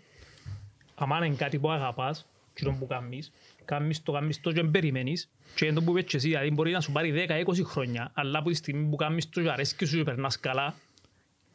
άμα 0.95 1.25
είναι 1.25 1.35
κάτι 1.35 1.59
που 1.59 1.69
αγαπάς, 1.71 2.25
και 2.53 2.63
το 2.63 2.71
που 2.79 2.87
κάνεις, 2.87 3.31
κάνεις 3.65 4.03
το, 4.03 4.11
κάνεις 4.11 4.41
το 4.41 4.51
και 4.51 4.61
δεν 4.61 4.71
περιμένεις, 4.71 5.29
και 5.55 5.65
είναι 5.65 5.73
το 5.73 5.81
που 5.81 5.91
είπες 5.91 6.03
και 6.11 6.17
εσύ, 6.17 6.27
δηλαδή 6.27 6.51
μπορεί 6.51 6.71
να 6.71 6.81
σου 6.81 6.91
πάρει 6.91 7.11
10-20 7.11 7.63
χρόνια, 7.63 8.11
αλλά 8.13 8.39
από 8.39 8.49
τη 8.49 8.55
στιγμή 8.55 8.89
που 8.89 8.95
κάνεις 8.95 9.29
το 9.29 9.41
και 9.41 9.49
αρέσκει 9.49 9.85
σου 9.85 9.97
και 9.97 10.03
περνάς 10.03 10.39
καλά, 10.39 10.75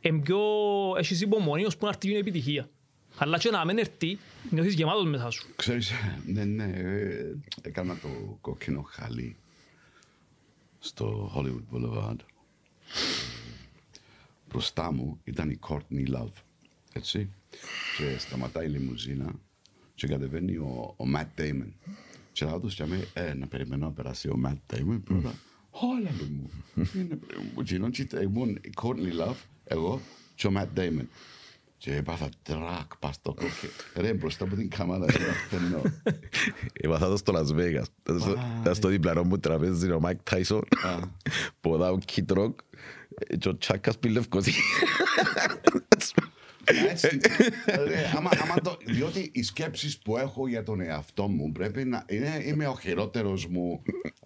είναι 0.00 0.18
πιο, 0.20 0.38
έχεις 0.98 1.20
υπομονή 1.20 1.64
ώσπου 1.64 1.85
να 1.85 1.90
έρθει 1.90 2.11
η 2.11 2.16
επιτυχία. 2.16 2.68
Αλλά 3.18 3.38
και 3.38 3.50
να 3.50 3.64
μην 3.64 3.78
έρθει, 3.78 4.18
νιώθεις 4.50 4.74
γεμάτος 4.74 5.04
μέσα 5.04 5.31
σου. 5.31 5.46
Ξέρεις, 5.57 5.92
ναι, 6.35 6.44
ναι, 6.44 6.64
ε, 6.64 7.35
έκανα 7.62 7.96
το 7.96 8.38
κόκκινο 8.40 8.83
χαλί 8.83 9.37
στο 10.78 11.33
Hollywood 11.37 11.74
Boulevard. 11.74 12.16
Μπροστά 14.48 14.92
μου 14.92 15.20
ήταν 15.24 15.50
η 15.50 15.59
Courtney 15.68 16.14
Love, 16.14 16.42
έτσι. 16.92 17.31
Και 17.96 18.18
σταματάει 18.18 18.66
η 18.66 18.68
λιμουζίνα 18.68 19.33
και 19.94 20.07
κατεβαίνει 20.07 20.57
ο, 20.57 20.94
ο 20.96 21.04
Matt 21.16 21.40
Damon. 21.40 21.72
Και 22.33 22.44
θα 22.44 22.61
τους 22.61 22.76
με, 22.76 23.09
ε, 23.12 23.35
να 23.35 23.46
περιμένω 23.46 23.87
να 23.87 23.92
περάσει 23.92 24.28
ο 24.28 24.40
Matt 24.44 24.74
Damon 24.74 25.00
πρώτα. 25.04 25.35
Όλα 25.70 26.11
λέει 26.18 26.28
μου. 26.31 26.50
Είναι 26.94 27.16
πρέπει 27.16 27.42
μου. 27.54 27.62
Και 27.62 27.74
ενώ 27.74 27.90
και 27.90 28.07
ήμουν 28.22 28.59
η 28.61 28.72
Courtney 28.83 29.20
Love, 29.20 29.37
εγώ 29.64 30.00
και 30.35 30.46
ο 30.46 30.52
Matt 30.57 30.78
Damon. 30.78 31.07
Και 31.79 31.95
έπαθα 31.95 32.29
τρακ 32.43 32.97
πας 32.99 33.14
στο 33.14 33.35
κόκκινο. 33.35 33.73
Ρε, 33.97 34.12
μπροστά 34.14 34.45
από 34.45 34.55
την 34.57 34.71
κάμερα 34.71 35.05
era 35.09 35.21
στενό. 35.47 35.83
Έμαθα 36.73 37.09
το 37.09 37.17
στο 37.17 37.33
Las 37.37 37.57
Vegas. 37.59 37.85
Ήταν 38.03 38.21
στο- 38.21 38.37
Ήταν 38.61 38.75
στο 38.75 38.88
διπλανό 38.88 39.23
μου 39.25 39.38
τραπέζι 39.38 39.91
ο 39.91 40.01
Μάικ 40.01 40.23
Τάισον, 40.23 40.64
ποδά 41.61 41.91
ο 41.91 41.99
Κίτροκ 41.99 42.59
και 43.38 43.49
ο 43.49 43.57
Τσάκας 43.59 43.99
πει 43.99 44.09
λευκοσί. 44.09 44.53
Έτσι. 46.90 47.18
Ρε, 47.66 48.12
άμα- 48.16 48.31
άμα 48.42 48.54
το- 48.62 48.76
Διότι 48.87 49.31
οι 49.33 49.42
σκέψεις 49.42 49.98
που 49.98 50.16
έχω 50.16 50.48
για 50.48 50.62
τον 50.62 50.81
εαυτό 50.81 51.28
μου 51.28 51.52
πρέπει 51.52 51.85
να 51.85 52.04
είναι, 52.09 52.42
είμαι 52.46 52.66
ο 52.66 52.76
χειρότερος 52.81 53.46
μου 53.46 53.83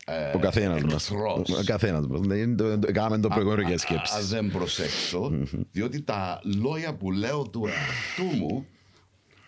ε, 0.06 0.30
Ο 0.36 0.38
καθένας 0.38 0.82
μας. 0.82 0.94
εχθρός. 1.10 1.50
Ο 1.58 1.62
καθένας 1.64 2.06
μας. 2.06 2.20
Ναι, 2.20 2.34
είναι 2.36 2.54
το- 2.54 2.78
το- 2.78 2.92
Κάναμε 2.92 3.18
το 3.18 3.28
προηγούμενο 3.28 3.62
για 3.62 3.74
Α- 3.74 3.78
σκέψεις. 3.78 4.28
δεν 4.28 4.50
προσέξω, 4.50 5.32
διότι 5.70 6.00
τα 6.02 6.40
λόγια 6.60 6.94
που 6.94 7.12
λέω 7.12 7.42
του 7.48 7.66
εαυτού 7.66 8.36
μου 8.36 8.66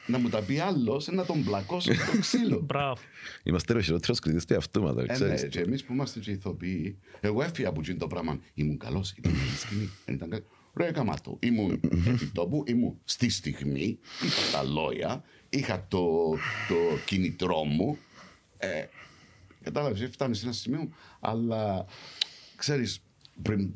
να 0.06 0.18
μου 0.18 0.28
τα 0.28 0.40
πει 0.42 0.58
άλλος 0.58 1.08
να 1.12 1.24
τον 1.24 1.44
πλακώσω 1.44 1.94
στο 1.94 2.18
ξύλο. 2.20 2.60
Μπράβο. 2.66 3.00
Είμαστε 3.42 3.74
ο 3.74 3.80
χειρότερος 3.80 4.18
κριτής 4.18 4.44
του 4.44 4.52
εαυτού 4.52 4.82
μας, 4.82 4.94
το 4.94 5.00
Ε, 5.00 5.04
ναι, 5.04 5.12
ξέρεις. 5.12 5.46
και 5.48 5.60
εμείς 5.60 5.84
που 5.84 5.92
είμαστε 5.92 6.20
και 6.20 6.30
ηθοποιοί, 6.30 6.98
εγώ 7.20 7.42
έφυγα 7.42 7.68
από 7.68 7.80
εκείνο 7.80 7.96
το 7.98 8.06
πράγμα. 8.06 8.38
Ήμουν 8.54 8.78
καλός, 8.78 9.10
ήταν 9.16 9.32
καλή 9.32 9.56
σκηνή. 9.58 9.90
Δεν 10.74 10.88
ήταν 10.88 10.94
καλή. 11.06 11.12
Ρε 11.14 11.14
έκαμα 11.14 11.14
το. 11.20 11.36
Ήμουν 11.40 11.80
επί 12.06 12.26
τόπου, 12.34 12.64
ήμουν 12.66 12.98
στη 13.04 13.28
στιγμή, 13.28 13.98
είπα 14.22 14.58
τα 14.58 14.62
λόγια, 14.62 15.24
είχα 15.48 15.86
το, 15.88 16.30
το 16.68 16.74
κινητρό 17.06 17.64
μου. 17.64 17.98
Ε, 18.58 18.84
κατάλαβες, 19.62 20.08
φτάνεις 20.12 20.38
σε 20.38 20.44
ένα 20.44 20.54
σημείο, 20.54 20.88
αλλά 21.20 21.86
ξέρεις, 22.56 23.02
πριν 23.42 23.72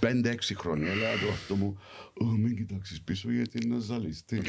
5-6 0.00 0.34
χρόνια 0.56 0.90
έλεγα 0.90 1.18
το 1.18 1.28
αυτό 1.32 1.56
μου, 1.56 1.78
«Ω, 2.20 2.24
μην 2.24 2.56
κοιτάξεις 2.56 3.02
πίσω 3.02 3.30
γιατί 3.30 3.58
είναι 3.66 3.78
ζαλιστή. 3.80 4.40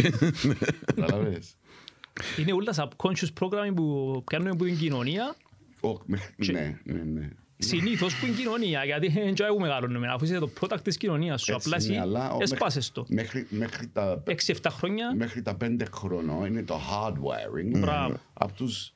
Κατάλαβες. 0.96 1.56
Είναι 2.40 2.54
όλα 2.54 2.74
subconscious 2.76 3.34
programming 3.40 3.74
που 3.76 4.22
κάνουμε 4.26 4.50
από 4.50 4.64
την 4.64 4.78
κοινωνία, 4.78 5.36
Ω, 5.82 5.98
μέχρι- 6.06 6.52
Ναι, 6.52 6.80
ναι, 6.84 7.04
ναι. 7.04 7.30
Συνήθως 7.58 8.16
που 8.16 8.26
είναι 8.26 8.36
κοινωνία, 8.36 8.84
γιατί 8.86 9.08
δεν 9.24 9.34
ξέρω 9.34 9.60
μεγαλώνουμε, 9.60 10.08
αφού 10.08 10.24
είσαι 10.26 10.40
το 10.40 10.50
product 10.60 10.82
της 10.84 10.98
κοινωνίας 10.98 11.42
σου, 11.42 11.54
Έτσι, 11.54 11.68
απλά 11.68 11.78
εσύ 11.78 11.92
ναι, 11.92 12.00
αλλά 12.00 12.32
ο- 12.32 12.38
έσπασες 12.42 12.92
το. 12.92 13.06
Μέχρι, 13.10 13.48
μέχρι, 13.50 13.88
τα, 13.88 14.24
6-7 14.28 14.54
χρόνια, 14.70 15.16
μέχρι 15.16 15.42
τα 15.42 15.56
πέντε 15.56 15.86
χρονών 15.94 16.46
είναι 16.46 16.64
το 16.64 16.76
hardwiring 16.92 17.78
Μπράβο. 17.80 18.20
από 18.34 18.54
τους 18.54 18.94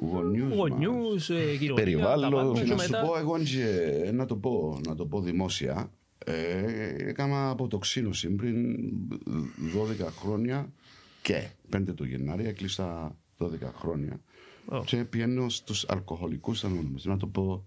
γονιούς 0.00 0.48
μας. 0.48 0.56
γονιούς, 0.56 1.30
ε, 1.30 1.56
κοινωνία, 1.58 1.84
Περιβάλλον, 1.84 2.30
τα 2.30 2.36
πάντα, 2.36 2.52
Και 2.52 2.62
και 2.66 2.74
να 2.74 2.78
σου 2.82 2.90
μετά- 2.90 3.06
πω 3.06 3.18
εγώ 3.18 3.38
και, 3.38 4.10
να 4.12 4.26
το 4.26 4.36
πω, 4.36 4.80
να 4.86 4.94
το 4.94 5.06
πω 5.06 5.20
δημόσια, 5.20 5.90
ε, 6.24 7.08
έκανα 7.08 7.50
αποτοξίνωση 7.50 8.28
πριν 8.30 8.76
12 9.74 10.10
χρόνια 10.20 10.68
και 11.22 11.46
5 11.70 11.94
το 11.94 12.04
Γενάρη 12.04 12.46
έκλεισα 12.46 13.16
12 13.38 13.46
χρόνια 13.78 14.20
Ω. 14.70 14.84
και 14.84 15.04
πηγαίνω 15.04 15.48
στους 15.48 15.84
αλκοολικούς 15.88 16.64
ανώνυμους. 16.64 17.04
Να 17.04 17.16
το 17.16 17.26
πω, 17.26 17.64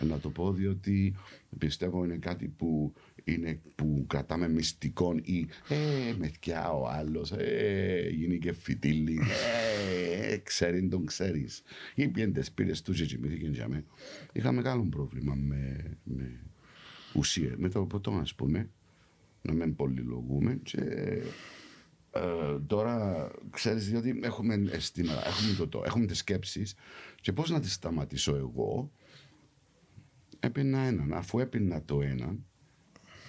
να 0.00 0.18
το 0.18 0.30
πω 0.30 0.52
διότι 0.52 1.14
πιστεύω 1.58 2.04
είναι 2.04 2.16
κάτι 2.16 2.48
που, 2.48 2.92
είναι, 3.24 3.60
που 3.74 4.04
κρατάμε 4.06 4.48
μυστικό 4.48 5.16
ή 5.22 5.48
ε, 5.68 6.14
με 6.18 6.28
θκιά 6.28 6.70
ο 6.70 6.88
άλλος, 6.88 7.32
ε, 7.32 8.08
γίνει 8.14 8.38
και 8.38 8.52
φιτίλι, 8.52 9.20
ε, 10.22 10.36
ξέρει 10.36 10.88
τον 10.88 11.06
ξέρεις. 11.06 11.62
Ή 11.94 12.08
πιέντες 12.08 12.50
πήρες 12.50 12.82
τους 12.82 12.98
και 12.98 13.04
κοιμήθηκε 13.04 13.46
για 13.46 13.68
μέ. 13.68 13.84
Είχα 14.32 14.52
μεγάλο 14.52 14.86
πρόβλημα 14.90 15.34
με, 15.34 15.96
με 16.04 16.40
ουσία, 17.14 17.54
με 17.56 17.68
το 17.68 17.84
ποτό 17.84 18.10
ας 18.10 18.34
πούμε, 18.34 18.68
να 19.42 19.52
μην 19.52 19.76
πολυλογούμε 19.76 20.60
και 20.62 20.80
ε, 22.10 22.58
τώρα 22.66 23.30
ξέρεις 23.50 23.88
διότι 23.88 24.20
έχουμε 24.22 24.54
αισθήματα, 24.70 25.26
έχουμε, 25.26 25.54
το, 25.58 25.68
το, 25.68 25.82
έχουμε 25.84 26.06
τις 26.06 26.18
σκέψεις 26.18 26.74
και 27.20 27.32
πώς 27.32 27.50
να 27.50 27.60
τις 27.60 27.72
σταματήσω 27.72 28.36
εγώ 28.36 28.90
έπαιρνα 30.40 30.78
έναν, 30.78 31.12
αφού 31.12 31.38
έπαιρνα 31.38 31.82
το 31.82 32.02
έναν 32.02 32.46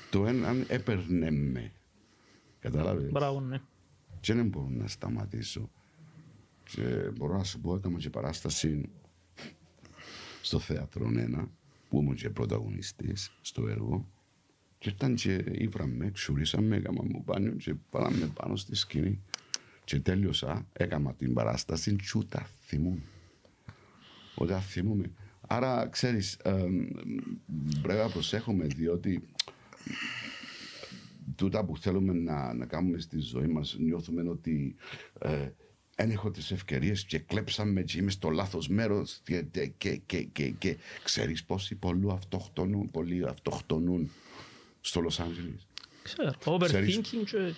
το 0.09 0.25
έναν 0.25 0.65
έπαιρνε 0.67 1.31
με. 1.31 1.71
Κατάλαβες 2.59 3.11
Μπράβο, 3.11 3.39
ναι. 3.39 3.61
και 4.19 4.33
δεν 4.33 4.47
μπορώ 4.47 4.69
να 4.69 4.87
σταματήσω. 4.87 5.69
Και 6.63 7.11
μπορώ 7.17 7.37
να 7.37 7.43
σου 7.43 7.59
πω 7.59 7.75
έκανα 7.75 7.97
και 7.97 8.09
παράσταση 8.09 8.89
στο 10.41 10.59
θέατρο 10.59 11.11
ένα 11.17 11.49
που 11.89 11.99
ήμουν 12.01 12.15
και 12.15 12.29
πρωταγωνιστής 12.29 13.31
στο 13.41 13.67
έργο 13.67 14.07
και 14.79 14.89
ήταν 14.89 15.15
και 15.15 15.43
ήβραμε, 15.51 16.11
ξουρίσαμε, 16.11 16.75
έκανα 16.75 17.03
μου 17.03 17.23
πάνιο 17.23 17.51
και 17.51 17.75
πάλαμε 17.89 18.31
πάνω 18.33 18.55
στη 18.55 18.75
σκηνή 18.75 19.21
και 19.83 19.99
τέλειωσα, 19.99 20.67
έκανα 20.73 21.13
την 21.13 21.33
παράσταση 21.33 21.95
και 21.95 22.11
ούτε 22.15 22.45
θυμούμαι. 22.59 23.01
Ούτε 24.35 24.59
θυμούμαι. 24.59 25.11
Άρα, 25.47 25.87
ξέρεις, 25.87 26.33
ε, 26.33 26.65
πρέπει 27.81 27.99
να 27.99 28.09
προσέχουμε 28.09 28.65
διότι 28.65 29.23
τούτα 31.35 31.65
που 31.65 31.77
θέλουμε 31.77 32.13
να, 32.13 32.53
να 32.53 32.65
κάνουμε 32.65 32.99
στη 32.99 33.19
ζωή 33.19 33.47
μας 33.47 33.75
νιώθουμε 33.79 34.29
ότι 34.29 34.75
ε, 35.19 35.49
δεν 35.95 36.11
έχω 36.11 36.31
τις 36.31 36.51
ευκαιρίες 36.51 37.05
και 37.05 37.19
κλέψαμε 37.19 37.81
και 37.81 37.99
είμαι 37.99 38.11
στο 38.11 38.29
λάθος 38.29 38.67
μέρος 38.67 39.19
και, 39.23 39.41
και, 39.41 39.65
και, 39.77 39.95
και, 40.05 40.23
και, 40.23 40.49
και 40.49 40.77
ξέρεις 41.03 41.43
πόσοι 41.43 41.75
πολλοί 41.75 42.11
αυτοκτονούν, 42.11 42.91
πολλοί 42.91 43.25
αυτοκτονούν 43.27 44.11
στο 44.81 44.99
Λος 45.01 45.19
Άντζελες. 45.19 45.67
Ξέρω, 46.03 46.31
Ξέρεις- 46.59 46.97
overthinking 46.97 47.23
και... 47.25 47.37
Και 47.37 47.53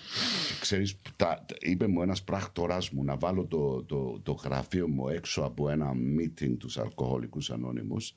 Ξέρεις, 0.60 0.96
τα, 1.16 1.46
τα- 1.48 1.56
είπε 1.60 1.88
μου 1.88 2.02
ένας 2.02 2.24
πράκτορας 2.24 2.90
μου 2.90 3.04
να 3.04 3.18
βάλω 3.18 3.46
το, 3.46 3.84
το, 3.84 4.20
το 4.24 4.32
γραφείο 4.32 4.88
μου 4.88 5.08
έξω 5.08 5.42
από 5.42 5.70
ένα 5.70 5.92
meeting 6.20 6.56
τους 6.58 6.78
αλκοολικούς 6.78 7.52
ανώνυμους. 7.52 8.16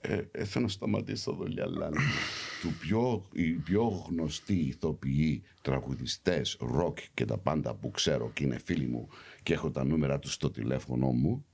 Ε, 0.00 0.22
ε, 0.30 0.44
θέλω 0.44 0.64
να 0.64 0.70
σταματήσω 0.70 1.32
δουλειά, 1.32 1.62
αλλά 1.64 1.88
του 2.62 2.72
πιο, 2.80 3.26
οι 3.32 3.50
πιο 3.52 3.82
γνωστοί 4.08 4.54
ηθοποιοί, 4.54 5.42
τραγουδιστές, 5.62 6.56
ροκ 6.60 6.98
και 7.14 7.24
τα 7.24 7.38
πάντα 7.38 7.74
που 7.74 7.90
ξέρω 7.90 8.30
και 8.34 8.44
είναι 8.44 8.58
φίλοι 8.64 8.86
μου 8.86 9.08
και 9.42 9.52
έχω 9.52 9.70
τα 9.70 9.84
νούμερα 9.84 10.18
τους 10.18 10.32
στο 10.32 10.50
τηλέφωνο 10.50 11.06
μου, 11.12 11.44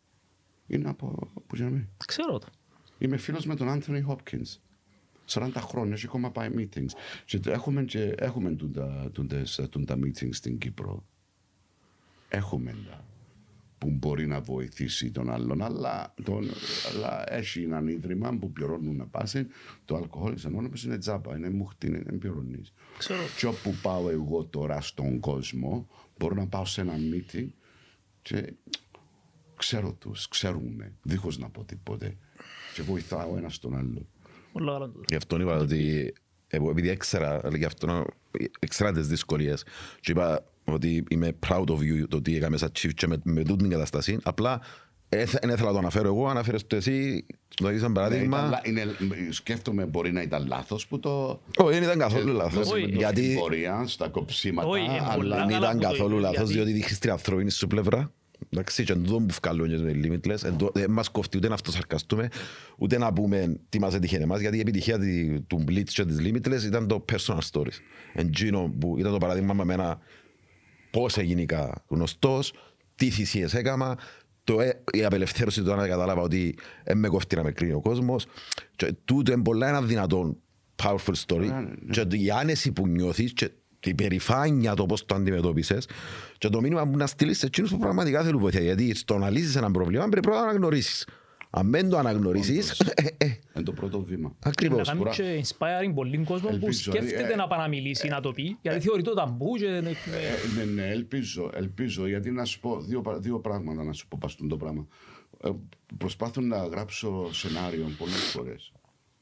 είναι 0.66 0.88
από, 0.88 1.32
που 1.46 1.56
για 1.56 1.70
μένα. 1.70 1.88
Ξέρω 2.06 2.38
το. 2.38 2.46
Είμαι 2.98 3.16
φίλος 3.16 3.46
με 3.46 3.56
τον 3.56 3.68
Άνθονι 3.68 4.04
Hopkins. 4.08 4.56
40 5.26 5.50
χρόνια 5.56 5.96
και 5.96 6.04
ακόμα 6.06 6.30
πάει 6.30 6.48
meetings. 6.56 6.90
Και 7.24 7.38
το 7.38 7.50
έχουμε, 7.50 7.82
και 7.82 8.14
έχουμε 8.18 8.50
τούντα, 8.50 9.10
τούντες, 9.12 9.66
τούντα 9.70 9.94
meetings 9.94 10.34
στην 10.34 10.58
Κύπρο. 10.58 11.04
Έχουμε 12.28 12.74
τα 12.90 13.04
που 13.82 13.90
μπορεί 13.90 14.26
να 14.26 14.40
βοηθήσει 14.40 15.10
τον 15.10 15.30
άλλον, 15.30 15.62
αλλά, 15.62 16.14
τον, 16.22 16.50
αλλά 16.92 17.32
έχει 17.32 17.62
έναν 17.62 17.88
ίδρυμα 17.88 18.36
που 18.38 18.52
πληρώνουν 18.52 18.96
να 18.96 19.06
πάσει. 19.06 19.46
Το 19.84 19.96
αλκοόλ 19.96 20.34
ανώνυμος 20.46 20.84
είναι 20.84 20.98
τζάμπα, 20.98 21.36
είναι 21.36 21.50
μουχτή, 21.50 21.86
είναι 21.86 22.02
δεν 22.04 22.18
πληρώνεις. 22.18 22.72
Ξέρω. 22.98 23.20
Και 23.38 23.46
όπου 23.46 23.74
πάω 23.82 24.08
εγώ 24.08 24.44
τώρα 24.44 24.80
στον 24.80 25.20
κόσμο, 25.20 25.88
μπορώ 26.18 26.34
να 26.34 26.46
πάω 26.46 26.64
σε 26.64 26.80
ένα 26.80 26.94
meeting 26.94 27.46
και 28.22 28.52
ξέρω 29.56 29.92
τους, 29.92 30.28
ξέρουμε, 30.28 30.92
δίχως 31.02 31.38
να 31.38 31.48
πω 31.48 31.64
τίποτε. 31.64 32.16
Και 32.74 32.82
βοηθάω 32.82 33.36
ένας 33.36 33.58
τον 33.58 33.76
άλλο. 33.76 34.06
Πολλά 34.52 34.72
καλά 34.72 34.86
τούτο. 34.86 35.00
Γι' 35.08 35.16
αυτό 35.16 35.40
είπα 35.40 35.56
ότι 35.56 36.12
εγώ 36.48 36.70
επειδή 36.70 36.88
έξερα, 36.88 37.40
γι' 37.54 37.64
αυτό 37.64 38.06
έξερα 38.58 38.92
τις 38.92 39.06
δυσκολίες 39.06 39.64
και 40.00 40.10
είπα 40.12 40.44
ότι 40.64 41.04
είμαι 41.10 41.32
proud 41.48 41.64
of 41.64 41.78
you 41.78 42.04
το 42.08 42.16
ότι 42.16 42.36
έκαμε 42.36 42.56
σαν 42.56 42.70
chief 42.78 42.90
και 42.94 43.06
με, 43.06 43.16
με 43.24 43.42
τούτη 43.42 43.62
την 43.62 43.70
κατάσταση. 43.70 44.18
Απλά 44.22 44.60
δεν 45.08 45.50
ήθελα 45.50 45.66
να 45.66 45.72
το 45.72 45.78
αναφέρω 45.78 46.06
εγώ, 46.08 46.28
αναφέρες 46.28 46.66
το 46.66 46.76
εσύ, 46.76 47.26
το 47.54 47.68
δεις 47.68 47.80
σαν 47.80 47.92
Ναι, 47.92 48.00
ήταν 48.00 48.10
παράδειγμα. 48.10 48.48
λα- 48.48 48.60
είναι, 48.64 48.86
σκέφτομαι 49.30 49.86
μπορεί 49.86 50.12
να 50.12 50.22
ήταν 50.22 50.46
λάθος 50.46 50.86
που 50.86 51.00
το... 51.00 51.40
Όχι, 51.56 51.72
δεν 51.74 51.82
ήταν 51.82 51.98
καθόλου 51.98 52.32
λάθος. 52.32 52.70
Όχι. 52.70 52.80
Γιατί... 52.80 52.96
Γιατί 53.20 53.34
Πορεία, 53.40 53.84
στα 53.86 54.08
κοψίματα, 54.08 54.68
Όχι, 54.68 54.84
είναι 54.84 54.98
αλλά 55.00 55.14
πολλά 55.14 55.36
δεν 55.36 55.46
καλά 55.48 55.58
ήταν 55.58 55.76
που 55.78 55.82
το 55.82 55.88
καθόλου 55.90 56.10
είπες, 56.18 56.22
λάθος, 56.22 56.36
γιατί- 56.38 56.52
διότι 56.52 56.72
δείχνεις 56.72 56.98
την 56.98 57.10
ανθρώπινη 57.10 57.50
σου 57.50 57.66
πλευρά. 57.66 58.12
Εντάξει, 58.54 58.84
και 58.84 58.94
τούτο 58.94 59.16
που 59.20 59.34
βγάλουν 59.42 59.68
και 59.68 59.76
με 59.76 59.92
limitless, 60.04 60.44
εν 60.44 60.56
τω- 60.56 60.70
δεν 60.74 60.90
μας 60.90 61.08
κοφτεί 61.08 61.36
ούτε 61.36 61.48
να 61.48 61.54
αυτοσαρκαστούμε, 61.54 62.28
ούτε 62.78 62.98
να 62.98 63.12
πούμε 63.12 63.56
τι 63.68 63.78
μας 63.80 63.94
έτυχε 63.94 64.16
εμάς, 64.16 64.40
γιατί 64.40 64.56
η 64.56 64.60
επιτυχία 64.60 64.98
τη- 64.98 65.40
του 65.40 65.64
Blitz 65.68 65.84
και 65.84 66.04
της 66.04 66.16
limitless 66.20 66.62
ήταν 66.66 66.86
το 66.88 67.04
personal 67.12 67.38
stories. 67.52 67.78
Εντζίνο 68.14 68.74
που 68.80 68.98
ήταν 68.98 69.12
το 69.12 69.18
παράδειγμα 69.18 69.54
με 69.54 69.62
εμένα 69.62 69.98
πώς 70.90 71.16
έγινε 71.16 71.44
γνωστός, 71.88 72.52
τι 72.94 73.10
θυσίες 73.10 73.54
έκαμα, 73.54 73.96
το, 74.44 74.60
ε- 74.60 74.82
η 74.92 75.04
απελευθέρωση 75.04 75.62
του 75.62 75.74
να 75.74 75.88
κατάλαβα 75.88 76.20
ότι 76.22 76.54
δεν 76.84 76.98
με 76.98 77.08
κοφτεί 77.08 77.36
να 77.36 77.42
με 77.42 77.52
κρίνει 77.52 77.72
ο 77.72 77.80
κόσμος. 77.80 78.26
Και 78.76 78.94
τούτο 79.04 79.32
είναι 79.32 79.42
πολλά 79.42 79.68
ένα 79.68 79.82
δυνατό 79.82 80.36
powerful 80.82 81.14
story. 81.26 81.38
Ναι, 81.46 81.60
ναι. 81.80 82.04
Και 82.04 82.16
η 82.16 82.30
άνεση 82.30 82.72
που 82.72 82.86
νιώθεις 82.88 83.32
και 83.32 83.50
η 83.90 83.94
περηφάνεια 83.94 84.74
το 84.74 84.86
πώς 84.86 85.04
το 85.04 85.14
αντιμετώπισες 85.14 85.88
και 86.38 86.48
το 86.48 86.60
μήνυμα 86.60 86.86
που 86.88 86.96
να 86.96 87.06
στείλεις 87.06 87.38
σε 87.38 87.46
εκείνους 87.46 87.70
που 87.70 87.78
πραγματικά 87.78 88.22
θέλουν 88.22 88.40
βοήθεια. 88.40 88.60
Γιατί 88.60 88.94
στο 88.94 89.18
να 89.18 89.30
λύσεις 89.30 89.56
ένα 89.56 89.70
πρόβλημα 89.70 90.08
πρέπει 90.08 90.26
πρώτα 90.26 90.40
να 90.40 90.48
αναγνωρίσεις. 90.48 91.06
Αν 91.54 91.70
δεν 91.70 91.88
το 91.88 91.98
αναγνωρίσεις, 91.98 92.70
ε, 92.80 92.84
ε, 93.18 93.26
είναι 93.54 93.64
το 93.64 93.72
πρώτο 93.72 94.02
βήμα. 94.02 94.36
Να 94.44 94.50
ακριβώς. 94.50 94.86
κάνει 94.88 94.98
Κουρά- 94.98 95.14
και 95.14 95.40
inspiring 95.44 95.92
πολύ 95.94 96.18
κόσμο 96.24 96.48
που 96.48 96.54
Ελπίζω, 96.54 96.90
σκέφτεται 96.90 97.32
ε, 97.32 97.36
να 97.36 97.46
πάει 97.46 97.58
να 97.58 97.68
μιλήσει, 97.68 98.08
να 98.08 98.20
το 98.20 98.32
πει, 98.32 98.56
γιατί 98.62 98.80
θεωρεί 98.80 99.02
το 99.02 99.14
ταμπού 99.14 99.56
και... 99.56 99.66
ε, 99.66 99.76
Ε, 99.78 99.82
ναι, 100.56 100.64
ναι, 100.64 100.88
ελπίζω, 100.88 101.50
ελπίζω, 101.54 102.06
γιατί 102.06 102.30
να 102.30 102.44
σου 102.44 102.60
πω 102.60 102.80
δύο, 102.80 103.00
πρα- 103.00 103.18
δύο 103.18 103.38
πράγματα 103.40 103.84
να 103.84 103.92
σου 103.92 104.08
πω 104.08 104.18
πας 104.20 104.36
το 104.48 104.56
πράγμα. 104.56 104.86
Ε, 105.44 105.50
προσπάθω 105.98 106.40
να 106.40 106.66
γράψω 106.66 107.28
σενάριο 107.32 107.86
πολλές 107.98 108.22
φορές. 108.32 108.72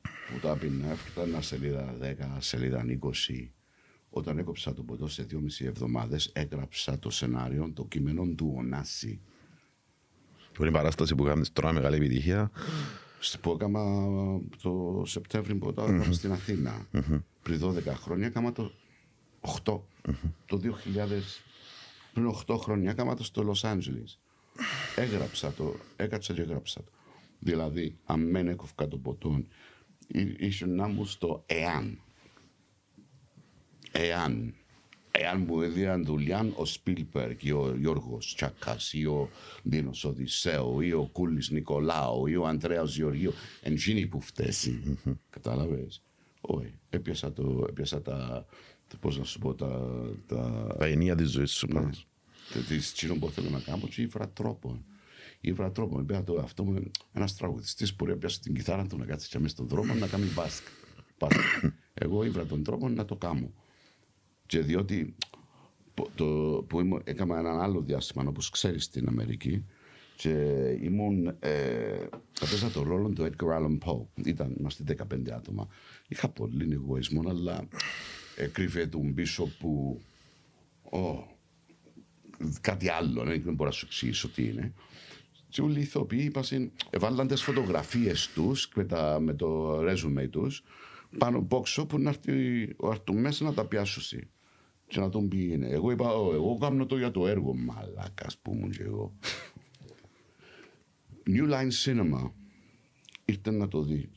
Που 0.02 0.38
τα 0.46 0.56
πίνα, 0.56 0.90
έφτανα 0.90 1.40
σελίδα 1.40 1.94
10, 2.00 2.36
σελίδα 2.38 2.84
20. 2.84 3.50
Όταν 4.10 4.38
έκοψα 4.38 4.74
το 4.74 4.82
ποτό 4.82 5.08
σε 5.08 5.22
δυόμιση 5.22 5.64
εβδομάδες, 5.64 6.30
έγραψα 6.32 6.98
το 6.98 7.10
σενάριο, 7.10 7.70
το 7.74 7.84
κείμενο 7.84 8.26
του 8.26 8.54
Ωνάση. 8.56 9.20
Που 10.52 10.62
είναι 10.62 10.70
η 10.70 10.74
παράσταση 10.74 11.14
που 11.14 11.24
κάνεις 11.24 11.52
τώρα 11.52 11.72
μεγάλη 11.72 11.96
επιτυχία. 11.96 12.50
Σ- 13.20 13.38
που 13.40 13.50
έκανα 13.50 13.80
το 14.62 15.02
Σεπτέμβριο 15.06 15.56
που 15.58 15.72
το 15.72 15.82
έκανα 15.82 16.12
στην 16.12 16.32
Αθήνα. 16.32 16.86
Πριν 17.42 17.60
12 17.60 17.84
χρόνια 17.94 18.26
έκανα 18.26 18.52
το 18.52 18.72
8. 19.40 19.80
Το 20.46 20.56
2000, 20.56 21.42
πριν 22.12 22.26
8 22.46 22.56
χρόνια 22.58 22.90
έκανα 22.90 23.16
το 23.16 23.24
στο 23.24 23.42
Λος 23.42 23.64
Άντζελες. 23.64 24.18
Έγραψα 24.96 25.52
το, 25.52 25.74
έκατσα 25.96 26.34
και 26.34 26.40
έγραψα 26.40 26.80
το. 26.84 26.90
Δηλαδή, 27.38 27.96
αν 28.04 28.30
μεν 28.30 28.48
έκοφκα 28.48 28.88
το 28.88 28.96
ποτόν, 28.96 29.46
εί- 30.06 30.40
ήσουν 30.40 30.74
να 30.74 30.86
μου 30.88 31.04
στο 31.04 31.42
εάν. 31.46 31.98
Εάν. 33.92 34.54
Εάν 35.12 35.44
μου 35.46 35.60
έδιαν 35.60 36.04
δουλειά 36.04 36.52
ο 36.56 36.64
Σπίλπερκ 36.64 37.42
ή 37.44 37.50
ο 37.50 37.76
Γιώργος 37.78 38.34
Τσάκας 38.34 38.92
ή 38.92 39.06
ο 39.06 39.28
Ντίνος 39.68 40.04
Οδυσσέου 40.04 40.80
ή 40.80 40.92
ο 40.92 41.08
Κούλης 41.12 41.50
Νικολάου 41.50 42.26
ή 42.26 42.36
ο 42.36 42.46
Ανδρέας 42.46 42.96
Γεωργίου 42.96 43.32
εντζίνοι 43.62 44.06
που 44.06 44.20
φταίσει. 44.20 44.98
Κατάλαβες; 45.30 46.02
Όχι. 46.40 46.74
Έπιασα, 46.90 47.32
το, 47.32 47.66
έπιασα 47.68 48.02
τα, 48.02 48.46
τα, 48.88 48.96
πώς 49.00 49.18
να 49.18 49.24
σου 49.24 49.38
πω, 49.38 49.54
τα, 49.54 49.92
τα, 50.26 50.66
Τα 50.78 50.86
ενία 50.86 51.14
της 51.14 51.30
ζωής 51.30 51.50
σου. 51.50 51.66
πάνω. 51.66 51.90
της 52.68 52.92
τσίνο 52.92 53.14
που 53.14 53.30
θέλω 53.30 53.50
να 53.50 53.60
κάνω 53.60 53.86
και 53.88 54.02
ήβρα 54.02 54.28
τρόπον. 54.28 54.84
Ήβρα 55.40 55.72
τρόπον. 55.72 56.02
Είπα 56.02 56.24
το 56.24 56.40
αυτό 56.40 56.64
μου 56.64 56.90
ένας 57.12 57.36
τραγουδιστής 57.36 57.94
που 57.94 58.06
έπιασε 58.06 58.40
την 58.40 58.54
κιθάρα 58.54 58.86
του 58.86 58.96
να 58.96 59.04
κάτσει 59.04 59.28
και 59.28 59.38
μέσα 59.38 59.54
στον 59.54 59.68
δρόμο 59.68 59.94
να 59.94 60.06
κάνει 60.06 60.26
μπάσκ. 60.34 60.64
Μπάσκετ. 61.18 61.72
Εγώ 62.04 62.24
ήβρα 62.24 62.46
τον 62.46 62.62
τρόπο 62.62 62.88
να 62.88 63.04
το 63.04 63.16
κάνω. 63.16 63.52
Και 64.50 64.60
διότι 64.60 65.14
που- 65.94 66.10
το, 66.14 66.24
που 66.68 66.80
ήμουν, 66.80 67.00
έκανα 67.04 67.38
έναν 67.38 67.60
άλλο 67.60 67.80
διάστημα, 67.80 68.24
όπως 68.28 68.50
ξέρεις, 68.50 68.84
στην 68.84 69.08
Αμερική 69.08 69.64
και 70.16 70.30
ήμουν, 70.82 71.26
ε, 71.38 72.06
έπαιζα 72.42 72.70
το 72.70 72.82
ρόλο 72.82 73.08
του 73.08 73.22
Edgar 73.30 73.58
Allan 73.58 73.78
Poe. 73.78 74.24
Ήταν, 74.24 74.54
είμαστε 74.58 74.82
15 74.84 75.30
άτομα. 75.30 75.68
Είχα 76.08 76.28
πολύ 76.28 76.72
εγωισμό, 76.72 77.28
αλλά 77.28 77.68
έκρυβε 78.36 78.86
τον 78.86 79.14
πίσω 79.14 79.44
που 79.58 80.00
ο, 80.82 81.26
κάτι 82.60 82.88
άλλο, 82.88 83.22
δεν 83.24 83.54
μπορώ 83.54 83.68
να 83.68 83.74
σου 83.76 83.86
εξηγήσω 83.86 84.28
τι 84.28 84.44
είναι. 84.44 84.72
Και 85.48 85.60
όλοι 85.62 85.78
οι 85.78 85.82
ηθοποιοί 85.82 86.22
είπαν, 86.22 86.72
έβαλαν 86.90 87.26
τις 87.26 87.42
φωτογραφίες 87.42 88.30
τους 88.34 88.68
με, 88.74 88.84
τα, 88.84 89.20
με 89.20 89.34
το 89.34 89.80
ρέζουμε 89.80 90.26
τους 90.28 90.62
πάνω 91.18 91.46
box 91.50 91.84
που 91.88 91.98
να 91.98 92.08
έρθει 92.08 92.32
ο 92.76 92.88
Αρτού 92.88 93.14
μέσα 93.14 93.44
να 93.44 93.54
τα 93.54 93.64
πιάσουσει 93.64 94.30
και 94.90 95.00
να 95.00 95.08
τον 95.08 95.28
πει 95.28 95.52
είναι. 95.52 95.68
Εγώ 95.68 95.90
είπα, 95.90 96.14
«Ω, 96.14 96.32
εγώ 96.32 96.58
κάνω 96.58 96.86
το 96.86 96.98
για 96.98 97.10
το 97.10 97.26
έργο, 97.26 97.54
μαλάκας 97.54 98.38
που 98.38 98.54
ήμουν 98.54 98.70
και 98.70 98.82
εγώ. 98.82 99.12
New 101.26 101.50
Line 101.50 101.70
Cinema 101.84 102.30
ήρθε 103.24 103.50
να 103.50 103.68
το 103.68 103.82
δει. 103.82 104.10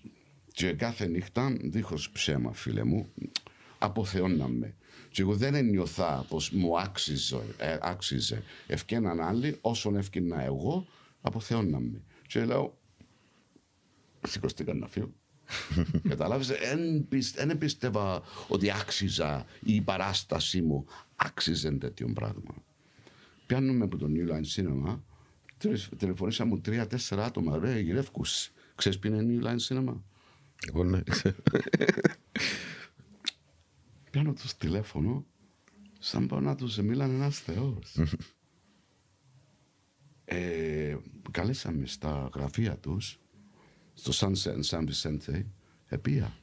Και 0.54 0.74
κάθε 0.74 1.08
νύχτα, 1.08 1.58
δίχως 1.62 2.10
ψέμα 2.10 2.54
φίλε 2.54 2.84
μου, 2.84 3.08
αποθεώναμε. 3.78 4.76
Και 5.10 5.22
εγώ 5.22 5.36
δεν 5.36 5.56
ένιωθα 5.56 6.26
πως 6.30 6.52
μου 6.52 6.80
άξιζε, 6.80 7.56
ε, 7.58 7.78
άξιζε. 7.82 8.44
Ευκέναν 8.68 9.22
άλλοι, 9.22 9.58
όσον 9.62 9.96
ευκαινα 9.96 10.42
εγώ, 10.42 10.88
αποθεώναμε. 11.22 12.04
Και 12.28 12.46
λέω, 12.46 12.78
σηκωστήκα 14.28 14.74
να 14.74 14.88
φύγω. 14.88 15.14
Κατάλαβες, 16.10 16.47
δεν 17.36 17.58
πίστευα 17.58 18.22
ότι 18.47 18.72
άξιζα 18.72 19.45
ή 19.64 19.76
η 19.76 19.82
παράστασή 19.82 20.62
μου 20.62 20.86
άξιζε 21.16 21.72
τέτοιο 21.72 22.12
πράγμα. 22.14 22.64
Πιάνουμε 23.45 23.84
από 23.84 23.97
το 23.97 24.08
New 24.10 24.30
Line 24.32 24.45
Cinema, 24.56 24.99
τρεις- 25.58 25.89
τηλεφωνήσα 25.97 26.45
μου 26.45 26.60
τρία-τέσσερα 26.62 27.26
άτομα, 27.26 27.58
ρε 27.58 27.80
γυρεύκους. 27.80 28.51
Ξέρεις 28.76 28.99
ποιο 28.99 29.16
είναι 29.16 29.39
New 29.41 29.45
Line 29.47 29.60
Cinema; 29.68 29.95
Εγώ 30.70 30.84
ναι, 30.84 31.01
ξέρω. 31.10 31.36
Πιάνω 34.12 34.34
τους 34.34 34.58
τηλέφωνο, 34.58 35.26
σαν 35.99 36.28
πάω 36.28 36.39
να 36.39 36.56
τους 36.56 36.78
μίλανε 36.78 37.14
ένας 37.14 37.39
θεός. 37.39 37.95
ε, 40.26 40.97
καλέσαμε 41.32 41.86
στα 41.86 42.30
γραφεία 42.36 42.78
τους, 42.78 43.20
στο 43.94 44.12
Sunset 44.34 44.60
San 44.66 44.86
Vicente, 44.89 45.44
επία. 45.88 46.34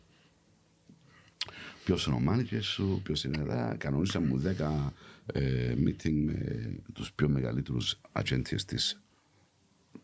Ποιος 1.84 2.06
είναι 2.06 2.14
ο 2.16 2.20
μάνικερ 2.20 2.62
σου, 2.62 3.00
ποιος 3.04 3.24
είναι 3.24 3.38
εδώ. 3.38 3.74
Κανονίσαμε 3.78 4.26
μου 4.26 4.42
10 4.58 4.90
ε, 5.26 5.74
meeting 5.84 6.12
με 6.12 6.72
τους 6.92 7.12
πιο 7.12 7.28
μεγαλύτερους 7.28 8.00
ατζέντιες 8.12 8.64
της 8.64 9.00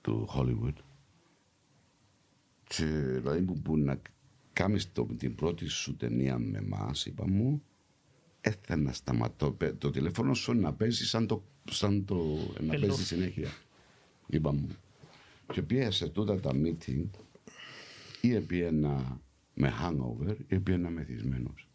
του 0.00 0.28
Hollywood. 0.34 0.74
Και 2.64 2.84
δηλαδή 2.84 3.42
που, 3.42 3.58
που 3.60 3.76
να 3.78 4.00
κάνεις 4.52 4.92
το, 4.92 5.04
την 5.18 5.34
πρώτη 5.34 5.66
σου 5.68 5.96
ταινία 5.96 6.38
με 6.38 6.58
εμάς, 6.58 7.06
είπα 7.06 7.28
μου, 7.28 7.62
έθελα 8.40 8.82
να 8.82 8.92
σταματώ. 8.92 9.50
Πε- 9.52 9.78
Το 9.78 9.90
τηλέφωνο 9.90 10.34
σου 10.34 10.52
να 10.52 10.72
παίζει 10.72 11.06
σαν 11.06 11.26
το, 11.26 11.44
σαν 11.70 12.04
το 12.04 12.14
να 12.60 12.70
Πελό. 12.70 12.86
παίζει 12.86 13.04
συνέχεια. 13.04 13.50
Είπα 14.26 14.52
μου. 14.52 14.68
Και 15.52 15.62
πήγα 15.62 15.90
σε 15.90 16.08
τούτα 16.08 16.40
τα 16.40 16.50
meeting 16.54 17.04
ή 18.26 18.40
πήγαινα 18.40 19.20
με 19.54 19.72
hangover 19.82 20.36
ή 20.48 20.60
πήγαινα 20.60 20.90
μεθυσμένος. 20.90 21.68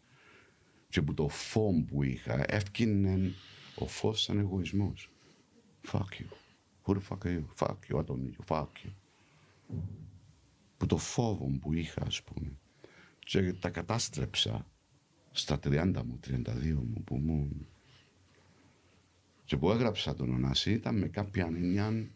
Και 0.88 1.02
που 1.02 1.14
το 1.14 1.28
φόμ 1.28 1.84
που 1.84 2.02
είχα 2.02 2.44
έφκινε 2.54 3.32
ο 3.78 3.86
φως 3.86 4.22
σαν 4.22 4.38
εγωισμός. 4.38 5.10
Fuck 5.90 5.98
you. 5.98 6.28
Who 6.84 6.94
the 6.94 7.00
fuck 7.00 7.24
are 7.24 7.30
you? 7.30 7.44
Fuck 7.56 7.78
you. 7.88 7.98
I 7.98 8.02
don't 8.02 8.22
need 8.22 8.36
you. 8.38 8.44
Fuck 8.46 8.68
you. 8.84 8.92
Που 10.76 10.86
το 10.86 10.96
φόβο 10.96 11.58
που 11.60 11.72
είχα, 11.72 12.02
ας 12.06 12.22
πούμε. 12.22 12.52
Και 13.18 13.52
τα 13.52 13.70
κατάστρεψα 13.70 14.66
στα 15.30 15.58
30 15.64 16.02
μου, 16.04 16.20
32 16.26 16.74
μου 16.74 17.02
που 17.04 17.16
ήμουν. 17.16 17.66
Και 19.44 19.56
που 19.56 19.70
έγραψα 19.70 20.14
τον 20.14 20.34
Ωνάση 20.34 20.72
ήταν 20.72 20.98
με 20.98 21.08
κάποια 21.08 21.46
έννοια 21.46 21.86
ε, 21.86 22.06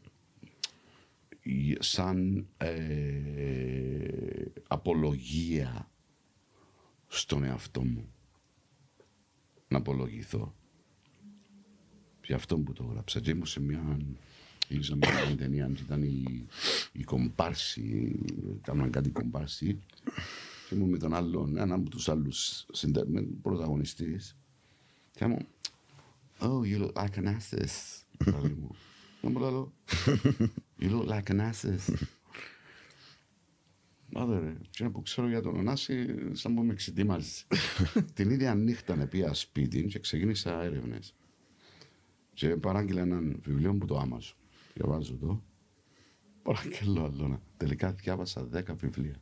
σαν 1.79 2.47
ε, 2.57 4.45
απολογία 4.67 5.91
στον 7.07 7.45
εαυτό 7.45 7.85
μου. 7.85 8.09
Να 9.69 9.79
απολογηθώ. 9.79 10.55
Για 12.25 12.37
αυτό 12.37 12.59
που 12.59 12.73
το 12.73 12.87
έγραψα. 12.89 13.21
Και 13.21 13.31
ήμουν 13.31 13.47
σε 13.47 13.61
μια 13.61 13.99
Γυρίσαμε 14.69 15.07
μια 15.27 15.37
ταινία 15.37 15.71
και 15.75 15.83
ήταν 15.83 16.03
η, 16.03 16.47
η 16.93 17.05
κομπάρση, 17.05 18.19
κάναν 18.63 18.91
κάτι 18.91 19.11
κομπάρση 19.11 19.79
και 20.69 20.75
ήμουν 20.75 20.89
με 20.89 20.99
τον 20.99 21.15
άλλον, 21.15 21.57
έναν 21.57 21.73
από 21.73 21.91
τους 21.91 22.09
άλλους 22.09 22.67
συντε... 22.73 23.05
με 23.07 23.27
πρωταγωνιστής 23.43 24.37
και 25.13 25.27
μου, 25.27 25.39
oh, 26.41 26.63
you 26.63 26.83
look 26.83 26.93
like 26.93 27.19
an 27.19 27.37
asses. 27.37 28.05
Πάλι 28.33 28.57
μου. 29.23 29.31
Να 29.31 29.31
μου 29.31 29.39
λέω, 29.39 29.73
you 30.81 30.91
look 30.91 31.09
like 31.09 31.31
an 31.31 31.51
asses. 31.53 31.95
Άντε 34.15 34.39
ρε, 34.39 34.57
και 34.71 34.89
που 34.89 35.03
ξέρω 35.03 35.29
για 35.29 35.43
τον 35.43 35.57
Ωνάση, 35.57 36.07
σαν 36.33 36.55
που 36.55 36.63
με 36.63 36.75
ξετοίμαζες. 36.75 37.47
Την 38.15 38.31
ίδια 38.31 38.55
νύχτα 38.55 38.97
να 38.97 39.07
πήγα 39.07 39.35
σπίτι 39.35 39.85
και 39.85 39.99
ξεκίνησα 39.99 40.63
έρευνες. 40.63 41.15
Και 42.35 42.49
παράγγειλα 42.57 43.01
έναν 43.01 43.41
βιβλίο 43.45 43.75
που 43.75 43.87
το 43.87 44.01
Amazon. 44.09 44.35
Διαβάζω 44.75 45.15
το. 45.15 45.43
Παραγγελώ 46.43 47.05
άλλο. 47.05 47.41
Τελικά 47.57 47.93
διάβασα 47.93 48.45
δέκα 48.45 48.75
βιβλία. 48.75 49.15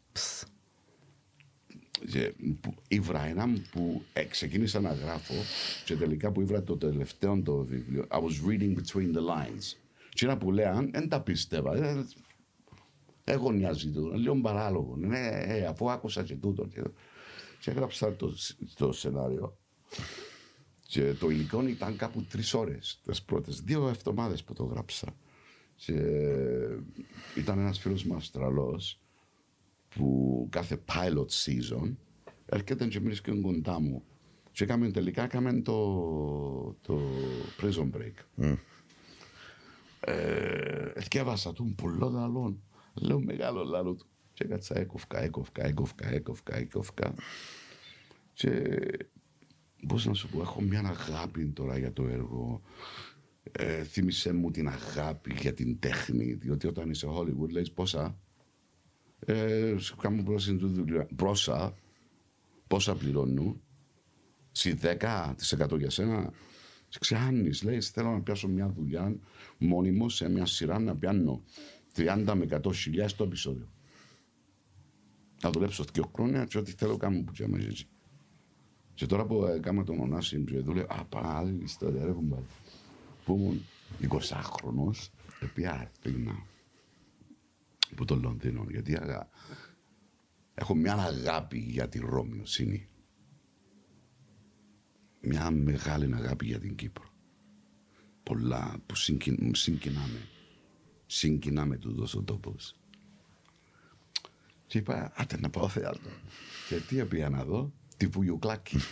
Και 2.11 2.33
που- 2.61 2.75
ήβρα 2.89 3.25
ένα 3.25 3.49
που 3.73 4.03
ε, 4.13 4.25
ξεκίνησα 4.25 4.81
να 4.81 4.93
γράφω 4.93 5.35
και 5.85 5.97
τελικά 5.97 6.31
που 6.33 6.41
ήβρα 6.41 6.63
το 6.63 6.77
τελευταίο 6.77 7.43
το 7.43 7.65
βιβλίο 7.65 8.07
I 8.11 8.19
was 8.19 8.49
reading 8.49 8.75
between 8.77 9.15
the 9.17 9.23
lines 9.35 9.77
και 10.15 10.25
ένα 10.25 10.39
που 10.39 10.53
λέαν 10.53 10.91
δεν 10.93 11.09
τα 11.09 11.21
πίστευα 11.21 11.77
ε, 11.77 12.05
εγώ 13.25 13.53
νοιάζει 13.53 13.91
το 13.91 14.01
λίγο 14.01 14.41
παράλογο 14.41 14.97
ναι, 14.97 15.29
ε, 15.29 15.67
αφού 15.67 15.91
άκουσα 15.91 16.23
και 16.23 16.35
τούτο 16.35 16.67
και, 16.67 16.83
και 17.61 17.71
έγραψα 17.71 18.17
το, 18.17 18.35
το 18.77 18.93
σενάριο 18.93 19.57
και 20.95 21.13
το 21.13 21.31
υλικό 21.31 21.67
ήταν 21.67 21.97
κάπου 21.97 22.23
τρεις 22.23 22.55
ώρες 22.55 23.01
τις 23.05 23.23
πρώτες. 23.23 23.61
Δύο 23.61 23.89
εβδομάδες 23.89 24.45
που 24.45 24.53
το 24.53 24.65
γράψα. 24.65 25.17
Και 25.77 25.93
ήταν 27.37 27.59
ένας 27.59 27.79
φίλος 27.79 28.05
μου 28.05 28.15
Αυστραλός 28.15 29.01
που 29.89 30.47
κάθε 30.51 30.83
pilot 30.89 31.27
season 31.45 31.95
έρχεται 32.47 32.87
και 32.87 32.99
βρίσκει 32.99 33.41
κοντά 33.41 33.81
μου. 33.81 34.03
Και 34.53 34.65
έκαμε, 34.65 34.91
τελικά 34.91 35.23
έκαμε 35.23 35.61
το, 35.61 36.77
το 36.83 37.01
prison 37.61 37.91
break. 37.97 38.45
Ε, 38.45 38.55
διάβασα 41.11 41.53
του 41.53 41.75
πολλό 41.77 42.09
λαλόν. 42.09 42.63
Λέω 42.95 43.21
μεγάλο 43.21 43.65
λάλο 43.65 43.95
του. 43.95 44.07
Και 44.33 44.45
έκατσα 44.45 44.79
έκοφκα, 44.79 45.23
έκοφκα, 45.23 45.65
έκοφκα, 45.67 46.09
έκοφκα, 46.09 46.57
έκοφκα. 46.57 47.15
Και 48.33 48.81
πώς 49.89 50.07
να 50.07 50.15
σου 50.15 50.29
πω, 50.29 50.41
έχω 50.41 50.61
μια 50.61 50.81
αγάπη 50.81 51.47
τώρα 51.47 51.79
για 51.79 51.93
το 51.93 52.07
έργο. 52.07 52.63
Ε, 53.53 53.83
θύμισε 53.83 54.33
μου 54.33 54.51
την 54.51 54.69
αγάπη 54.69 55.35
για 55.41 55.55
την 55.55 55.79
τέχνη, 55.79 56.33
διότι 56.33 56.67
όταν 56.67 56.91
είσαι 56.91 57.07
Hollywood 57.11 57.51
λες 57.51 57.73
πόσα, 57.73 58.19
ε, 59.19 59.75
σου 59.79 59.97
κάνω 59.97 60.23
πρόσθεση 60.23 60.57
του 60.57 60.69
δουλειά, 60.69 61.09
πόσα, 61.17 61.75
πόσα 62.67 62.95
πληρώνουν, 62.95 63.61
συ 64.53 64.75
10% 64.83 65.79
για 65.79 65.91
σένα, 65.91 66.33
ξεάνεις, 66.99 67.63
λέει, 67.63 67.81
θέλω 67.81 68.11
να 68.11 68.21
πιάσω 68.21 68.49
μια 68.49 68.69
δουλειά 68.69 69.17
μόνιμο 69.59 70.09
σε 70.09 70.29
μια 70.29 70.47
σειρά 70.47 70.79
να 70.79 70.97
πιάνω 70.97 71.43
30 71.97 72.33
με 72.37 72.61
100 72.65 72.75
χιλιάδες 72.75 73.15
το 73.15 73.25
επεισόδιο. 73.25 73.69
Να 75.43 75.51
δουλέψω 75.51 75.85
δύο 75.93 76.11
χρόνια 76.15 76.45
και 76.45 76.59
ό,τι 76.59 76.73
θέλω 76.73 76.97
κάνω 76.97 77.23
που 77.23 77.33
και 77.33 77.47
μαζί 77.47 77.67
έτσι. 77.67 77.87
Και 78.95 79.07
τώρα 79.07 79.27
που 79.27 79.45
έκανα 79.45 79.85
τον 79.85 80.01
Ωνάση 80.01 80.45
και 80.45 80.59
δούλευα, 80.59 80.95
α, 80.95 81.05
πάρα 81.05 81.37
άλλη 81.37 81.63
ιστορία, 81.63 82.05
ρε 82.05 82.13
κουμπάρι. 82.13 82.47
Που 83.25 83.35
ήμουν 83.35 83.63
20χρονος, 84.01 85.09
επί 85.41 85.67
Αθήνα, 85.67 86.47
που 87.97 88.05
το 88.05 88.17
Λονδίνο, 88.17 88.67
γιατί 88.71 88.97
αγα... 88.97 89.29
έχω 90.55 90.75
μια 90.75 90.95
αγάπη 90.95 91.59
για 91.59 91.89
τη 91.89 91.99
Ρώμιοσύνη. 91.99 92.89
Μια 95.25 95.51
μεγάλη 95.51 96.15
αγάπη 96.15 96.47
για 96.47 96.59
την 96.59 96.75
Κύπρο. 96.75 97.05
Πολλά 98.23 98.77
που 98.87 98.95
συγκι... 98.95 99.51
συγκινάμε. 99.55 100.29
Συγκινάμε 101.07 101.77
τούτος 101.77 102.15
ο 102.15 102.23
τόπος. 102.23 102.75
Και 104.67 104.79
είπα, 104.79 105.13
άτε 105.15 105.39
να 105.41 105.51
πάω 105.51 105.69
θέατρο. 105.69 106.11
Και 106.69 106.77
τι 106.77 106.99
έπια 106.99 107.29
να 107.29 107.45
δω, 107.45 107.73
τη 107.97 108.07
Βουγιουκλάκη. 108.07 108.79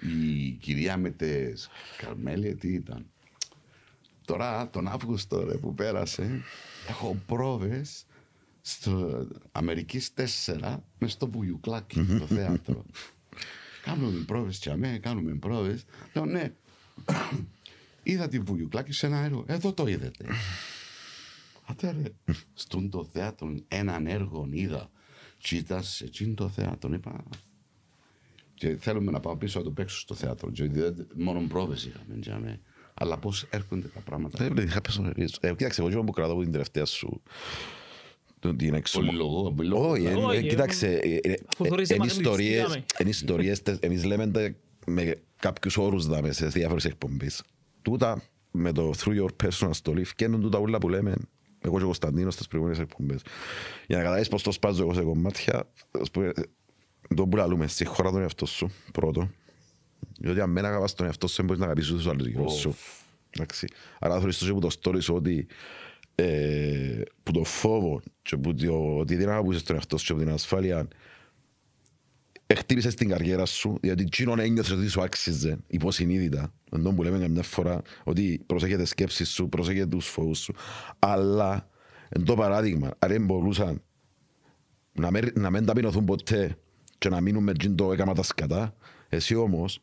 Η 0.00 0.50
κυρία 0.50 0.96
με 0.96 1.10
τις 1.10 1.68
Καρμέλια 1.98 2.56
τι 2.56 2.72
ήταν; 2.72 3.06
Τώρα 4.24 4.70
τον 4.70 4.88
Αύγουστο 4.88 5.44
ρε, 5.44 5.56
που 5.56 5.74
πέρασε 5.74 6.42
έχω 6.88 7.16
πρόβες 7.26 8.06
στο 8.60 9.26
Αμερικής 9.52 10.12
4 10.48 10.76
μες 10.98 11.12
στο 11.12 11.30
Βουγιουκλάκη 11.30 12.04
το 12.18 12.26
θέατρο. 12.36 12.84
Κάνουμε 13.82 14.24
πρόβες 14.26 14.58
και 14.58 14.70
αμέ, 14.70 14.98
κάνουμε 15.02 15.34
πρόβες. 15.34 15.84
Λέω 16.14 16.24
ναι, 16.24 16.52
είδα 18.02 18.28
τη 18.28 18.38
Βουγιουκλάκη 18.38 18.92
σε 18.92 19.06
ένα 19.06 19.18
έργο. 19.18 19.44
Εδώ 19.46 19.72
το 19.72 19.86
είδατε. 19.86 20.24
Άτε 21.66 21.90
ρε, 22.02 22.32
στον 22.54 22.90
το 22.90 23.04
θέατρο 23.04 23.54
έναν 23.68 24.06
έργο 24.06 24.48
είδα. 24.50 24.90
Και 25.38 25.56
ήταν 25.56 25.82
σε 25.82 26.04
εκείνο 26.04 26.34
το 26.34 26.48
θέατρο. 26.48 26.94
Είπα, 26.94 27.24
και 28.54 28.76
θέλουμε 28.76 29.10
να 29.10 29.20
πάμε 29.20 29.38
πίσω 29.38 29.58
να 29.58 29.64
το 29.64 29.70
παίξω 29.70 29.98
στο 29.98 30.14
θέατρο. 30.14 30.50
Και 30.50 30.66
δεν- 30.68 31.06
μόνο 31.14 31.40
πρόβες 31.48 31.84
είχαμε. 31.84 32.18
τζάμε. 32.20 32.60
Αλλά 32.94 33.18
πώς 33.18 33.46
έρχονται 33.50 33.88
τα 33.88 34.00
πράγματα. 34.00 34.44
Ε, 34.44 34.48
blöd, 34.50 34.64
είχα 34.64 34.80
πεσονερίες. 34.80 35.38
Ε, 35.40 35.48
Κοίταξε, 35.54 35.80
εγώ 35.80 35.90
και 35.90 35.96
που 35.96 36.12
κρατάω 36.12 36.32
από 36.34 36.42
την 36.42 36.52
τελευταία 36.52 36.84
σου 36.84 37.08
τον- 37.08 37.22
την 38.56 38.74
εξωμα... 38.74 39.06
Πολυλογώ, 39.06 39.52
πολυλογώ. 39.52 39.88
Όχι, 39.90 40.06
ε, 40.06 40.14
Όχι, 40.14 40.36
ε, 40.36 40.42
κοίταξε, 40.42 40.86
ε, 40.86 41.30
ε, 41.30 41.34
Αφού 41.52 41.66
θωρείς 41.66 41.90
ε, 41.90 41.94
εμάς 41.94 42.12
είναι 42.12 42.20
ιστορίες, 42.22 42.64
εμείς 42.64 42.84
είναι 42.98 43.10
ιστορίες, 43.10 43.62
τε- 43.62 43.84
εμείς 43.84 44.04
λέμε 44.04 44.26
τα 44.26 44.54
με 44.86 45.14
κάποιους 45.36 45.76
όρους 45.76 46.06
δάμε 46.06 46.32
σε 46.32 46.46
διάφορες 46.46 46.84
εκπομπές. 46.84 47.42
Τούτα 47.82 48.22
με 48.50 48.72
το 48.72 48.92
through 48.96 49.22
your 49.22 49.28
personal 49.44 49.70
story 49.82 50.04
φκένουν 50.04 50.40
τούτα 50.40 50.58
ούλα 50.58 50.78
που 50.78 50.88
λέμε 50.88 51.14
εγώ 51.60 51.76
και 51.76 51.82
ο 51.82 51.86
Κωνσταντίνος 51.86 52.34
στις 52.34 52.46
προηγούμενες 52.46 52.82
εκπομπές. 52.82 53.20
Για 53.86 53.96
να 53.96 54.02
καταλάβεις 54.02 54.28
πώς 54.28 54.42
το 54.42 54.52
σπάζω 54.52 54.82
εγώ 54.82 54.94
σε 54.94 55.02
κομμάτια, 55.02 55.68
ας 55.90 56.10
πούμε, 56.10 56.32
το 57.16 57.26
που 57.26 57.36
λαλούμε, 57.36 57.66
συγχώρα 57.66 58.10
τον 58.10 58.20
εαυτό 58.20 58.46
σου, 58.46 58.70
πρώτο. 58.92 59.30
Διότι 60.18 60.40
αν 60.40 60.54
δεν 60.54 60.64
αγαπάς 60.64 60.94
τον 60.94 61.06
εαυτό 61.06 61.26
σου, 61.26 61.36
δεν 61.36 61.44
μπορείς 61.44 61.60
να 61.60 61.66
αγαπήσεις 61.66 61.92
τους 61.92 62.06
άλλους 62.06 62.26
γύρω 62.26 62.48
σου. 62.48 62.74
Εντάξει. 63.30 63.66
Άρα 63.98 64.18
θεωρείς 64.18 64.38
το 64.38 64.44
και 64.46 64.52
που 64.52 64.60
το 64.60 64.68
story 64.82 65.02
σου 65.02 65.14
ότι 65.14 65.38
ε, 65.38 65.46
που 67.22 67.32
το 67.32 67.44
φόβο 67.44 68.00
και 68.22 68.36
που 68.36 68.54
το, 68.54 68.96
ότι 68.98 69.16
δεν 69.16 69.28
αγαπούσες 69.28 69.62
τον 69.62 69.76
εαυτό 69.76 69.96
σου 69.96 70.06
και 70.06 70.12
που 70.12 70.18
την 70.18 70.28
ασφάλεια 70.28 70.88
χτύπησες 72.54 72.94
την 72.94 73.08
καριέρα 73.08 73.46
σου, 73.46 73.78
διότι 73.80 74.02
εκείνον 74.02 74.38
ένιωθες 74.38 74.70
ότι 74.70 74.88
σου 74.88 75.02
άξιζε 75.02 75.58
υποσυνείδητα. 75.66 76.52
Εντό 76.72 76.92
που 76.92 77.02
λέμε 77.02 77.18
καμιά 77.18 77.42
φορά 77.42 77.82
ότι 78.04 78.42
προσέχετε 78.46 78.80
τις 78.80 78.90
σκέψεις 78.90 79.30
σου, 79.30 79.48
προσέχετε 79.48 79.86
τους 79.86 80.08
φόβους 80.08 80.38
σου. 80.38 80.54
Αλλά, 80.98 81.68
εν 82.08 82.24
το 82.24 82.34
παράδειγμα, 82.34 82.90
αν 82.98 83.10
δεν 83.10 83.24
μπορούσαν 83.24 83.82
να, 84.92 85.10
με, 85.10 85.20
να 85.34 85.50
μην 85.50 85.64
ταπεινωθούν 85.64 86.04
ποτέ 86.04 86.56
και 86.98 87.08
να 87.08 87.20
μείνουν 87.20 87.42
με 87.42 87.52
τζιν 87.52 87.76
το 87.76 87.92
έκαμα 87.92 88.14
τα 88.14 88.22
σκατά, 88.22 88.74
εσύ 89.08 89.34
όμως, 89.34 89.82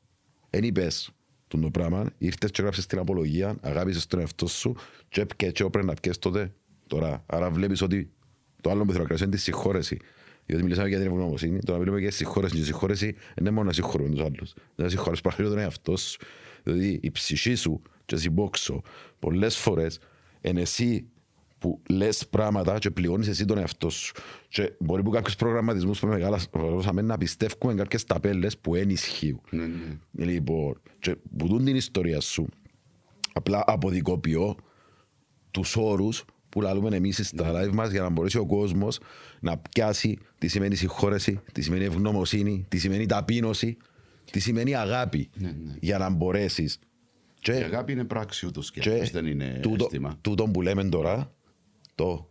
εν 0.50 0.64
είπες 0.64 1.12
τον 1.50 1.62
το 1.62 1.70
πράγμα, 1.70 2.06
ήρθες 2.18 2.52
και 2.52 2.62
γράψες 2.62 2.86
την 2.86 3.00
απολογία, 3.00 3.58
αγάπησες 3.62 4.08
τον 4.08 4.20
εαυτό 4.20 4.48
σου 4.48 4.76
και 5.10 5.22
έπιε 5.22 5.52
και 5.52 5.64
όπρε 5.64 5.84
να 5.84 5.94
πιες 5.94 6.20
τότε 6.20 6.54
τώρα. 6.88 7.24
Άρα 7.26 7.50
βλέπεις 7.50 7.82
ότι 7.82 8.12
το 8.62 8.70
άλλο 8.70 8.86
που 8.86 8.92
θέλω 8.92 9.02
να 9.02 9.08
κρατήσω 9.08 9.26
είναι 9.26 9.36
τη 9.36 9.42
συγχώρεση. 9.42 9.98
Διότι 10.46 10.64
μιλήσαμε 10.64 10.88
για 10.88 10.98
την 10.98 11.08
ευγνωμοσύνη, 11.08 11.60
τώρα 11.60 11.80
μιλούμε 11.80 12.00
για 12.00 12.12
συγχώρεση. 12.12 12.56
Και 12.56 12.62
η 12.62 12.64
συγχώρεση 12.64 13.12
δεν 13.12 13.36
είναι 13.40 13.52
μόνο 13.52 13.68
να 13.68 13.74
συγχωρούμε 13.74 14.10
τους 14.10 14.22
άλλους. 14.22 14.54
Δεν 14.54 14.86
να 14.86 14.90
συγχωρείς 14.90 15.22
παραλίγο 15.22 15.50
τον 15.50 15.60
εαυτό 15.60 15.98
σου. 15.98 16.20
Δηλαδή 16.64 17.00
η 17.02 17.12
ψυχή 17.12 17.56
σου 17.56 17.82
και 18.06 18.16
εσύ 18.16 18.30
μπόξω 18.30 18.82
πολλές 19.20 19.58
φορές 19.58 20.00
είναι 20.42 20.62
εσύ 20.62 21.06
που 21.60 21.82
λες 21.90 22.28
πράγματα 22.28 22.78
και 22.78 22.92
πληρώνεις 22.92 23.28
εσύ 23.28 23.46
τον 23.46 23.58
εαυτό 23.58 23.90
σου. 23.90 24.14
Και 24.48 24.74
μπορεί 24.80 25.04
που 25.04 25.10
κάποιους 25.10 25.36
προγραμματισμούς 25.36 26.00
που 26.00 26.08
μεγαλώσαμε 26.08 27.02
να 27.02 27.18
πιστεύουμε 27.18 27.74
κάποιες 27.74 28.04
ταπέλες 28.04 28.58
που 28.58 28.74
δεν 28.74 28.90
ισχύουν. 28.90 29.42
Ναι, 29.50 29.66
ναι. 30.12 30.26
Λοιπόν, 30.26 30.82
και 31.00 31.16
που 31.38 31.48
δουν 31.48 31.66
την 31.66 31.76
ιστορία 31.76 32.20
σου, 32.20 32.48
απλά 33.34 33.64
αποδικοποιώ 33.68 34.56
τους 35.52 35.76
όρους 35.76 36.26
που 36.50 36.62
λαλούμε 36.62 36.96
εμείς 36.96 37.28
στα 37.28 37.52
live 37.54 37.72
μας 37.74 37.92
για 37.92 38.02
να 38.02 38.10
μπορέσει 38.10 38.38
ο 38.38 38.46
κόσμος 38.46 39.00
να 39.40 39.58
πιάσει 39.58 40.18
τι 40.38 40.48
σημαίνει 40.48 40.76
συγχώρεση, 40.76 41.40
τι 41.52 41.62
σημαίνει 41.62 41.84
ευγνωμοσύνη, 41.84 42.66
τι 42.68 42.78
σημαίνει 42.78 43.06
ταπείνωση, 43.06 43.78
τι 44.32 44.40
σημαίνει 44.40 44.76
αγάπη 44.76 45.30
για 45.80 45.98
να 45.98 46.10
μπορέσεις 46.10 46.80
Η 47.36 47.42
και, 47.42 47.52
αγάπη 47.52 47.92
είναι 47.92 48.04
πράξη 48.04 48.46
ούτως 48.46 48.72
και 48.72 48.80
και 48.80 48.90
αυτός, 48.90 49.12
δεν 49.12 49.26
είναι 49.26 49.60
τούτο, 49.62 49.84
αίσθημα. 49.84 50.18
τούτο 50.22 50.44
που 50.44 50.62
λέμε 50.62 50.84
τώρα 50.84 51.32
το 52.04 52.30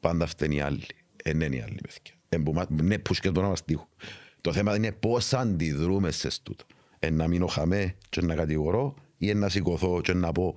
πάντα 0.00 0.26
φταίνει 0.26 0.54
οι 0.56 0.60
άλλοι 0.60 0.82
ε, 1.24 1.32
ναι 1.32 1.44
είναι 1.44 1.56
οι 1.56 1.60
άλλοι 1.60 1.78
παιδιά 1.82 2.14
Ε, 2.28 2.36
που 2.36 2.52
μα- 2.52 2.66
ναι 2.70 2.98
που 2.98 3.14
σκέφτομαι 3.14 3.44
να 3.44 3.50
μας 3.50 3.64
τύχουν 3.64 3.86
το 4.40 4.52
θέμα 4.52 4.76
είναι 4.76 4.92
πώς 4.92 5.32
αντιδρούμε 5.32 6.10
σε 6.10 6.28
τούτο 6.42 6.64
ε, 6.98 7.10
να 7.10 7.28
μείνω 7.28 7.46
χαμέ 7.46 7.94
και 8.08 8.20
να 8.20 8.34
κατηγορώ 8.34 8.94
ή 9.18 9.34
να 9.34 9.48
σηκωθώ 9.48 10.00
και 10.00 10.12
να 10.14 10.32
πω 10.32 10.54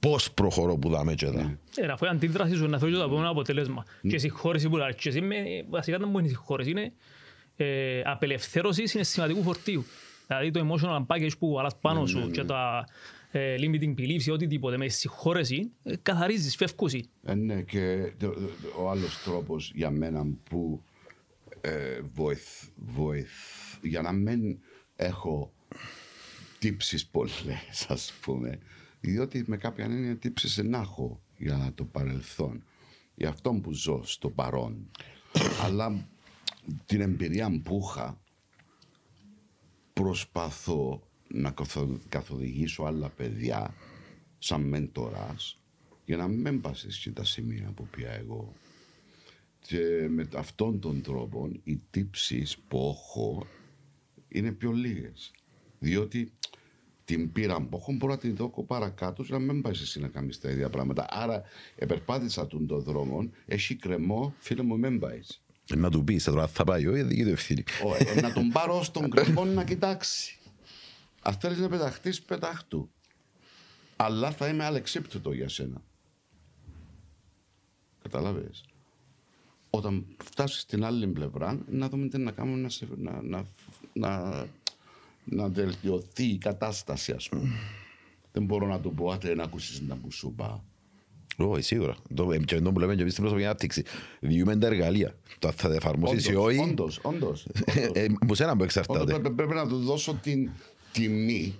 πώς 0.00 0.32
προχωρώ 0.32 0.76
που 0.76 0.88
δάμε 0.88 1.14
και 1.14 1.26
δα. 1.26 1.58
Ε, 1.76 1.86
αφού 1.86 2.04
η 2.04 2.08
αντίδραση 2.08 2.54
σου 2.54 2.66
να 2.68 2.78
θέλει 2.78 2.96
το 2.96 3.02
επόμενο 3.02 3.30
αποτέλεσμα. 3.30 3.84
Και 4.02 4.14
η 4.14 4.18
συγχώρεση 4.18 4.68
που 4.68 4.76
λέει. 4.76 4.94
Και 4.94 5.08
εσύ 5.08 5.20
με- 5.20 5.64
βασικά 5.68 5.98
δεν 5.98 6.08
μπορεί 6.08 6.22
να 6.22 6.28
είναι 6.28 6.36
συγχώρεση. 6.38 6.70
Είναι 6.70 6.92
ε, 7.56 8.00
απελευθέρωσης 8.04 8.90
συναισθηματικού 8.90 9.42
φορτίου. 9.42 9.84
Δηλαδή 10.26 10.50
το 10.50 10.68
emotional 10.68 11.06
package 11.06 11.38
που 11.38 11.52
βάλας 11.52 11.76
πάνω 11.78 12.06
σου 12.06 12.30
και 12.30 12.44
τα 12.44 12.86
ε, 13.30 13.54
limiting 13.58 13.94
beliefs 13.98 14.22
ή 14.22 14.30
οτιδήποτε 14.30 14.76
με 14.76 14.88
συγχώρεση, 14.88 15.70
ε, 15.82 15.96
καθαρίζεις, 16.02 16.56
φεύκουσι. 16.56 17.08
Ε, 17.24 17.34
ναι, 17.34 17.62
και 17.62 18.12
το- 18.18 18.28
το- 18.32 18.82
ο 18.82 18.90
άλλος 18.90 19.22
τρόπος 19.24 19.72
για 19.74 19.90
μένα 19.90 20.26
που 20.50 20.82
ε, 21.60 22.00
βοηθ, 22.14 22.68
βοηθ, 22.76 23.30
για 23.82 24.02
να 24.02 24.12
μην 24.12 24.58
έχω 24.96 25.52
τύψεις 26.58 27.06
πολλές, 27.06 27.86
ας 27.88 28.12
πούμε, 28.20 28.58
διότι 29.00 29.44
με 29.46 29.56
κάποια 29.56 29.84
έννοια 29.84 30.16
τύψεις 30.16 30.56
να 30.56 30.78
έχω 30.78 31.20
για 31.36 31.72
το 31.74 31.84
παρελθόν, 31.84 32.62
για 33.14 33.28
αυτόν 33.28 33.60
που 33.60 33.72
ζω 33.72 34.00
στο 34.04 34.30
παρόν. 34.30 34.90
Αλλά 35.62 36.08
την 36.86 37.00
εμπειρία 37.00 37.60
που 37.64 37.80
είχα, 37.88 38.20
προσπαθώ 40.00 41.02
να 41.28 41.50
καθο- 41.50 41.98
καθοδηγήσω 42.08 42.82
άλλα 42.82 43.08
παιδιά 43.08 43.74
σαν 44.38 44.60
μέντορας 44.62 45.58
για 46.04 46.16
να 46.16 46.28
μην 46.28 46.60
πας 46.60 46.86
σε 46.88 47.10
τα 47.10 47.24
σημεία 47.24 47.72
που 47.74 47.86
πια 47.86 48.10
εγώ. 48.10 48.52
Και 49.60 50.08
με 50.10 50.28
αυτόν 50.34 50.80
τον 50.80 51.02
τρόπο 51.02 51.50
οι 51.64 51.80
τύψεις 51.90 52.58
που 52.58 52.94
έχω 52.96 53.46
είναι 54.28 54.52
πιο 54.52 54.72
λίγες. 54.72 55.30
Διότι 55.78 56.32
την 57.04 57.32
πείρα 57.32 57.60
που 57.60 57.76
έχω 57.76 57.92
μπορώ 57.92 58.12
να 58.12 58.18
την 58.18 58.36
δω 58.36 58.48
παρακάτω 58.48 59.22
και 59.22 59.32
να 59.32 59.38
μην 59.38 59.62
πάει 59.62 59.72
εσύ 59.72 60.00
να 60.00 60.08
κάνεις 60.08 60.40
τα 60.40 60.50
ίδια 60.50 60.70
πράγματα. 60.70 61.06
Άρα 61.10 61.42
επερπάτησα 61.76 62.46
τον 62.46 62.66
το 62.66 62.80
δρόμο, 62.80 63.30
έχει 63.46 63.74
κρεμό, 63.76 64.34
φίλε 64.38 64.62
μου 64.62 64.78
μην 64.78 64.98
πάεις. 64.98 65.45
Ε, 65.70 65.76
Να 65.76 65.90
του 65.90 66.04
πεις, 66.04 66.24
τώρα 66.24 66.46
θα 66.46 66.64
πάει, 66.64 66.86
όχι, 66.86 67.02
δική 67.02 67.22
του 67.22 67.28
ευθύνη. 67.28 67.64
Ε, 67.98 68.20
να 68.20 68.32
τον 68.32 68.48
πάρω 68.48 68.82
στον 68.82 69.10
κρεμό 69.10 69.44
να 69.44 69.64
κοιτάξει. 69.64 70.38
Αν 71.22 71.34
θέλεις 71.34 71.58
να 71.58 71.68
πεταχτείς, 71.68 72.22
πετάχτου. 72.22 72.90
Αλλά 73.96 74.30
θα 74.30 74.48
είμαι 74.48 74.64
αλεξίπτωτο 74.64 75.32
για 75.32 75.48
σένα. 75.48 75.82
Καταλάβες. 78.02 78.64
Όταν 79.70 80.06
φτάσεις 80.24 80.60
στην 80.60 80.84
άλλη 80.84 81.06
πλευρά, 81.06 81.58
να 81.70 81.88
δούμε 81.88 82.08
τι 82.08 82.18
να 82.18 82.30
κάνουμε 82.30 82.56
να, 82.60 82.68
σε- 82.68 82.88
να, 82.96 83.22
να, 83.22 83.44
να, 83.92 84.46
να 85.24 85.48
βελτιωθεί 85.48 86.24
η 86.24 86.38
κατάσταση, 86.38 87.12
ας 87.12 87.28
πούμε. 87.28 87.48
Δεν 88.32 88.44
μπορώ 88.44 88.66
να 88.66 88.80
του 88.80 88.94
πω, 88.94 89.10
άτε 89.10 89.34
να 89.34 89.42
ακούσεις 89.42 89.80
να 89.80 89.96
μου 89.96 90.10
σου 90.12 90.28
είπα. 90.32 90.64
Όχι, 91.36 91.62
σίγουρα. 91.62 91.96
Το- 92.14 92.32
ε, 92.32 92.38
Και 92.38 92.54
αυτό 92.54 92.72
που 92.72 92.78
λέμε 92.80 92.94
και 92.94 93.00
εμείς 93.00 93.12
στην 93.12 93.22
προσωπική 93.24 93.46
ανάπτυξη. 93.48 93.82
Διούμε 94.20 94.56
τα 94.56 94.66
εργαλεία. 94.66 95.14
Το 95.38 95.52
θα 95.52 95.68
τα 95.68 95.74
εφαρμόσεις 95.74 96.28
ή 96.28 96.34
Όντως, 96.34 96.44
όχι, 96.46 96.58
όντως, 96.70 96.98
όντως. 97.02 97.46
ε, 97.64 98.00
ε, 98.04 98.06
από 98.20 98.34
σένα 98.34 98.50
που 98.50 98.56
Όντως, 98.60 98.76
εξαρτάται. 98.76 99.12
πρέπει, 99.12 99.30
πρέπει 99.34 99.54
να 99.54 99.68
του 99.68 99.76
δώσω 99.78 100.14
την 100.22 100.50
τιμή 100.92 101.54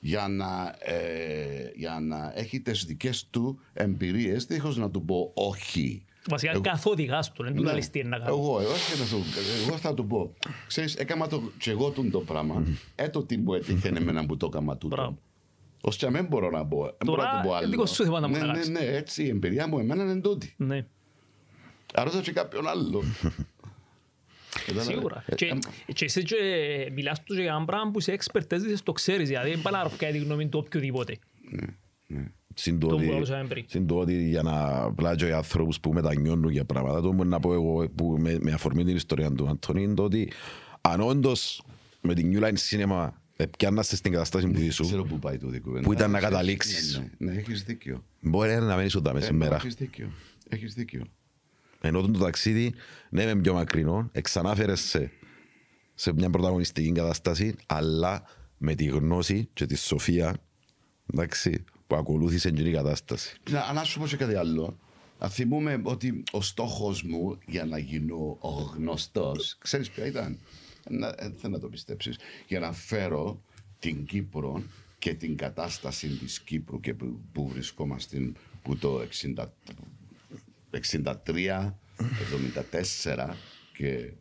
για, 0.00 0.28
να, 0.28 0.74
ε, 0.78 1.72
για 1.76 2.00
να 2.00 2.32
έχει 2.36 2.60
τις 2.60 2.84
δικές 2.84 3.26
του 3.30 3.58
εμπειρίες 3.72 4.44
δίχως 4.44 4.76
να 4.76 4.90
του 4.90 5.04
πω 5.04 5.30
όχι. 5.34 6.04
Βασικά 6.28 6.60
καθοδηγάς 6.60 7.32
του, 7.32 7.42
δεν 7.42 7.54
του 7.54 7.62
Ναι. 7.62 7.68
λαλείς 7.68 7.90
τι 7.90 7.98
είναι 7.98 8.08
να 8.08 8.16
κάνει. 8.18 8.28
Εγώ, 8.28 8.60
εγώ, 8.60 8.70
όχι 8.72 8.98
να 9.00 9.04
σου- 9.06 9.22
εγώ 9.66 9.76
θα 9.76 9.94
του 9.94 10.06
πω. 10.06 10.32
Ξέρεις, 10.66 10.94
έκαμα 10.94 11.26
το 11.26 11.42
και 11.58 11.70
εγώ 11.70 11.90
τούν 11.90 12.10
το 12.10 12.18
πράγμα. 12.20 12.66
Έτω 12.94 13.22
τι 13.24 13.36
μου 13.36 13.54
έτυχε 13.54 13.88
εμένα 13.88 14.26
που 14.26 14.36
το 14.36 14.46
έκαμα 14.52 14.76
τούτο. 14.76 15.18
Μπράβο. 15.84 15.88
Ως 15.88 15.96
και 15.96 16.08
δεν 16.10 16.24
μπορώ 16.26 16.50
να 16.50 16.66
πω. 16.66 16.82
Δεν 16.82 16.96
μπορώ 17.04 17.22
να 17.22 17.28
Τώρα, 17.28 17.42
το 17.42 17.48
πω 17.48 17.54
ε, 17.54 17.56
άλλο. 17.56 17.68
δικό 17.68 17.86
σου 17.86 18.04
θέμα 18.04 18.20
να 18.20 18.28
μου 18.28 18.32
ναι, 18.34 18.38
τα 18.40 18.46
ναι, 18.46 18.52
κάνεις. 18.52 18.68
ναι, 18.68 18.80
έτσι 18.80 19.24
η 19.24 19.28
εμπειρία 19.28 19.68
μου 19.68 19.78
εμένα 19.78 20.02
είναι 20.02 20.20
τούτη. 20.20 20.54
Ναι. 20.56 20.86
Άρα 21.94 22.10
και 22.22 22.32
κάποιον 22.32 22.68
άλλο. 22.68 23.02
Κατάλαβες. 24.66 24.94
Σίγουρα. 24.94 25.24
Ε, 25.26 25.34
Και, 25.34 25.44
ε, 25.86 25.92
και 25.92 26.04
εσύ 26.04 26.22
και 26.22 26.36
μιλάς 26.92 27.22
τους 27.22 27.36
για 27.36 27.54
ένα 27.54 27.64
πράγμα 27.64 27.90
που 27.90 28.00
σε 28.00 28.12
εξπερτέζεις 28.12 28.82
το 28.82 28.92
ξέρεις, 28.92 29.28
δηλαδή 29.28 29.50
δεν 29.50 29.62
πάει 29.62 29.72
να 29.72 29.82
ρωτάει 29.82 30.12
τη 30.12 30.18
γνώμη 30.18 30.48
του 30.48 30.62
οποιοδήποτε. 30.66 31.18
Συν 32.54 32.78
το 32.78 32.86
Το 32.86 32.94
ότι- 32.94 33.04
που 33.06 33.12
λαλούσαμε 33.12 33.44
πριν. 33.48 33.64
συν 33.68 33.86
το 33.86 33.96
ότι 33.98 34.28
για 34.28 34.42
να 34.42 34.90
πλάτζω 34.92 35.26
οι 35.26 35.32
άνθρωπους 35.32 35.80
που 35.80 35.92
μετανιώνουν 35.92 36.50
για 36.50 36.64
πράγματα, 36.64 37.00
το 37.00 37.12
μπορεί 37.12 37.28
να 37.28 37.40
πω 37.40 37.52
εγώ 37.52 37.88
που 37.88 38.16
με, 38.18 38.38
με 38.40 38.52
αφορμή 38.52 38.84
την 38.84 38.96
ιστορία 38.96 39.32
του 39.32 39.48
Αντώνη 39.48 39.82
είναι 39.82 39.94
το 39.94 40.02
ότι 40.02 40.32
αν 40.80 41.00
όντως 41.00 41.62
με 42.00 42.14
την 42.14 42.32
New 42.38 42.44
Line 42.44 42.56
Cinema 42.70 43.08
πιάνναστε 43.56 43.96
στην 43.96 44.12
κατάσταση 44.12 44.46
που 44.46 44.60
ήσουν, 44.60 44.86
Ξέρω 44.86 45.04
που 45.04 45.18
πάει 45.18 45.38
το 45.38 45.48
δικό 45.48 45.70
Που 45.80 45.92
ήταν 45.92 46.10
να 46.10 46.20
καταλήξεις. 46.20 46.98
Ναι, 46.98 47.08
ναι, 47.18 47.32
ναι, 47.32 47.38
έχεις 47.38 47.62
δίκιο. 47.64 48.04
μπορεί 48.20 48.54
να 48.54 48.76
μένεις 48.76 48.94
ούτε 48.94 49.12
μέσα 49.12 49.26
Ε, 49.26 49.28
σήμερα. 49.28 49.56
Έχεις 49.56 49.74
δίκιο. 49.74 50.10
Έχεις 50.48 50.74
δίκιο. 50.74 51.04
Ενώ 51.80 52.00
το 52.00 52.18
ταξίδι, 52.18 52.74
ναι, 53.10 53.22
είμαι 53.22 53.40
πιο 53.40 53.54
μακρινό, 53.54 54.08
εξανάφερες 54.12 54.80
σε, 54.80 55.10
σε 55.94 56.12
μια 56.12 56.30
πρωταγωνιστική 56.30 56.92
κατάσταση, 56.92 57.54
αλλά 57.66 58.22
με 58.58 58.74
τη 58.74 58.84
γνώση 58.84 59.48
και 59.52 59.66
τη 59.66 59.76
σοφία 59.76 60.36
εντάξει, 61.12 61.64
που 61.86 61.96
ακολούθησε 61.96 62.50
την 62.50 62.72
κατάσταση. 62.72 63.36
Να, 63.50 63.72
να 63.72 63.84
σου 63.84 63.98
πω 64.00 64.06
και 64.06 64.16
κάτι 64.16 64.34
άλλο. 64.34 64.78
Να 65.20 65.28
θυμούμε 65.28 65.80
ότι 65.82 66.22
ο 66.32 66.42
στόχος 66.42 67.02
μου 67.02 67.38
για 67.46 67.64
να 67.64 67.78
γίνω 67.78 68.36
ο 68.40 68.48
γνωστός, 68.50 69.56
ξέρεις 69.58 69.90
ποια 69.90 70.06
ήταν, 70.06 70.38
να, 70.88 71.06
ε, 71.18 71.32
θέλω 71.40 71.52
να 71.52 71.58
το 71.58 71.68
πιστέψεις, 71.68 72.18
για 72.46 72.60
να 72.60 72.72
φέρω 72.72 73.40
την 73.78 74.04
Κύπρο 74.04 74.62
και 74.98 75.14
την 75.14 75.36
κατάσταση 75.36 76.08
της 76.08 76.40
Κύπρου 76.40 76.80
και 76.80 76.94
που, 76.94 77.20
που 77.32 77.48
βρισκόμαστε 77.48 78.32
που 78.62 78.76
το 78.76 79.00
60, 79.34 79.44
63, 80.70 81.74
74 83.04 83.34
και 83.76 84.12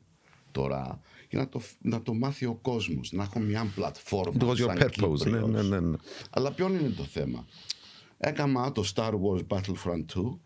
τώρα 0.52 1.00
για 1.30 1.40
να 1.40 1.50
το, 1.50 1.62
να 1.82 2.02
το 2.02 2.14
μάθει 2.14 2.46
ο 2.46 2.54
κόσμος, 2.54 3.12
να 3.12 3.24
έχω 3.24 3.40
μια 3.40 3.72
πλατφόρμα 3.76 4.38
Το 4.38 4.50
was 4.50 4.54
your 4.54 4.58
σαν 4.58 4.78
purpose, 4.78 4.80
ναι, 4.80 4.88
Κύπριος. 4.90 5.48
ναι, 5.48 5.62
ναι, 5.62 5.80
ναι. 5.80 5.98
Αλλά 6.30 6.52
ποιο 6.52 6.68
είναι 6.68 6.90
το 6.90 7.04
θέμα; 7.04 7.46
Έκανα 8.18 8.72
το 8.72 8.84
Star 8.96 9.12
Wars 9.14 9.48
Battlefront 9.48 10.06
2, 10.14 10.38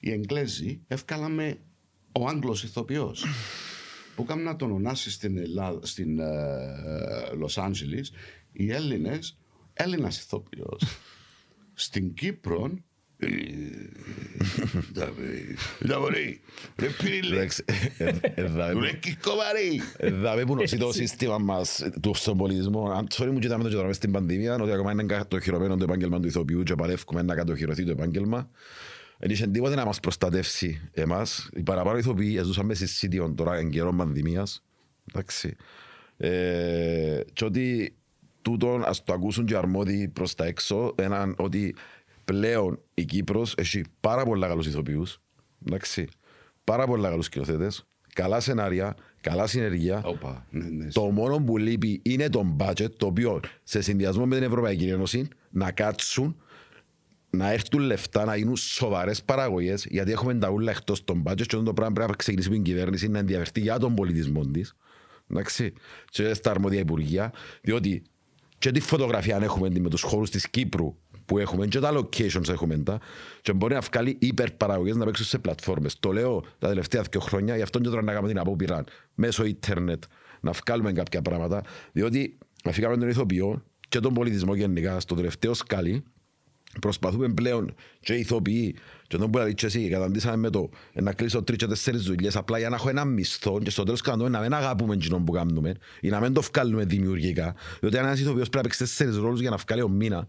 οι 0.00 0.10
Εγγλέζοι 0.10 0.80
έφκαλαμε 0.86 1.58
ο 2.12 2.26
Άγγλος 2.28 2.62
ηθοποιός 2.64 3.24
που 4.14 4.24
κάμουν 4.24 4.44
να 4.44 4.56
τον 4.56 4.70
ονάσει 4.72 5.10
στην, 5.10 5.38
Ελλάδα, 5.38 5.86
στην 5.86 6.18
ε, 6.18 6.26
Λος 7.38 7.58
Άντζελης 7.58 8.12
οι 8.52 8.72
Έλληνες 8.72 9.36
Έλληνας 9.72 10.18
ηθοποιός. 10.20 10.82
στην 11.74 12.14
Κύπρο 12.14 12.70
ε, 13.16 13.28
τα 15.84 15.98
μπορεί, 16.00 16.40
ρε 16.76 16.86
πύριλε, 17.02 17.34
Εντάξει, 17.36 17.64
ε, 17.98 18.12
ε, 18.34 18.42
δα- 18.44 18.72
ρε 18.72 18.92
κικοβαρή. 18.92 19.80
ε, 19.96 20.10
δα 20.10 20.34
με 20.34 20.44
που 20.44 20.54
νοσεί 20.54 20.76
το 20.76 20.92
σύστημα 20.92 21.38
μας 21.38 21.82
του 22.02 22.14
στον 22.14 22.36
πολιτισμό. 22.36 22.90
Αν 22.90 23.06
sorry 23.12 23.30
μου 23.32 23.38
κοιτάμε 23.38 23.62
το 23.62 23.68
και 23.68 23.74
τώρα 23.74 23.86
μες 23.86 23.96
στην 23.96 24.12
πανδημία, 24.12 24.54
ότι 24.54 24.72
ακόμα 24.72 24.92
είναι 24.92 25.02
κατοχυρωμένο 25.02 25.76
το 25.76 25.84
επάγγελμα 25.84 26.20
του 26.20 26.26
ηθοποιού 26.26 26.62
και 26.62 26.74
παλεύουμε 26.74 27.22
να 27.22 27.34
κατοχυρωθεί 27.34 27.84
το 27.84 27.90
επάγγελμα. 27.90 28.50
Δεν 29.18 29.30
είχε 29.30 29.46
τίποτε 29.46 29.74
να 29.74 29.84
μας 29.84 30.00
προστατεύσει 30.00 30.88
εμάς. 30.92 31.50
Οι 31.54 31.62
παραπάνω 31.62 31.98
ηθοποιοί 31.98 32.40
ζούσαν 32.44 32.66
μέσα 32.66 32.86
στη 32.86 33.08
City 33.12 33.34
τώρα 33.34 33.54
εν 33.56 33.70
καιρό 33.70 33.94
πανδημίας. 33.94 34.62
Εντάξει. 35.08 35.56
Ε, 36.16 37.20
και 37.32 37.44
ότι 37.44 37.94
τούτον 38.42 38.84
ας 38.84 39.04
το 39.04 39.12
ακούσουν 39.12 39.44
και 39.44 39.52
οι 39.52 39.56
αρμόδιοι 39.56 40.08
προς 40.08 40.34
τα 40.34 40.44
έξω 40.44 40.94
έναν 40.96 41.34
ότι 41.38 41.74
πλέον 42.24 42.80
η 42.94 43.04
Κύπρος 43.04 43.54
έχει 43.56 43.84
πάρα 44.00 44.24
πολλά 44.24 44.48
καλούς 44.48 44.66
ηθοποιούς. 44.66 45.20
Εντάξει. 45.66 46.08
Πάρα 46.64 46.86
πολλά 46.86 47.08
καλούς 47.08 47.24
σκηνοθέτες. 47.24 47.86
Καλά 48.14 48.40
σενάρια, 48.40 48.96
καλά 49.20 49.46
συνεργεία. 49.46 50.02
Όπα, 50.04 50.46
ναι, 50.50 50.64
ναι. 50.64 50.88
Το 50.88 51.02
μόνο 51.02 51.38
που 51.38 51.58
λείπει 51.58 52.00
είναι 52.04 52.28
το 52.28 52.56
budget, 52.58 52.90
το 52.96 53.06
οποίο 53.06 53.40
σε 53.62 53.80
συνδυασμό 53.80 54.26
με 54.26 54.34
την 54.34 54.44
Ευρωπαϊκή 54.44 54.88
Ένωση 54.88 55.28
να 55.50 55.70
κάτσουν, 55.70 56.36
να 57.36 57.52
έρθουν 57.52 57.80
λεφτά, 57.80 58.24
να 58.24 58.36
γίνουν 58.36 58.56
σοβαρές 58.56 59.22
παραγωγές, 59.22 59.86
γιατί 59.90 60.12
έχουμε 60.12 60.34
τα 60.34 60.50
ούλα 60.50 60.70
εκτός 60.70 61.04
των 61.04 61.22
budget 61.26 61.36
και 61.36 61.42
αυτό 61.42 61.62
το 61.62 61.72
πράγμα 61.72 61.94
πρέπει 61.94 62.10
να 62.10 62.16
ξεκινήσει 62.16 62.48
με 62.48 62.54
την 62.54 62.64
κυβέρνηση 62.64 63.08
να 63.08 63.18
ενδιαφερθεί 63.18 63.60
για 63.60 63.78
τον 63.78 63.94
πολιτισμό 63.94 64.46
της. 64.46 64.74
Εντάξει, 65.30 65.72
και 66.10 66.34
στα 66.34 66.50
αρμόδια 66.50 66.80
υπουργεία, 66.80 67.32
διότι 67.62 68.02
και 68.58 68.70
τη 68.70 68.80
φωτογραφία 68.80 69.36
αν 69.36 69.42
έχουμε 69.42 69.70
με 69.80 69.88
τους 69.88 70.02
χώρους 70.02 70.30
της 70.30 70.50
Κύπρου 70.50 70.96
που 71.26 71.38
έχουμε 71.38 71.66
και 71.66 71.78
τα 71.78 71.92
locations 71.98 72.48
έχουμε 72.48 72.78
τα 72.78 73.00
και 73.42 73.52
μπορεί 73.52 73.74
να 73.74 73.80
βγάλει 73.80 74.16
υπερπαραγωγές 74.20 74.96
να 74.96 75.04
παίξουν 75.04 75.26
σε 75.26 75.38
πλατφόρμες. 75.38 75.98
Το 76.00 76.12
λέω 76.12 76.44
τα 76.58 76.68
τελευταία 76.68 77.04
δύο 77.10 77.20
χρόνια, 77.20 77.56
γι' 77.56 77.62
αυτό 77.62 77.78
και 77.78 77.88
τώρα 77.88 78.02
να 78.02 78.12
κάνουμε 78.12 78.28
την 78.28 78.38
απόπειρα 78.38 78.84
μέσω 79.14 79.44
ίντερνετ 79.44 80.02
να 80.40 80.52
βγάλουμε 80.52 80.92
κάποια 80.92 81.22
πράγματα, 81.22 81.62
διότι 81.92 82.38
αφήκαμε 82.64 82.96
τον 82.96 83.08
ηθοποιό 83.08 83.64
και 83.88 84.00
τον 84.00 84.14
πολιτισμό 84.14 84.54
γενικά 84.54 85.00
στο 85.00 85.14
τελευταίο 85.14 85.54
σκάλι 85.54 86.04
Προσπαθούμε 86.80 87.28
πλέον 87.28 87.74
και 88.00 88.14
οι 88.14 88.20
ηθοποιοί 88.20 88.74
και 89.06 89.16
τον 89.16 89.30
που 89.30 89.38
λέει 89.38 89.54
και 89.54 89.66
εσύ 89.66 89.88
καταντήσαμε 89.88 90.36
με 90.36 90.50
το 90.50 90.70
να 90.94 91.12
κλείσω 91.12 91.42
τρεις 91.42 91.58
και 91.58 91.66
τέσσερις 91.66 92.02
δουλειές 92.02 92.36
απλά 92.36 92.58
για 92.58 92.68
να 92.68 92.76
έχω 92.76 92.88
ένα 92.88 93.04
μισθό 93.04 93.60
και 93.62 93.70
στο 93.70 93.82
τέλος 93.82 94.00
κάνουμε 94.00 94.28
να 94.28 94.40
μην 94.40 94.54
αγαπούμε 94.54 94.94
εκείνο 94.94 95.18
που 95.18 95.32
κάνουμε 95.32 95.74
ή 96.00 96.08
να 96.08 96.20
μην 96.20 96.32
το 96.32 96.42
βγάλουμε 96.42 96.84
δημιουργικά 96.84 97.54
διότι 97.80 97.96
ένας 97.96 98.20
ηθοποιός 98.20 98.48
πρέπει 98.48 98.56
να 98.56 98.62
παίξει 98.62 98.78
τέσσερις 98.78 99.16
ρόλους 99.16 99.40
για 99.40 99.50
να 99.50 99.56
βγάλει 99.56 99.82
ο 99.82 99.88
μήνα 99.88 100.26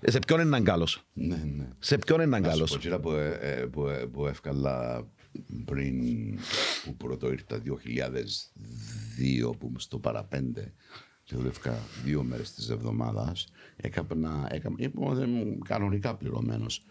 Ε, 0.00 0.10
σε 0.10 0.18
ποιον 0.18 0.40
είναι 0.40 0.60
καλός 0.60 1.04
Ναι, 1.12 1.40
ναι. 1.56 1.68
σε 1.78 1.98
ποιον 1.98 2.20
είναι 2.20 2.26
Να 2.26 2.36
σου 2.36 2.42
πω, 2.42 2.48
καλός 2.50 2.74
εκείνα 2.74 3.00
που, 3.00 3.10
ε, 3.10 3.38
ε, 3.40 3.64
που, 3.66 3.88
ε, 3.88 4.06
που 4.12 4.26
έφκαλα 4.26 5.06
πριν 5.64 6.02
που 6.84 6.96
πρώτο 6.96 7.30
ήρθα 7.32 7.58
2002 7.58 9.56
που 9.58 9.66
ήμουν 9.66 9.80
στο 9.80 9.98
παραπέντε 9.98 10.72
και 11.24 11.36
δουλεύκα 11.36 11.78
δύο 12.04 12.22
μέρες 12.22 12.52
της 12.52 12.70
εβδομάδας 12.70 13.48
έκανα, 13.76 14.48
έκανα, 14.50 14.76
ήμουν 14.78 15.62
κανονικά 15.68 16.14
πληρωμένος 16.14 16.82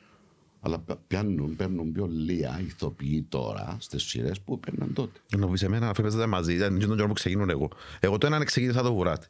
αλλά 0.66 0.80
πα- 0.80 0.98
πιάνουν, 1.08 1.56
παίρνουν 1.56 1.92
πιο 1.92 2.06
λίγα 2.06 2.60
ηθοποιοί 2.66 3.26
τώρα 3.30 3.78
στις 3.80 4.04
σειρές 4.04 4.42
που 4.42 4.60
παίρναν 4.60 4.94
τότε. 4.94 5.20
να 5.38 5.48
πεις 5.48 5.62
εμένα 5.62 5.90
αφού 5.90 6.02
παίζετε 6.02 6.26
μαζί 6.26 6.54
ήταν 6.54 6.80
τον 6.80 6.96
καιρό 6.96 7.08
που 7.08 7.14
ξεκινούν 7.14 7.50
εγώ 7.50 7.70
εγώ 8.00 8.18
το 8.18 8.26
έναν 8.28 8.46
ξεκίνησα 8.46 8.82
το 8.82 8.94
βουράτι 8.94 9.28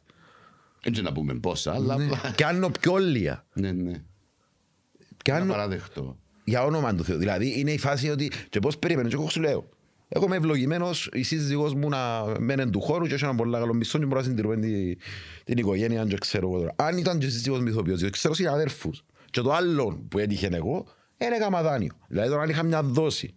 Έτσι 0.82 1.02
να 1.02 1.12
πούμε 1.12 1.34
πόσα, 1.34 1.72
αλλά 1.74 1.94
απλά- 1.94 2.34
κάνω 2.36 2.70
πιο 2.80 2.96
λίγα 2.96 3.44
ναι, 3.54 3.72
ναι. 3.72 3.90
Να 3.90 5.32
κάνω 5.32 5.52
παραδεχτώ. 5.52 6.16
για 6.44 6.64
όνομα 6.64 6.94
του 6.94 7.04
Θεού. 7.04 7.18
Δηλαδή 7.18 7.60
είναι 7.60 7.72
η 7.72 7.78
φάση 7.78 8.08
ότι 8.10 8.30
και 8.50 8.58
πώς 8.60 8.78
περιμένω 8.78 9.08
και 9.08 9.14
εγώ 9.14 9.28
σου 9.28 9.40
λέω. 9.40 9.68
Εγώ 10.16 10.24
είμαι 10.24 10.36
ευλογημένος, 10.36 11.08
η 11.12 11.22
σύζυγός 11.22 11.74
μου 11.74 11.88
να 11.88 12.24
μένει 12.38 12.70
του 12.70 12.80
χώρου 12.80 13.06
και 13.06 13.14
έχει 13.14 13.24
ένα 13.24 13.34
πολύ 13.34 13.52
καλό 13.52 13.74
μισθό 13.74 13.98
και 13.98 14.06
μπορώ 14.06 14.20
να 14.20 14.26
συντηρούμε 14.26 14.56
την, 14.56 14.98
την 15.44 15.58
οικογένεια 15.58 16.04
και 16.04 16.16
ξέρω 16.18 16.48
εγώ 16.48 16.58
τώρα. 16.58 16.72
Αν 16.76 16.98
ήταν 16.98 17.18
και 17.18 17.26
η 17.26 17.30
σύζυγός 17.30 17.60
μου 17.60 17.66
ηθοποιός, 17.66 17.98
διότι 17.98 18.12
ξέρω 18.12 18.34
συναδέρφους 18.34 19.04
και 19.30 19.40
το 19.40 19.52
άλλο 19.52 20.06
που 20.08 20.18
έτυχε 20.18 20.48
εγώ, 20.52 20.86
είναι 21.18 21.36
έκαμα 21.36 21.62
δάνειο. 21.62 21.92
Δηλαδή 22.08 22.28
τώρα 22.28 22.42
αν 22.42 22.48
είχα 22.48 22.62
μια 22.62 22.82
δόση 22.82 23.34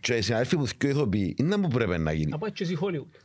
και 0.00 0.14
οι 0.14 0.22
συναδέρφοι 0.22 0.56
που 0.56 0.66
θυκιο 0.66 0.88
ηθοποιοί, 0.88 1.34
είναι 1.38 1.56
που 1.56 1.68
πρέπει 1.68 1.98
να 1.98 2.12
γίνει. 2.12 2.30
Να 2.30 2.38
πάει 2.38 2.52
και 2.52 2.64
εσύ 2.64 2.78
Hollywood. 2.80 3.20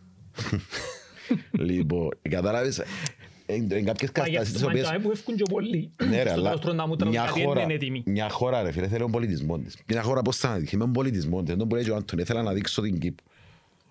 λοιπόν, 1.69 2.09
κατάλαβες, 2.29 2.81
εν, 3.45 3.67
εν 3.71 3.85
κάποιες 3.85 4.11
Μα 4.17 4.27
για- 4.27 4.39
καταστάσεις 4.39 4.53
τις 4.53 4.61
μα 4.61 4.67
οποίες... 4.67 4.89
για 4.89 4.99
που 4.99 5.11
εύκουν 5.11 5.35
και 5.35 5.43
πολλοί. 5.51 5.89
Ναι 6.09 6.23
ρε, 6.23 6.29
Στο 6.29 6.39
αλλά 6.39 6.43
τέλος 6.43 6.59
τρώνε 6.61 6.77
να 6.77 6.87
μου 6.87 6.95
τρώνε 6.95 7.11
μια 7.11 7.25
κάτι, 7.25 7.39
δεν 7.39 7.47
χώρα, 7.47 7.61
είναι 7.61 7.73
έτοιμοι. 7.73 8.03
μια 8.05 8.29
χώρα 8.29 8.61
ρε 8.61 8.71
φίλε 8.71 8.87
θέλει 8.87 9.01
τον 9.01 9.11
πολιτισμός 9.11 9.59
της. 9.63 9.75
Μια 9.87 10.01
χώρα 10.01 10.21
πώς 10.21 10.37
θα 10.37 10.47
αναδείξει, 10.47 10.77
με 10.77 10.83
τον 10.83 10.93
πολιτισμός 10.93 11.43
της. 11.43 11.55
Δεν 11.55 11.67
μπορεί 11.67 11.83
και 11.83 11.91
ο 11.91 11.95
Άντωνη, 11.95 12.21
ήθελα 12.21 12.41
να 12.41 12.53
δείξω 12.53 12.81
την 12.81 12.99
Κύπρο. 12.99 13.25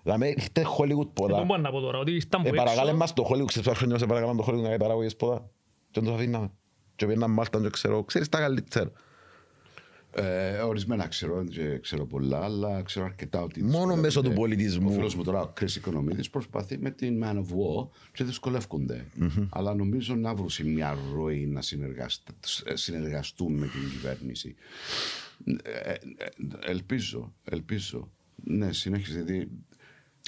Δηλαδή, 0.03 0.27
ήρθε 0.27 0.65
Hollywood 0.77 0.87
Δεν 0.97 1.09
ποδά. 1.13 1.43
μπορώ 1.43 1.61
να 1.61 1.71
πω 1.71 1.79
τώρα 1.79 1.97
ότι 1.97 2.11
ήρθαν 2.11 2.45
Ε, 2.45 2.49
που 2.49 2.55
παρακάλε 2.55 2.81
έξω. 2.81 2.95
μας 2.97 3.13
το 3.13 3.23
Hollywood, 3.29 3.45
ξέρεις 3.45 3.67
πόσα 3.67 3.75
χρόνια 3.79 3.97
σε 3.97 4.05
παρακάλαν 4.05 4.37
το 4.37 4.45
Hollywood 4.47 4.55
να 4.61 4.67
κάνει 4.67 4.77
παραγωγές 4.77 5.15
ποδά. 5.15 5.49
Και 5.91 5.99
δεν 5.99 6.03
τους 6.03 6.13
αφήναμε. 6.13 6.51
Και 6.95 7.05
πήγαιναν 7.05 7.31
Μάλτα 7.31 7.61
και 7.61 7.69
ξέρω, 7.69 8.03
ξέρεις 8.03 8.29
τα 8.29 8.39
καλύτερα. 8.39 8.91
Ε, 10.17 10.57
ορισμένα 10.57 11.07
ξέρω, 11.07 11.43
δεν 11.47 11.81
ξέρω 11.81 12.05
πολλά, 12.05 12.39
αλλά 12.43 12.81
ξέρω 12.81 13.05
αρκετά 13.05 13.41
ότι. 13.41 13.59
Μόνο 13.59 13.69
δυσκολεύονται. 13.71 14.01
μέσω 14.01 14.21
του 14.21 14.33
πολιτισμού. 14.33 14.87
Ο 14.89 14.91
φίλος 14.91 15.15
μου 15.15 15.23
τώρα, 15.23 15.41
ο 15.41 15.53
Chris 15.59 15.75
Οικονομίδης, 15.75 16.29
προσπαθεί 16.29 16.77
με 16.77 16.91
την 16.91 17.23
Man 17.23 17.35
of 17.35 17.39
War 17.39 17.87
και 18.13 18.23
δυσκολεύονται. 18.23 19.05
Αλλά 19.49 19.75
νομίζω 19.75 20.15
να 20.15 20.33
βρουν 20.35 20.49
μια 20.73 20.97
ροή 21.13 21.45
να 21.45 21.61
συνεργασ- 21.61 22.29
ε, 22.65 22.75
συνεργαστούν 22.75 23.53
με 23.53 23.67
την 23.67 23.89
κυβέρνηση. 23.89 24.55
Ε, 25.63 25.91
ε, 25.91 25.95
ελπίζω, 26.71 27.33
ελπίζω. 27.43 28.11
Ναι, 28.43 28.71
συνέχισε. 28.71 29.11
Δηλαδή, 29.21 29.49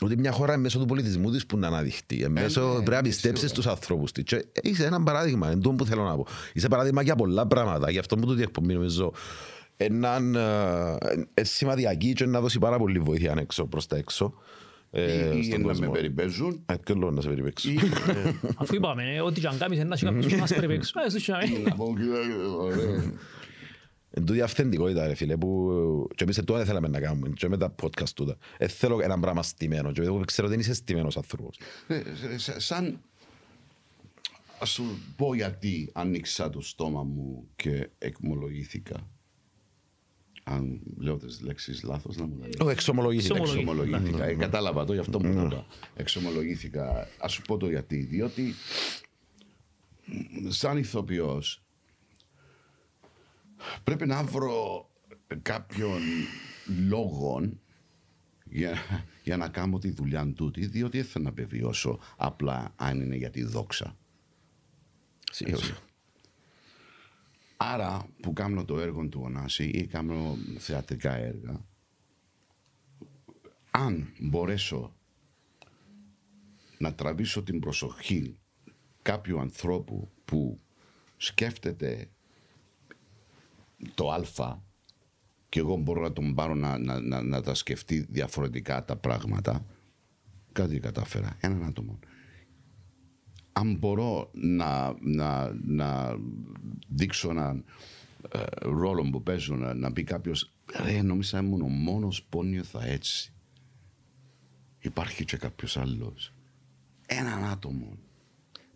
Ότι 0.02 0.18
μια 0.18 0.32
χώρα 0.32 0.54
είναι 0.54 0.62
μέσω 0.62 0.80
του 0.80 0.86
πολιτισμού 0.86 1.32
της 1.32 1.46
που 1.46 1.58
να 1.58 1.68
αναδειχτεί. 1.68 2.24
Ε, 2.24 2.28
μέσω 2.30 2.62
ναι, 2.62 2.74
πρέπει 2.74 2.90
να 2.90 2.96
ναι, 2.96 3.02
πιστέψεις 3.02 3.40
σίγουρα. 3.50 3.62
στους 3.62 3.68
ανθρώπους 3.68 4.12
της. 4.12 4.24
Και 4.24 4.46
είσαι 4.62 4.86
ένα 4.86 5.04
παράδειγμα, 5.04 5.52
είναι 5.52 5.62
το 5.62 5.72
που 5.72 5.86
θέλω 5.86 6.04
να 6.04 6.16
πω. 6.16 6.26
Είσαι 6.54 6.68
παράδειγμα 6.68 7.02
για 7.02 7.16
πολλά 7.16 7.48
πράγματα. 7.48 7.92
Γι' 7.92 8.00
αυτό 8.00 8.16
που 8.16 8.26
το 8.26 8.34
διεκπομπή 8.34 8.74
νομίζω 8.74 9.14
έναν 9.78 10.36
ε, 11.34 11.44
σημαδιακή 11.44 12.14
και 12.14 12.26
να 12.26 12.42
δώσει 12.42 12.60
πάρα 12.60 12.78
πολύ 12.78 13.00
βοήθεια 13.00 13.36
έξω, 13.38 13.66
προς 13.68 13.88
τα 13.88 13.98
έξω. 13.98 14.34
ε, 14.92 15.36
ή, 15.36 15.40
ή 15.40 15.44
στον 15.44 15.62
να 15.62 15.68
με 15.68 15.74
κόσμο. 15.74 15.92
περιπέζουν. 15.92 16.64
Ε, 16.66 16.76
ποιο 16.84 16.96
λόγο 16.96 17.12
να 17.12 17.22
σε 17.22 17.28
περιπέξω. 17.30 17.70
ή, 17.70 17.76
ε, 18.08 18.32
Αφού 18.56 18.76
είπαμε 18.76 19.14
ε, 19.16 19.22
ότι 19.22 19.40
και 19.40 19.48
αν 19.48 19.58
κάνεις 19.58 19.80
ένα 19.80 19.96
και 19.96 20.06
κάποιος 20.06 20.34
που 20.34 20.40
μας 20.40 20.54
περιπέξω. 20.54 21.00
Ε, 21.06 21.10
στο 21.10 21.20
τσάμε. 21.20 21.44
να 21.64 21.76
πω, 21.76 21.94
«Κοίτα, 21.98 22.50
ωραίο». 22.60 23.14
Εν 24.10 24.26
τούτη 24.26 24.42
αυθεντικότητα 24.42 25.08
ρε 25.08 25.14
φίλε 25.14 25.38
που 25.38 26.08
και 26.16 26.24
εμείς 26.24 26.42
το 26.46 26.54
δεν 26.56 26.66
θέλαμε 26.66 26.88
να 26.88 27.00
κάνουμε 27.00 27.30
και 27.30 27.48
με 27.48 27.58
τα 27.58 27.76
podcast 27.82 28.10
τούτα. 28.10 28.38
Ε, 28.58 28.68
θέλω 28.68 29.00
ένα 29.02 29.20
πράγμα 29.20 29.44
στημένο 29.44 29.92
και 29.92 30.02
εγώ 30.02 30.20
ξέρω 30.26 30.48
ότι 30.48 30.56
δεν 30.56 30.60
είσαι 30.66 30.74
στημένος 30.74 31.18
άνθρωπος. 31.18 31.60
Ε, 31.88 32.02
σε- 32.36 32.60
Σαν 32.60 33.00
ας 34.60 34.70
σου 34.70 34.84
πω 35.16 35.34
γιατί 35.36 35.90
άνοιξα 35.94 36.50
το 36.50 36.62
στόμα 36.62 37.04
μου 37.04 37.48
και 37.56 37.90
εκμολογήθηκα. 37.98 39.08
Αν 40.50 40.82
λέω 40.98 41.18
τις 41.18 41.42
λέξεις 41.42 41.84
λάθος 41.84 42.18
να 42.18 42.26
μου 42.26 42.36
τα 42.36 42.42
λέει. 42.42 42.54
Όχι, 42.62 42.72
εξομολογήθηκα. 42.72 43.38
Εξομολογήθηκα. 43.38 43.84
Εξομολογήθηκα. 43.84 44.26
Ε, 44.26 44.34
κατάλαβα 44.34 44.86
το, 44.86 44.94
γι' 44.94 45.00
αυτό 45.00 45.20
μου 45.22 45.34
το 45.34 45.42
είπα. 45.42 45.66
Εξομολογήθηκα. 45.96 47.08
Ας 47.20 47.32
σου 47.32 47.42
πω 47.42 47.58
το 47.58 47.70
γιατί. 47.70 47.98
Διότι 47.98 48.54
μ, 50.06 50.50
σαν 50.50 50.78
ηθοποιός 50.78 51.64
πρέπει 53.84 54.06
να 54.06 54.24
βρω 54.24 54.90
κάποιον 55.42 56.02
λόγο 56.88 57.52
για, 58.44 58.78
για 59.24 59.38
να 59.38 59.50
κάνω 59.50 59.78
τη 59.78 59.90
δουλειά 59.90 60.34
τούτη, 60.34 60.66
διότι 60.66 60.98
δεν 60.98 61.08
θα 61.08 61.20
να 61.20 61.30
επιβιώσω 61.30 62.00
απλά 62.18 62.74
αν 62.76 63.02
είναι 63.02 63.16
για 63.16 63.30
τη 63.30 63.44
δόξα. 63.44 63.98
Σίγουρα. 65.32 65.78
Άρα 67.58 68.10
που 68.22 68.34
κάνω 68.34 68.66
το 68.66 68.80
έργο 68.80 69.08
του 69.08 69.22
Ωνάση 69.24 69.64
ή 69.64 69.86
κάνω 69.86 70.38
θεατρικά 70.58 71.16
έργα, 71.16 71.66
αν 73.72 74.14
μπορέσω 74.20 74.96
να 76.78 76.94
τραβήσω 76.94 77.44
την 77.44 77.60
προσοχή 77.60 78.40
κάποιου 79.02 79.40
ανθρώπου 79.40 80.12
που 80.26 80.60
σκέφτεται 81.18 82.10
το 83.94 84.12
α 84.12 84.58
και 85.50 85.60
εγώ 85.60 85.76
μπορώ 85.76 86.02
να 86.02 86.14
τον 86.14 86.34
πάρω 86.36 86.56
να, 86.56 86.78
να, 86.78 87.00
να, 87.00 87.22
να 87.22 87.42
τα 87.42 87.54
σκεφτεί 87.54 88.00
διαφορετικά 88.10 88.86
τα 88.86 88.96
πράγματα, 88.96 89.66
κάτι 90.52 90.80
κατάφερα. 90.80 91.38
Έναν 91.40 91.64
άτομο 91.64 92.00
αν 93.58 93.76
μπορώ 93.76 94.30
να, 94.34 94.96
να, 95.00 95.56
να 95.66 96.18
δείξω 96.88 97.30
έναν 97.30 97.64
ε, 98.32 98.44
ρόλο 98.62 99.10
που 99.10 99.24
παίζω 99.24 99.56
να, 99.56 99.74
να 99.74 99.92
πει 99.92 100.04
κάποιος, 100.04 100.52
ρε, 100.84 101.02
νόμιζα 101.02 101.40
ήμουν 101.40 101.62
ο 101.62 101.68
μόνος 101.68 102.24
που 102.24 102.44
νιώθα 102.44 102.86
έτσι. 102.86 103.34
Υπάρχει 104.80 105.26
και 105.26 105.38
κάποιος 105.38 105.78
άλλος. 105.78 106.34
Έναν 107.06 107.44
άτομο. 107.44 107.98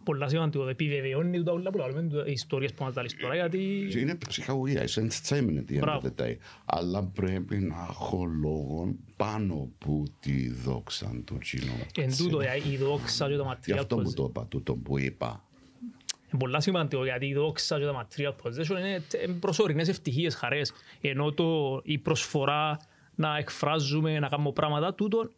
Πολλά 0.04 0.28
σημαντικό. 0.30 0.68
Επιβεβαιώνει 0.68 1.44
τα 1.44 1.52
όλα 1.52 1.70
που 1.70 1.78
λέμε, 1.78 2.24
οι 2.26 2.32
ιστορίες 2.32 2.74
που 2.74 2.84
μας 2.84 2.94
δάλεις 2.94 3.16
τώρα, 3.18 3.36
γιατί 3.36 3.88
Και 3.90 4.00
Είναι 4.00 4.16
ψυχαγωγία, 4.28 4.84
είναι 4.98 5.08
entertainment 5.10 5.58
at 5.68 5.72
the 5.72 5.74
end 5.74 5.78
of 5.78 5.80
Μπράβο. 5.80 6.14
the 6.18 6.22
day. 6.22 6.36
Αλλά 6.66 7.04
πρέπει 7.04 7.58
να 7.58 7.88
έχω 7.90 8.26
λόγο 8.26 8.96
πάνω 9.16 9.54
από 9.54 10.04
τη 10.20 10.50
δόξα 10.52 11.22
του 11.26 11.38
κοινού. 11.38 11.74
εν 11.98 12.18
τούτο 12.18 12.40
η 12.72 12.78
δόξα 12.78 13.30
και 13.30 13.36
το 13.36 13.44
Γι' 13.66 13.72
material 13.74 13.78
αυτό 13.78 13.96
που 13.96 14.02
possession. 14.10 14.14
το 14.16 14.26
είπα, 14.30 14.46
τούτο 14.46 14.76
που 14.76 15.00
είπα. 15.00 15.44
Είναι 16.34 16.40
πολλά 16.44 16.60
σημαντικό 16.60 17.04
γιατί 17.04 17.26
η 17.26 17.34
δόξα 17.34 17.80
και 17.80 17.86
τα 17.86 18.08
material 18.08 18.30
possession 18.44 18.80
είναι 18.80 19.04
τε- 19.10 19.30
προσωρινές 19.40 19.88
ευτυχίες, 19.88 20.36
χαρές. 20.36 20.72
Ενώ 21.02 21.32
το, 21.32 21.80
η 21.84 21.98
προσφορά 21.98 22.80
να 23.16 23.38
εκφράζουμε, 23.38 24.20
να 24.20 24.28
κάνουμε 24.28 24.52
πράγματα, 24.52 24.94
τούτο 24.94 25.30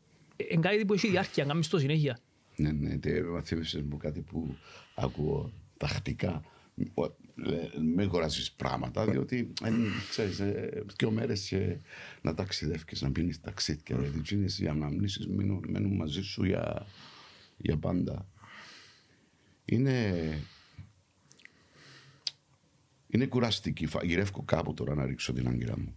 είναι 0.52 0.62
κάτι 0.62 0.86
που 0.86 0.94
έχει 0.94 1.08
διάρκεια, 1.08 1.46
να 1.46 1.52
κάνεις 1.52 1.68
το 1.68 1.78
συνέχεια. 1.78 2.18
Ναι, 2.56 2.72
ναι, 2.72 2.98
τε, 2.98 3.22
θύμισες 3.44 3.82
μου 3.82 3.98
κάτι 3.98 4.22
που 4.22 4.56
ακούω 4.96 5.52
τακτικά. 5.78 6.44
Ο- 6.94 7.04
ε, 7.06 7.80
Μην 7.96 8.10
χωράσεις 8.10 8.52
πράγματα, 8.52 9.06
διότι 9.06 9.54
ε, 9.64 9.70
ξέρεις, 10.10 10.40
ε, 10.40 10.84
δύο 10.98 11.12
μέρες 11.12 11.48
και 11.48 11.78
να 12.22 12.34
ταξιδεύεις, 12.34 13.02
να 13.02 13.12
πίνεις 13.12 13.42
ταξίδια. 13.42 13.98
Δηλαδή, 13.98 14.20
εκείνες 14.20 14.60
οι 14.60 14.68
αναμνήσεις 14.68 15.28
μένουν, 15.28 15.66
μένουν 15.68 15.96
μαζί 15.96 16.22
σου 16.22 16.44
για, 16.46 16.86
για 17.58 17.78
πάντα. 17.78 18.28
Είναι, 19.66 20.38
είναι 23.08 23.26
κουραστική. 23.26 23.86
φα- 23.86 24.04
Γυρεύω 24.04 24.44
κάπου 24.46 24.74
τώρα 24.74 24.96
να 24.96 25.06
ρίξω 25.06 25.34
την 25.34 25.48
άγκυρα 25.48 25.80
μου. 25.80 25.96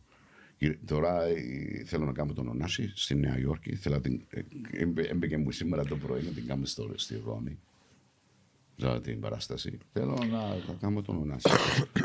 Γυρε- 0.58 0.78
Τώρα 0.86 1.22
ε, 1.22 1.82
θέλω 1.84 2.04
να 2.04 2.12
κάνω 2.12 2.32
τον 2.32 2.48
Ωνάση 2.48 2.92
στη 2.94 3.14
Νέα 3.14 3.38
Υόρκη. 3.38 3.74
Θέλω 3.74 3.94
να 3.94 4.00
την, 4.00 4.24
ε, 4.30 4.40
έμπαι- 4.70 5.10
έμπαικε 5.10 5.36
μου 5.36 5.50
σήμερα 5.50 5.84
το 5.84 5.96
πρωί 5.96 6.22
να 6.22 6.30
την 6.30 6.46
κάνω 6.46 6.64
στο, 6.64 6.92
στη 6.96 7.22
Ρώμη. 7.24 7.58
Ζω 8.76 9.00
την 9.00 9.20
παράσταση. 9.20 9.78
Θέλω 9.92 10.14
να, 10.30 10.48
να 10.48 10.74
κάνω 10.80 11.02
τον 11.02 11.16
Ωνάση. 11.16 11.48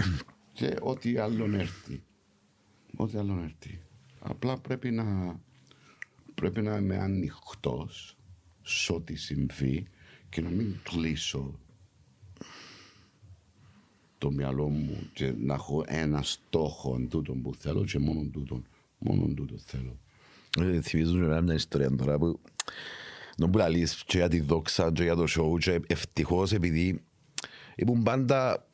και 0.53 0.75
ό,τι 0.81 1.17
άλλον 1.17 1.53
έρθει. 1.53 2.03
Ό,τι 2.95 3.17
άλλον 3.17 3.43
έρθει. 3.43 3.79
Απλά 4.19 4.57
πρέπει 4.57 4.91
να, 4.91 5.39
πρέπει 6.35 6.61
να 6.61 6.77
είμαι 6.77 6.97
ανοιχτός 6.97 8.17
σε 8.61 8.93
ό,τι 8.93 9.15
συμβεί 9.15 9.87
και 10.29 10.41
να 10.41 10.49
μην 10.49 10.75
κλείσω 10.83 11.59
στο 14.21 14.31
μυαλό 14.31 14.69
μου 14.69 15.09
και 15.13 15.33
να 15.37 15.53
έχω 15.53 15.83
ένα 15.87 16.21
στόχο 16.21 16.99
τούτο 17.09 17.33
που 17.33 17.53
θέλω 17.59 17.83
και 17.83 17.99
μόνο 17.99 18.29
τούτο. 18.31 18.61
Μόνο 18.97 19.33
τούτο 19.35 19.55
θέλω. 19.65 19.97
Ε, 20.59 20.81
Θυμίζουν 20.81 21.19
με 21.19 21.41
μια 21.41 21.53
ιστορία 21.53 21.95
τώρα 21.95 22.17
που 22.17 22.39
δεν 23.37 23.49
που 23.49 23.57
λαλείς 23.57 24.03
και 24.05 24.17
για 24.17 24.27
τη 24.27 24.39
δόξα 24.39 24.91
και 24.91 25.03
για 25.03 25.15
το 25.15 25.25
show 25.29 25.59
και 25.59 25.79
ευτυχώς 25.87 26.51
επειδή 26.51 27.01
ήμουν 27.75 28.03
πάντα 28.03 28.65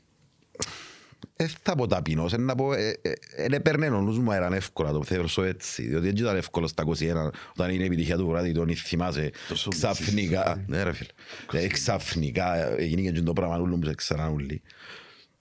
δεν 1.35 1.49
θα 1.61 1.75
πω 1.75 1.87
ταπεινός, 1.87 2.33
είναι 2.33 2.43
να 2.43 2.55
πω, 2.55 2.73
ε, 2.73 2.99
ε, 3.01 3.13
δεν 3.37 3.53
έπαιρνε 3.53 3.89
ο 3.89 4.01
νους 4.01 4.19
μου 4.19 4.31
αέραν 4.31 4.53
εύκολα, 4.53 4.91
το 4.91 5.03
θεωρώ 5.03 5.43
έτσι, 5.43 5.81
διότι 5.81 6.05
δεν 6.05 6.15
ήταν 6.15 6.35
εύκολο 6.35 6.67
στα 6.67 6.83
21, 6.83 6.91
όταν 7.51 7.69
είναι 7.69 7.83
η 7.83 7.85
επιτυχία 7.85 8.17
του 8.17 8.27
βράδυ, 8.27 8.51
τον 8.51 8.75
θυμάσαι 8.75 9.31
Τόσο 9.47 9.69
ξαφνικά, 9.69 10.63
ναι 10.67 10.83
ρε 10.83 10.93
φίλε, 10.93 11.09
Ε, 11.51 11.67
ξαφνικά 11.67 12.77
έγινε 12.77 13.11
και 13.11 13.21
το 13.21 13.33
πράγμα 13.33 13.57
όλο 13.57 13.77
που 13.77 13.85
σε 13.85 13.95
ξέραν 13.95 14.33
όλοι. 14.33 14.61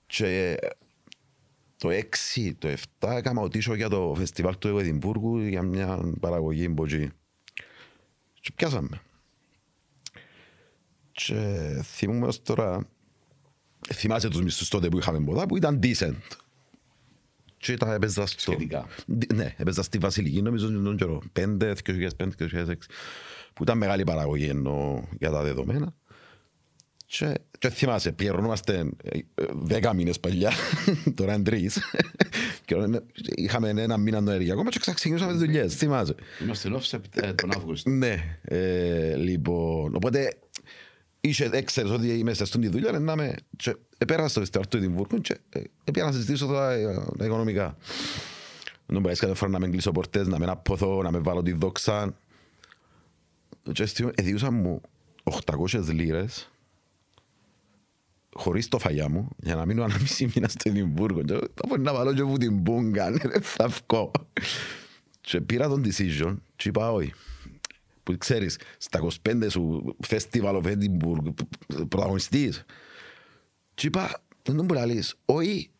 Και 0.06 0.56
το 1.76 1.88
6, 2.34 2.52
το 2.58 2.68
7 2.98 3.08
έκανα 3.16 3.40
οτίσιο 3.40 3.74
για 3.74 3.88
το 3.88 4.14
φεστιβάλ 4.18 4.58
του 4.58 4.78
Εδιμβούργου 4.78 5.38
για 5.38 5.62
μια 5.62 6.12
παραγωγή 6.20 6.68
μποτζή. 6.70 7.10
Και 8.40 8.50
πιάσαμε. 8.54 9.00
Και 11.12 11.34
θυμούμαι 11.82 12.26
ως 12.26 12.42
τώρα, 12.42 12.86
θυμάσαι 13.94 14.28
τους 14.28 14.42
μισθούς 14.42 14.68
τότε 14.68 14.88
που 14.88 14.98
είχαμε 14.98 15.24
ποτά, 15.24 15.46
που 15.46 15.56
ήταν 15.56 15.80
decent. 15.82 16.14
Και 17.56 17.72
ήταν 17.72 17.90
έπαιζα 17.90 18.26
στο... 18.26 18.38
Σχετικά. 18.50 18.86
Δι- 19.06 19.32
Ναι, 19.32 19.54
έπαιζα 19.56 19.82
στη 19.82 19.98
Βασιλική 19.98 20.42
νομίζω 20.42 20.82
τον 20.82 20.96
καιρό. 20.96 21.22
5, 21.32 21.74
2005, 21.84 22.28
2006. 22.38 22.72
Που 23.52 23.62
ήταν 23.62 23.78
μεγάλη 23.78 24.04
παραγωγή 24.04 24.48
εννοώ 24.48 25.02
για 25.18 25.30
τα 25.30 25.42
δεδομένα. 25.42 25.94
Και, 27.08 27.34
και 27.58 27.68
θυμάσαι, 27.70 28.12
πληρωνόμαστε 28.12 28.90
ε, 29.02 29.18
ε, 29.18 29.44
δέκα 29.52 29.94
μήνες 29.94 30.20
παλιά, 30.20 30.52
τώρα 31.16 31.34
είναι 31.34 31.42
τρεις. 31.42 31.78
και 32.64 32.74
ε, 32.74 32.86
είχαμε 33.34 33.68
ένα 33.68 33.96
μήνα 33.96 34.20
νοεριακό, 34.20 34.52
ακόμα 34.52 34.70
και 34.70 34.78
ξεκινήσαμε 34.94 35.32
τις 35.32 35.40
δουλειές, 35.40 35.74
θυμάσαι. 35.74 36.14
Είμαστε 36.42 36.70
off 36.72 37.00
ε, 37.14 37.32
τον 37.32 37.50
Αύγουστο. 37.54 37.90
Ναι, 37.90 38.38
ε, 38.42 39.16
λοιπόν, 39.16 39.94
οπότε 39.94 40.38
είσαι, 41.20 41.50
έξερες 41.52 41.90
ότι 41.90 42.18
είμαι 42.18 42.34
σε 42.34 42.42
αυτήν 42.42 42.60
τη 42.60 42.68
δουλειά, 42.68 42.92
να 42.92 43.12
είμαι, 43.12 43.34
και 43.56 43.76
επέρασα 43.98 44.28
στο 44.28 44.40
φεστιβάλ 44.40 44.68
του 44.68 44.76
Εδιμβούργου 44.76 45.20
και 45.20 45.38
ε, 45.48 45.60
έπια 45.84 46.04
να 46.04 46.12
συζητήσω 46.12 46.46
τα, 46.46 46.72
ε, 46.72 46.94
τα 47.18 47.24
οικονομικά. 47.24 47.76
Δεν 48.86 49.00
μπορείς 49.00 49.20
κάθε 49.20 49.34
φορά 49.34 49.50
να 49.50 49.58
με 49.58 49.68
κλείσω 49.68 49.92
πορτές, 49.92 50.26
να 50.26 50.38
με 50.38 50.46
αποθώ, 50.46 51.02
να 51.02 51.10
με 51.10 51.18
βάλω 51.18 51.42
τη 51.42 51.52
δόξα. 51.52 52.16
Και 53.72 53.86
στιγμή 53.86 54.12
εδιούσαν 54.14 54.54
μου 54.54 54.80
800 55.24 55.84
λίρες 55.84 56.50
χωρίς 58.36 58.68
το 58.68 58.78
φαγιά 58.78 59.08
μου, 59.08 59.28
για 59.36 59.54
να 59.54 59.66
μείνω 59.66 59.84
ένα 59.84 59.98
μισή 60.00 60.30
μήνα 60.34 60.48
στο 60.48 60.68
Εδιμβούργο. 60.68 61.22
Και 61.22 61.38
θα 61.54 61.78
να 61.78 61.92
βάλω 61.94 62.14
και 62.14 62.22
που 62.22 62.36
την 62.36 62.56
μπούγκα, 62.56 63.10
δεν 63.12 63.42
θα 63.42 63.68
βγω. 63.68 64.10
Και 65.20 65.40
πήρα 65.40 65.68
τον 65.68 65.84
decision 65.84 66.36
και 66.56 66.68
είπα 66.68 66.92
όχι. 66.92 67.12
Που 68.02 68.14
ξέρεις, 68.18 68.58
στα 68.78 69.00
25 69.28 69.46
σου 69.50 69.96
φεστιβάλ 70.00 70.62
of 70.64 70.66
Edinburgh, 70.66 71.34
πρωταγωνιστής. 71.88 72.64
Και 73.74 73.86
είπα, 73.86 74.22
δεν 74.42 74.56
τον 74.56 74.64
μπορεί 74.64 74.80
να 74.80 74.86
λες, 74.86 75.14
όχι, 75.24 75.70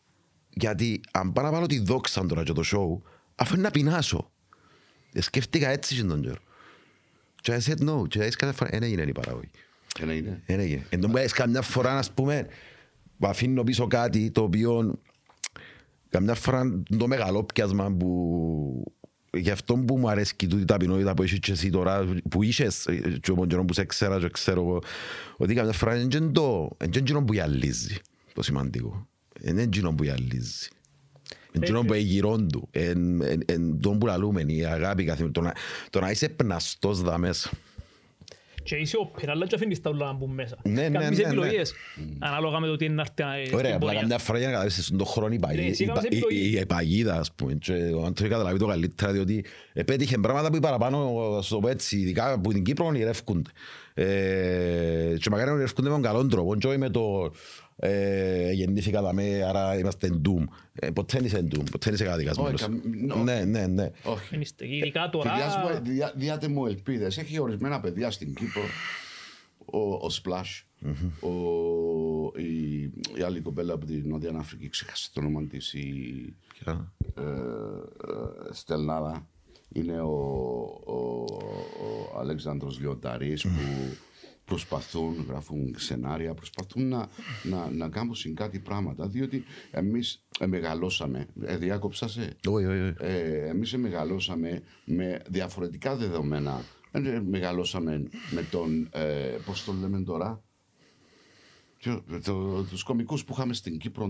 γιατί 0.49 1.01
αν 1.11 1.33
πάω 1.33 1.45
να 1.45 1.51
βάλω 1.51 1.65
τη 1.65 1.79
δόξα 1.79 2.25
τώρα 2.25 2.43
και 2.43 2.53
το 2.53 2.63
show, 2.65 3.09
αφού 3.35 3.53
είναι 3.53 3.63
να 3.63 3.71
πεινάσω. 3.71 4.31
Ε, 5.13 5.21
Σκέφτηκα 5.21 5.69
έτσι 5.69 5.95
και 5.95 6.03
τον 6.03 6.21
καιρό. 6.21 6.41
Και 7.41 7.55
I 7.55 7.69
said 7.69 7.89
no, 7.89 8.07
και 8.07 8.23
έτσι 8.23 8.37
κάθε 8.37 8.53
φορά, 8.53 8.69
δεν 8.69 8.83
έγινε 8.83 9.01
η 9.01 9.11
παραγωγή. 9.11 9.49
Ένα 9.99 10.13
είναι. 10.13 10.41
Δεν 10.45 10.59
έγινε. 10.59 10.85
Εν 10.89 11.01
τω 11.01 11.07
μεταξύ, 11.07 11.33
καμιά 11.35 11.61
φορά, 11.61 11.97
ας 11.97 12.11
πούμε, 12.11 12.47
που 13.19 13.27
αφήνω 13.27 13.63
πίσω 13.63 13.87
κάτι 13.87 14.31
το 14.31 14.41
οποίο 14.41 14.99
καμιά 16.09 16.33
φορά 16.35 16.81
το 16.97 17.07
μεγάλο 17.07 17.43
πιάσμα 17.43 17.91
που 17.91 18.91
γι' 19.37 19.49
αυτό 19.49 19.75
που 19.75 19.97
μου 19.97 20.09
αρέσει 20.09 20.35
και 20.35 20.47
τούτη 20.47 20.65
ταπεινότητα 20.65 21.13
που 21.13 21.23
έχεις 21.23 21.39
και 21.39 21.51
εσύ 21.51 21.69
τώρα, 21.69 22.05
που 22.29 22.43
είσες 22.43 22.85
ε, 22.85 23.17
και 23.21 23.31
ο 23.31 23.45
καιρό 23.45 23.65
που 23.65 23.73
σε 23.73 23.85
ξέρα 23.85 24.19
και 24.19 24.29
ξέρω 24.29 24.61
εγώ, 24.61 24.81
ότι 25.37 25.53
καμιά 25.53 25.71
φορά 25.73 25.95
είναι 25.95 26.07
και 26.07 26.19
το, 26.19 26.69
είναι 26.81 26.89
και 26.89 26.99
εκείνο 26.99 27.23
που 27.23 27.33
γυαλίζει, 27.33 27.95
το 28.33 28.41
σημαντικό. 28.41 29.07
Είναι 29.41 29.61
εκείνο 29.61 29.93
που 29.93 30.03
γυαλίζει. 30.03 30.67
Είναι 31.51 31.65
εκείνο 31.65 31.83
που 31.83 31.93
έχει 31.93 32.03
γυρών 32.03 32.47
του. 32.47 32.69
Είναι 32.71 33.77
το 33.81 33.89
που 33.91 34.05
λαλούμε, 34.05 34.41
η 34.41 34.65
αγάπη 34.65 35.03
καθημερινή. 35.03 35.31
Το 35.31 35.41
να- 35.41 35.53
Το 35.89 35.99
να 35.99 36.11
είσαι 36.11 36.29
πναστός 36.29 37.01
δα 37.01 37.17
μέσα. 37.17 37.49
Και 38.67 38.75
είσαι 38.75 38.97
όπερα, 38.97 39.31
αλλά 39.31 39.47
και 39.47 39.55
αφήνεις 39.55 39.81
τα 39.81 39.89
ούλα 39.89 40.05
να 40.05 40.13
μπουν 40.13 40.29
μέσα. 40.33 40.57
Ναι, 40.63 40.71
ναι, 40.89 40.97
Κάνεις 40.99 41.17
ναι, 41.17 41.23
ναι. 41.23 41.29
επιλογές, 41.29 41.73
ανάλογα 42.19 42.59
με 42.59 42.67
το 42.67 42.75
τι 42.75 42.85
είναι 42.85 42.93
να 42.93 43.01
έρθει 43.01 43.41
ε, 43.41 43.45
στην 43.45 43.57
Ωραία, 43.57 43.69
απλά 43.75 43.85
πορεία. 43.85 43.99
καμιά 43.99 44.17
φορά 44.17 44.37
για 44.37 44.47
να 44.47 44.53
καταλάβεις 44.53 44.85
στον 44.85 45.05
χρόνο 45.05 45.33
η 45.33 45.39
παγίδα, 45.39 45.63
Ναι, 45.63 45.69
εσύ 45.69 45.83
η, 45.83 45.85
έκαμες 45.85 46.03
πα- 46.03 46.15
η, 46.15 46.17
επιλογή. 46.17 46.55
η, 46.55 46.59
η 46.59 46.65
παγίδα, 46.65 47.15
ας 47.19 47.31
πούμε. 47.31 47.53
Και 47.53 47.71
ο 47.73 48.05
Άντρος 48.05 48.29
καταλάβει 48.29 48.59
το 48.59 48.65
καλύτερα, 48.65 49.11
διότι 49.11 49.45
επέτυχε 49.73 50.17
πράγματα 50.17 50.51
που 50.51 50.59
παραπάνω, 50.59 51.13
ας 51.37 51.47
το 51.47 51.59
πω 51.59 51.67
έτσι, 51.67 51.97
ειδικά 51.99 52.39
που 52.39 52.51
την 52.53 52.63
Κύπρο 52.63 52.85
ονειρεύκονται. 52.85 53.49
Ε, 53.93 55.15
και 55.19 55.29
μακάρι 55.29 55.45
να 55.47 55.51
ονειρεύκονται 55.53 55.87
με 55.87 55.93
τον 55.93 56.03
καλό 56.03 56.27
τρόπο, 56.27 56.55
και 56.55 56.67
όχι 56.67 56.77
με 56.77 56.89
το 56.89 57.31
ε, 57.79 58.51
γεννήθηκα 58.51 59.01
δαμέ, 59.01 59.43
άρα 59.47 59.77
είμαστε 59.77 60.19
doom. 60.25 60.43
Ε, 60.73 60.89
ποτέ 60.91 61.17
δεν 61.17 61.25
είσαι 61.25 61.39
doom, 61.51 61.63
ποτέ 61.71 61.79
δεν 61.83 61.93
είσαι 61.93 62.03
καταδικασμένος. 62.03 62.61
Όχι, 62.61 62.79
καμ- 63.05 63.23
Ναι, 63.23 63.43
ναι, 63.45 63.67
ναι. 63.67 63.89
Όχι. 64.03 64.27
Δεν 64.29 64.41
είστε- 64.41 64.65
Ειδικά 64.67 65.09
τώρα, 65.09 65.35
Διάσμο- 65.35 65.81
διά- 65.83 66.13
Διάτε 66.15 66.47
μου 66.47 66.65
ελπίδες. 66.65 67.17
Έχει 67.17 67.39
ορισμένα 67.39 67.79
παιδιά 67.79 68.11
στην 68.11 68.33
Κύπρο, 68.33 68.61
ο, 69.65 69.79
ο 69.79 70.07
Splash, 70.23 70.63
ο, 71.19 71.31
η, 72.39 72.81
η 73.17 73.21
άλλη 73.25 73.39
κοπέλα 73.41 73.73
από 73.73 73.85
την 73.85 74.03
Νότια 74.09 74.31
Αφρική, 74.37 74.69
ξέχασα 74.69 75.09
το 75.13 75.19
όνομα 75.19 75.43
της, 75.43 75.73
η 75.73 76.35
Ποια; 76.53 76.93
ε, 77.15 77.21
ε, 77.21 78.51
Στελνάδα. 78.51 79.27
Είναι 79.73 80.01
ο, 80.01 80.07
ο, 80.85 80.93
ο 82.13 82.19
Αλέξανδρος 82.19 82.79
Λιονταρής 82.79 83.41
που 83.43 83.49
προσπαθούν, 84.47 85.25
γράφουν 85.27 85.73
σενάρια, 85.77 86.33
προσπαθούν 86.33 86.87
να, 86.87 87.09
να, 87.43 87.69
να 87.71 87.89
κάνουν 87.89 88.15
κάτι 88.33 88.59
πράγματα, 88.59 89.07
διότι 89.07 89.43
εμείς 89.71 90.25
ε, 90.39 90.45
μεγαλώσαμε, 90.45 91.27
ε, 91.41 91.57
διάκοψα 91.57 92.07
σε, 92.07 92.35
Όχι, 92.47 92.65
όχι, 92.65 92.81
όχι. 92.81 92.95
ε, 92.99 93.47
εμείς 93.49 93.77
μεγαλώσαμε 93.77 94.61
με 94.85 95.21
διαφορετικά 95.29 95.95
δεδομένα. 95.95 96.63
Ε, 96.91 97.21
μεγαλώσαμε 97.25 98.03
με 98.31 98.41
τον, 98.51 98.89
ε, 98.91 99.37
πώς 99.45 99.63
το 99.63 99.73
λέμε 99.73 100.01
τώρα, 100.01 100.43
το, 101.83 102.03
το, 102.23 102.63
τους 102.63 102.83
κομικούς 102.83 103.25
που 103.25 103.33
είχαμε 103.33 103.53
στην 103.53 103.77
Κύπρο 103.77 104.09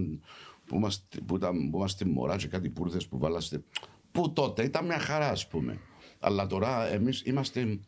που 0.65 0.75
είμαστε, 0.75 1.19
που 1.25 1.35
ήταν, 1.35 1.69
που 1.69 1.77
είμαστε 1.77 2.05
μωρά 2.05 2.35
και 2.35 2.47
κάτι 2.47 2.69
πούρδες 2.69 3.07
που 3.07 3.17
βάλαστε 3.17 3.63
που 4.11 4.33
τότε 4.33 4.63
ήταν 4.63 4.85
μια 4.85 4.99
χαρά 4.99 5.29
ας 5.29 5.47
πούμε 5.47 5.79
αλλά 6.19 6.47
τώρα 6.47 6.87
εμείς 6.93 7.21
είμαστε 7.25 7.79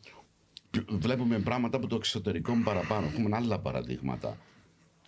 βλέπουμε 0.98 1.38
πράγματα 1.38 1.76
από 1.76 1.86
το 1.86 1.96
εξωτερικό 1.96 2.52
παραπάνω 2.64 3.06
έχουμε 3.06 3.36
άλλα 3.36 3.58
παραδείγματα 3.58 4.36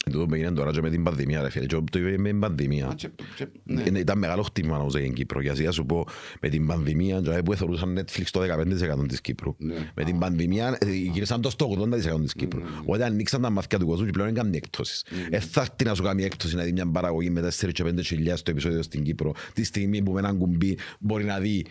Εν 0.06 0.12
τούτο 0.12 0.26
που 0.26 0.34
έγινε 0.34 0.50
τώρα 0.52 0.70
και 0.70 0.80
με 0.80 0.90
την 0.90 1.02
πανδημία, 1.02 1.42
ρε 1.42 1.50
φίλε. 1.50 1.66
Και 1.66 1.76
το 1.90 1.98
είπε 1.98 2.18
με 2.18 2.28
την 2.28 2.40
πανδημία. 2.40 2.86
Α, 2.86 2.94
και- 2.94 3.10
και- 3.36 3.46
ναι. 3.64 3.82
Είναι- 3.86 3.98
Ήταν 3.98 4.18
μεγάλο 4.18 4.42
χτύπημα 4.42 4.78
όμως 4.78 4.92
για 4.92 5.02
την 5.02 5.12
Κύπρο. 5.12 5.40
Γιατί 5.40 5.62
να 5.62 5.70
σου 5.70 5.86
πω, 5.86 6.06
με 6.40 6.48
την 6.48 6.66
πανδημία, 6.66 7.20
και 7.20 7.42
που 7.44 7.54
θεωρούσαν 7.54 7.98
Netflix 7.98 8.24
το 8.30 8.40
15% 8.40 9.06
της 9.08 9.20
Κύπρου. 9.20 9.54
Ναι. 9.58 9.74
Με 9.94 10.04
την 10.04 10.18
πανδημία 10.18 10.78
ε, 10.80 10.90
γύρισαν 10.92 11.40
το 11.40 11.50
στο 11.50 11.66
80% 11.78 12.22
της 12.22 12.32
Κύπρου. 12.32 12.60
Οπότε 12.80 13.04
ανοίξαν 13.04 13.42
τα 13.42 13.50
μαθηκά 13.50 13.78
του 13.78 13.86
κόσμου 13.86 14.04
και 14.04 14.10
πλέον 14.12 14.28
δεν 14.28 14.42
κάνει 14.42 14.56
έκπτωση. 14.56 15.04
Ε, 15.30 15.38
θα 15.40 15.60
έρθει 15.60 15.84
να 15.84 15.94
σου 15.94 16.02
κάνει 16.02 16.22
έκπτωση 16.24 16.56
να 16.56 16.62
δει 16.62 16.72
μια 16.72 16.86
παραγωγή 16.90 17.30
με 17.30 17.40
4 17.40 17.72
και 17.72 17.84
5 17.84 18.02
χιλιάδες 18.02 18.42
το 18.42 18.50
επεισόδιο 18.50 18.82
στην 18.82 19.02
Κύπρο. 19.02 19.32
Τη 19.52 19.64
στιγμή 19.64 20.02
που 20.02 20.12
με 20.12 20.18
έναν 20.18 20.38
κουμπί 20.38 20.78
μπορεί 21.00 21.24
να 21.24 21.38
δει 21.38 21.66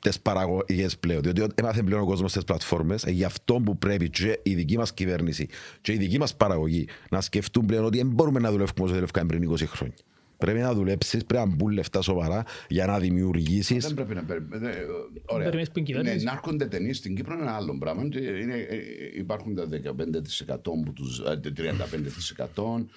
τις 0.00 0.20
παραγωγές 0.20 0.98
πλέον. 0.98 1.22
Διότι 1.22 1.54
έμαθε 1.54 1.82
πλέον 1.82 2.02
ο 2.02 2.06
κόσμος 2.06 2.30
στις 2.30 2.44
πλατφόρμες, 2.44 3.04
ε, 3.04 3.10
γι' 3.10 3.24
αυτό 3.24 3.54
που 3.54 3.78
πρέπει 3.78 4.10
και 4.10 4.40
η 4.42 4.54
δική 4.54 4.76
μας 4.76 4.92
κυβέρνηση 4.92 5.48
και 5.80 5.92
η 5.92 5.96
δική 5.96 6.18
μας 6.18 6.36
παραγωγή 6.36 6.86
να 7.10 7.20
σκεφτούν 7.20 7.66
πλέον 7.66 7.84
ότι 7.84 7.96
δεν 7.96 8.06
μπορούμε 8.06 8.40
να 8.40 8.50
δουλεύουμε 8.50 8.84
όσο 8.84 8.94
δουλεύουμε 8.94 9.24
πριν 9.26 9.42
20 9.42 9.66
χρόνια. 9.66 9.94
Πρέπει 10.38 10.58
να 10.58 10.74
δουλέψεις, 10.74 11.24
πρέπει 11.24 11.48
να 11.48 11.54
μπουν 11.56 11.70
λεφτά 11.72 12.02
σοβαρά 12.02 12.44
για 12.68 12.86
να 12.86 12.98
δημιουργήσεις. 12.98 13.84
Δεν 13.86 13.94
πρέπει 13.94 14.14
να 14.14 14.24
περιμένει. 14.24 14.66
Ωραία. 15.26 15.44
περιμένεις 15.44 15.70
που 15.70 15.78
είναι 15.78 15.88
η 15.88 15.92
Ναι, 15.92 15.98
κυβέρνηση. 15.98 16.24
να 16.24 16.32
έρχονται 16.32 16.66
ταινίες 16.66 16.96
στην 16.96 17.14
Κύπρο 17.14 17.34
είναι 17.34 17.42
ένα 17.42 17.54
άλλο 17.54 17.78
πράγμα. 17.78 18.08
Και 18.08 18.18
είναι, 18.18 18.54
ε, 18.54 18.76
υπάρχουν 19.16 19.54
τα 19.54 19.66
15% 19.66 20.82
που 20.84 20.92
τους, 20.92 21.18
ε, 21.20 21.40
35% 21.40 22.88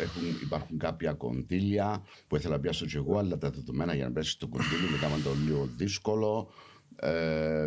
έχουν, 0.00 0.22
υπάρχουν 0.42 0.78
κάποια 0.78 1.12
κοντήλια 1.12 2.02
που 2.28 2.36
ήθελα 2.36 2.54
να 2.54 2.60
πιάσω 2.60 2.86
και 2.86 2.96
εγώ, 2.96 3.18
αλλά 3.18 3.38
τα 3.38 3.50
δεδομένα 3.50 3.94
για 3.94 4.04
να 4.04 4.10
πιάσει 4.12 4.38
το 4.38 4.46
κοντήλι 4.46 4.90
μετά 4.92 5.08
με 5.08 5.22
το 5.24 5.30
λίγο 5.46 5.68
δύσκολο. 5.76 6.48
Ε, 6.96 7.66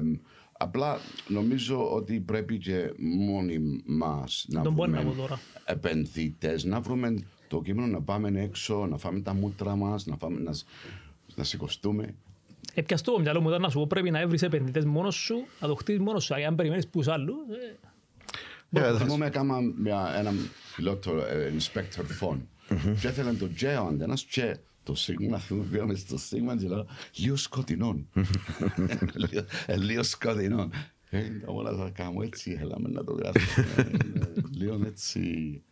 απλά 0.52 0.98
νομίζω 1.28 1.92
ότι 1.94 2.20
πρέπει 2.20 2.58
και 2.58 2.94
μόνοι 2.98 3.82
μας 3.86 4.46
να 4.50 4.62
Τον 4.62 4.74
μπορεί 4.74 4.92
να 4.92 5.00
βρούμε 5.00 5.14
πω 5.16 5.22
τώρα. 5.22 5.40
επενδυτές, 5.66 6.64
να 6.64 6.82
βρούμε 6.82 7.24
το 7.52 7.62
κείμενο 7.62 7.88
να 7.88 8.02
πάμε 8.02 8.42
έξω, 8.42 8.86
να 8.90 8.98
φάμε 8.98 9.20
τα 9.20 9.34
μούτρα 9.34 9.76
μας, 9.76 10.06
να, 10.06 10.16
φάμε, 10.18 10.40
να, 10.40 10.54
σ- 10.54 10.66
να 11.36 11.44
σηκωστούμε. 11.44 12.16
Επιαστώ 12.74 13.12
το 13.12 13.20
μυαλό 13.20 13.42
μου 13.42 13.50
ήταν 13.50 13.62
να 13.62 13.70
σου 13.70 13.78
πω 13.78 13.88
πρέπει 13.88 14.12
να 14.12 14.20
έβρεις 14.20 14.42
επενδυτές 14.42 14.86
μόνος 14.86 15.16
σου, 15.16 15.36
να 15.60 15.68
το 15.68 15.76
χτίσεις 15.76 16.02
μόνος 16.02 16.24
σου. 16.24 16.34
Αν 16.48 16.56
περιμένεις 16.56 16.88
πούς 16.88 17.08
άλλου, 17.08 17.34
ε, 18.74 18.80
Ε, 18.80 18.98
Θυμόμαι 18.98 19.26
έκανα 19.26 19.58
μια, 19.82 20.14
ένα 20.18 20.34
πιλότο, 20.76 21.18
ε, 21.18 21.54
inspector 21.58 22.04
phone. 22.28 22.38
Και 23.02 23.08
ήθελαν 23.08 23.38
το 23.38 23.50
J 23.62 23.64
ο 23.84 23.88
αντένας 23.88 24.24
και 24.24 24.58
το 24.84 24.96
Σίγμα, 24.96 25.42
πήγαμε 25.72 25.96
στο 25.96 26.18
Σίγμα 26.18 26.58
και 26.58 26.68
λέω 26.68 26.86
λίγο 27.16 27.36
σκοτεινό. 27.36 28.00
Λίγο- 29.14 29.46
ε, 29.66 29.78
Λίγο 29.78 30.04
σκοτεινό. 30.04 30.70
Ε, 31.10 31.22
τα 31.46 31.52
όλα 31.52 31.76
θα 31.76 31.90
κάνω 31.90 32.22
έτσι, 32.22 32.58
έλαμε 32.62 32.90
να 32.90 33.04
το 33.04 33.14
γράψουμε. 33.14 33.66
Ε, 33.78 33.84
Λίγο 34.52 34.80
έτσι 34.86 35.22
ε, 35.22 35.26
ε, 35.36 35.58
ε, 35.58 35.71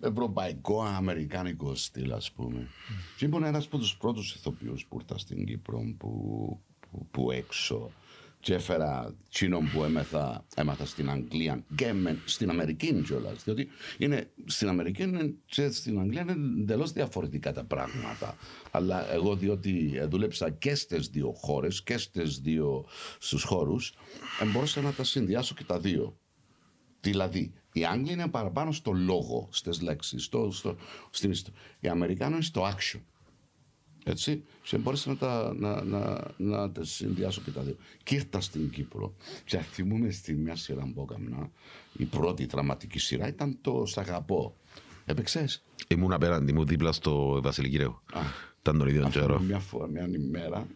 ευρωπαϊκό, 0.00 0.82
αμερικάνικο 0.82 1.74
στυλ, 1.74 2.12
ας 2.12 2.32
πούμε. 2.32 2.68
Και 3.16 3.24
ήμουν 3.24 3.44
ένας 3.44 3.64
από 3.64 3.78
τους 3.78 3.96
πρώτους 3.96 4.34
ηθοποιούς 4.34 4.86
που 4.86 4.98
ήρθα 5.00 5.18
στην 5.18 5.44
Κύπρο 5.46 5.94
που, 5.98 6.60
που, 6.80 7.06
που 7.10 7.30
έξω 7.30 7.90
και 8.40 8.54
έφερα 8.54 9.14
τσίνον 9.30 9.70
που 9.70 9.84
έμαθα, 9.84 10.46
έμαθα 10.54 10.86
στην 10.86 11.10
Αγγλία 11.10 11.64
και 11.74 11.92
με, 11.92 12.18
στην 12.24 12.50
Αμερική 12.50 13.02
κιόλας, 13.02 13.44
διότι 13.44 13.68
είναι, 13.98 14.30
στην 14.44 14.68
Αμερική 14.68 15.02
είναι, 15.02 15.34
και 15.46 15.70
στην 15.70 16.00
Αγγλία 16.00 16.20
είναι 16.20 16.32
εντελώς 16.32 16.92
διαφορετικά 16.92 17.52
τα 17.52 17.64
πράγματα. 17.64 18.36
Αλλά 18.70 19.12
εγώ 19.12 19.36
διότι 19.36 20.00
δούλεψα 20.08 20.50
και 20.50 20.74
στις 20.74 21.08
δύο 21.08 21.32
χώρες 21.32 21.82
και 21.82 21.98
στις 21.98 22.40
δύο 22.40 22.86
στους 23.18 23.42
χώρους, 23.42 23.94
ε, 24.40 24.44
μπορούσα 24.44 24.80
να 24.80 24.92
τα 24.92 25.04
συνδυάσω 25.04 25.54
και 25.54 25.64
τα 25.64 25.78
δύο. 25.78 26.18
Δηλαδή, 27.00 27.52
οι 27.72 27.84
Άγγλοι 27.84 28.12
είναι 28.12 28.28
παραπάνω 28.28 28.72
στο 28.72 28.92
λόγο, 28.92 29.48
στις 29.50 29.80
λέξεις, 29.80 30.24
στο, 30.24 30.50
στο, 30.50 30.76
στην 31.10 31.30
ιστορία. 31.30 31.60
Οι 31.80 31.88
Αμερικάνοι 31.88 32.32
είναι 32.32 32.42
στο 32.42 32.62
action. 32.62 33.00
Έτσι, 34.04 34.44
και 34.62 34.78
μπόρεσα 34.78 35.08
να 35.10 35.16
τα, 35.16 35.54
να, 35.54 35.84
να, 35.84 36.30
να 36.36 36.70
τα 36.72 36.84
συνδυάσω 36.84 37.40
και 37.40 37.50
τα 37.50 37.62
δύο. 37.62 37.76
Και 38.02 38.14
ήρθα 38.14 38.40
στην 38.40 38.70
Κύπρο 38.70 39.14
και 39.44 39.58
θυμούμαι 39.58 40.10
στη 40.10 40.34
μια 40.34 40.56
σειρά 40.56 40.90
που 40.94 41.06
έκανα, 41.10 41.50
η 41.96 42.04
πρώτη 42.04 42.46
δραματική 42.46 42.98
σειρά 42.98 43.28
ήταν 43.28 43.58
το 43.60 43.86
«Σ' 43.86 43.98
αγαπώ». 43.98 44.56
Έπαιξες; 45.04 45.62
Ήμουν 45.88 46.12
απέναντι 46.12 46.52
μου 46.52 46.64
δίπλα 46.64 46.92
στο 46.92 47.42
Βασιλική 47.42 47.76
Ρέου. 47.76 48.00
Α. 48.12 48.20
Ήταν 48.60 48.78
τον 48.78 48.88
ίδιο 48.88 49.06
Αυτό 49.06 49.20
καιρό. 49.20 49.40
μια 49.40 49.58
φορά, 49.58 49.86
μια 49.86 50.06
ημέρα, 50.06 50.66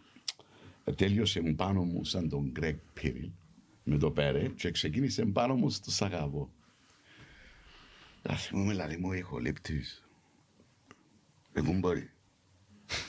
ε, 0.83 0.91
τέλειωσε 0.91 1.41
μου 1.41 1.55
πάνω 1.55 1.83
μου 1.83 2.03
σαν 2.03 2.29
τον 2.29 2.49
Γκρέκ 2.51 2.79
Πίριλ 2.93 3.29
με 3.83 3.97
το 3.97 4.11
πέρε 4.11 4.47
και 4.47 4.71
ξεκίνησε 4.71 5.25
πάνω 5.25 5.55
μου 5.55 5.69
στο 5.69 5.91
Σαγαβό. 5.91 6.49
Θα 8.27 8.35
θυμούμαι 8.35 8.73
λαλή 8.73 8.97
μου 8.97 9.13
ηχολήπτης. 9.13 10.03
Ε, 11.53 11.61
πού 11.61 11.73
μπορεί. 11.73 12.09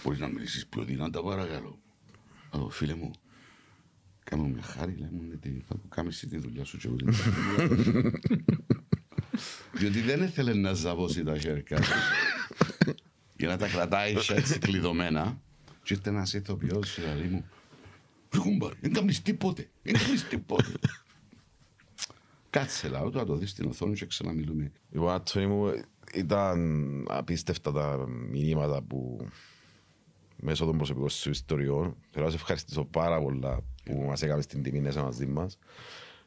Μπορείς 0.03 0.19
να 0.19 0.29
μιλήσεις 0.29 0.67
πιο 0.67 0.85
δυνατά 0.85 1.23
παρακαλώ. 1.23 1.79
Α, 2.51 2.71
φίλε 2.71 2.95
μου, 2.95 3.11
κάμε 4.25 4.43
μου 4.43 4.49
μια 4.49 4.62
χάρη, 4.62 4.95
λέμε 4.95 5.11
μου, 5.12 5.23
γιατί 5.29 5.64
θα 5.69 5.75
του 5.75 5.89
κάνεις 5.89 6.17
εσύ 6.17 6.27
τη 6.27 6.39
δουλειά 6.39 6.64
σου 6.64 6.79
και 6.79 6.87
εγώ 6.87 6.97
την 6.97 7.07
κάνω. 7.57 8.11
Διότι 9.79 10.01
δεν 10.01 10.23
ήθελε 10.23 10.55
να 10.55 10.73
ζαβώσει 10.73 11.25
τα 11.25 11.39
χέρια 11.39 11.77
του 11.77 11.83
για 13.37 13.49
να 13.49 13.57
τα 13.57 13.69
κρατάει 13.69 14.14
έτσι 14.29 14.59
κλειδωμένα. 14.59 15.41
Και 15.83 15.95
ήρθε 15.95 16.11
ένας 16.11 16.33
ηθοποιός 16.33 16.95
και 16.95 17.14
λέει 17.14 17.29
μου 17.29 17.45
«Ρε 18.33 18.39
κουμπάρ, 18.39 18.73
δεν 18.81 18.93
κάνεις 18.93 19.23
τίποτε, 19.23 19.69
δεν 19.83 19.95
κάνεις 19.99 20.29
τίποτε». 20.29 20.73
Κάτσε 22.59 22.89
λαό 22.89 23.11
του 23.11 23.19
να 23.19 23.25
το 23.25 23.37
δεις 23.37 23.51
στην 23.51 23.69
οθόνη 23.69 23.95
και 23.95 24.07
ξαναμιλούμε. 24.07 24.73
Λοιπόν, 24.91 25.11
Άτωνη 25.11 25.47
μου, 25.47 25.73
ήταν 26.15 27.07
απίστευτα 27.09 27.73
τα 27.73 28.07
μηνύματα 28.09 28.83
που 28.83 29.29
μέσω 30.37 30.65
των 30.65 30.77
προσωπικών 30.77 31.09
σου 31.09 31.31
ιστοριών. 31.31 31.97
Θέλω 32.11 32.25
να 32.25 32.31
σε 32.31 32.37
ευχαριστήσω 32.37 32.85
πάρα 32.85 33.21
πολλά 33.23 33.61
που 33.85 34.03
μας 34.03 34.23
έκαμε 34.23 34.43
στην 34.43 34.63
τιμή 34.63 34.81
να 34.81 34.89
είσαι 34.89 35.03
μαζί 35.03 35.27
μας. 35.27 35.59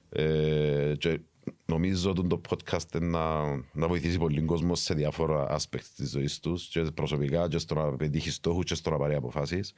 Ε, 0.09 0.93
και 0.97 1.19
νομίζω 1.65 2.09
ότι 2.09 2.27
το 2.27 2.41
podcast 2.49 3.01
να, 3.01 3.45
να 3.73 3.87
βοηθήσει 3.87 4.17
πολύ 4.17 4.41
κόσμο 4.41 4.75
σε 4.75 4.93
διάφορα 4.93 5.57
aspects 5.57 5.89
της 5.95 6.09
ζωής 6.09 6.39
τους 6.39 6.67
και 6.67 6.81
προσωπικά 6.81 7.47
και 7.47 7.57
στο 7.57 7.75
να 7.75 7.95
πετύχεις 7.95 8.35
στόχους 8.35 8.63
και 8.63 8.75
στο 8.75 8.89
να 8.89 8.97
πάρει 8.97 9.15
αποφάσεις. 9.15 9.73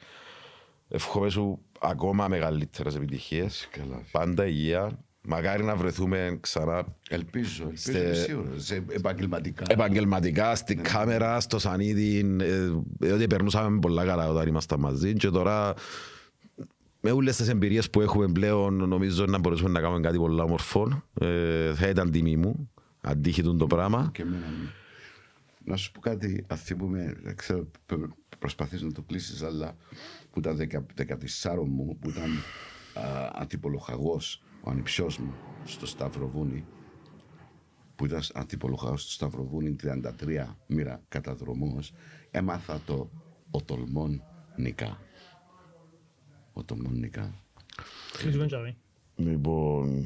Εύχομαι 0.87 1.29
σου 1.29 1.59
ακόμα 1.79 2.27
μεγαλύτερες 2.27 2.95
επιτυχίες. 2.95 3.67
Καλά. 3.71 4.03
Πάντα 4.11 4.47
υγεία. 4.47 4.99
Μακάρι 5.27 5.63
να 5.63 5.75
βρεθούμε 5.75 6.37
ξανά 6.41 6.85
Ελπίζω, 7.09 7.63
ελπίζω, 7.63 7.81
Στε- 7.91 8.03
είμαι 8.05 8.13
σίγουρος, 8.13 8.65
σε 8.65 8.75
επαγγελματικά. 8.89 9.63
επαγγελματικά 9.67 10.55
στην 10.55 10.81
κάμερα, 10.83 11.39
στο 11.39 11.59
σανίδι, 11.59 12.35
ε, 12.41 12.69
διότι 12.99 13.27
περνούσαμε 13.27 13.79
πολλά 13.79 14.05
καλά 14.05 14.29
όταν 14.29 14.47
ήμασταν 14.47 14.79
μαζί 14.79 15.13
και 15.13 15.29
τώρα 15.29 15.73
με 17.01 17.11
όλες 17.11 17.35
τις 17.35 17.47
εμπειρίες 17.47 17.89
που 17.89 18.01
έχουμε 18.01 18.27
πλέον 18.31 18.73
νομίζω 18.87 19.25
να 19.25 19.37
μπορέσουμε 19.39 19.69
να 19.69 19.79
κάνουμε 19.81 19.99
κάτι 19.99 20.17
πολύ 20.17 20.41
όμορφο. 20.41 21.03
Ε, 21.13 21.73
θα 21.75 21.87
ήταν 21.87 22.11
τιμή 22.11 22.37
μου, 22.37 22.69
αντίχητον 23.01 23.57
το 23.57 23.67
πράγμα. 23.67 24.09
Και 24.13 24.21
εμένα 24.21 24.37
ναι. 24.37 24.69
Να 25.63 25.75
σου 25.75 25.91
πω 25.91 25.99
κάτι, 25.99 26.45
αν 26.47 26.57
θυμούμαι, 26.57 27.15
δεν 27.23 27.35
ξέρω, 27.35 27.67
π- 27.85 27.93
προσπαθείς 28.39 28.81
να 28.81 28.91
το 28.91 29.01
κλείσεις, 29.01 29.41
αλλά 29.43 29.75
που 30.31 30.39
ήταν 30.39 30.57
14 30.95 31.65
μου, 31.67 31.97
που 32.01 32.09
ήταν 32.09 32.29
α, 32.93 33.29
αντιπολοχαγός, 33.33 34.43
ο 34.63 34.69
ανιψιός 34.69 35.17
μου, 35.17 35.33
στο 35.65 35.85
Σταυροβούνι, 35.85 36.65
που 37.95 38.05
ήταν 38.05 38.21
αντιπολοχαγός 38.33 39.01
στο 39.01 39.11
Σταυροβούνι 39.11 39.75
33 39.83 40.57
μοίρα 40.67 41.01
καταδρομός, 41.07 41.93
έμαθα 42.31 42.81
το 42.85 43.09
«Ο 43.51 43.61
τολμών 43.61 44.23
νικά». 44.55 44.97
Ο 46.53 46.63
τολμών 46.63 46.99
νικά. 46.99 47.33
Κλείσουμε 48.17 48.45
τζαβί. 48.45 48.77
Λοιπόν, 49.15 50.03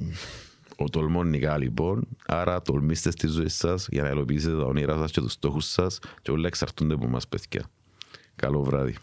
ο 0.77 0.89
τολμόν 0.89 1.29
νικά 1.29 1.57
λοιπόν, 1.57 2.07
άρα 2.25 2.61
τολμήστε 2.61 3.11
στη 3.11 3.27
ζωή 3.27 3.49
σας 3.49 3.87
για 3.91 4.03
να 4.03 4.09
υλοποιήσετε 4.09 4.57
τα 4.57 4.63
όνειρά 4.63 4.97
σας 4.97 5.11
και 5.11 5.21
τους 5.21 5.31
στόχους 5.31 5.65
σας 5.65 5.99
και 6.21 6.31
όλα 6.31 6.47
εξαρτούνται 6.47 6.93
από 6.93 7.05
εμάς 7.05 7.27
παιδιά. 7.27 7.69
Καλό 8.35 8.63
βράδυ. 8.63 8.95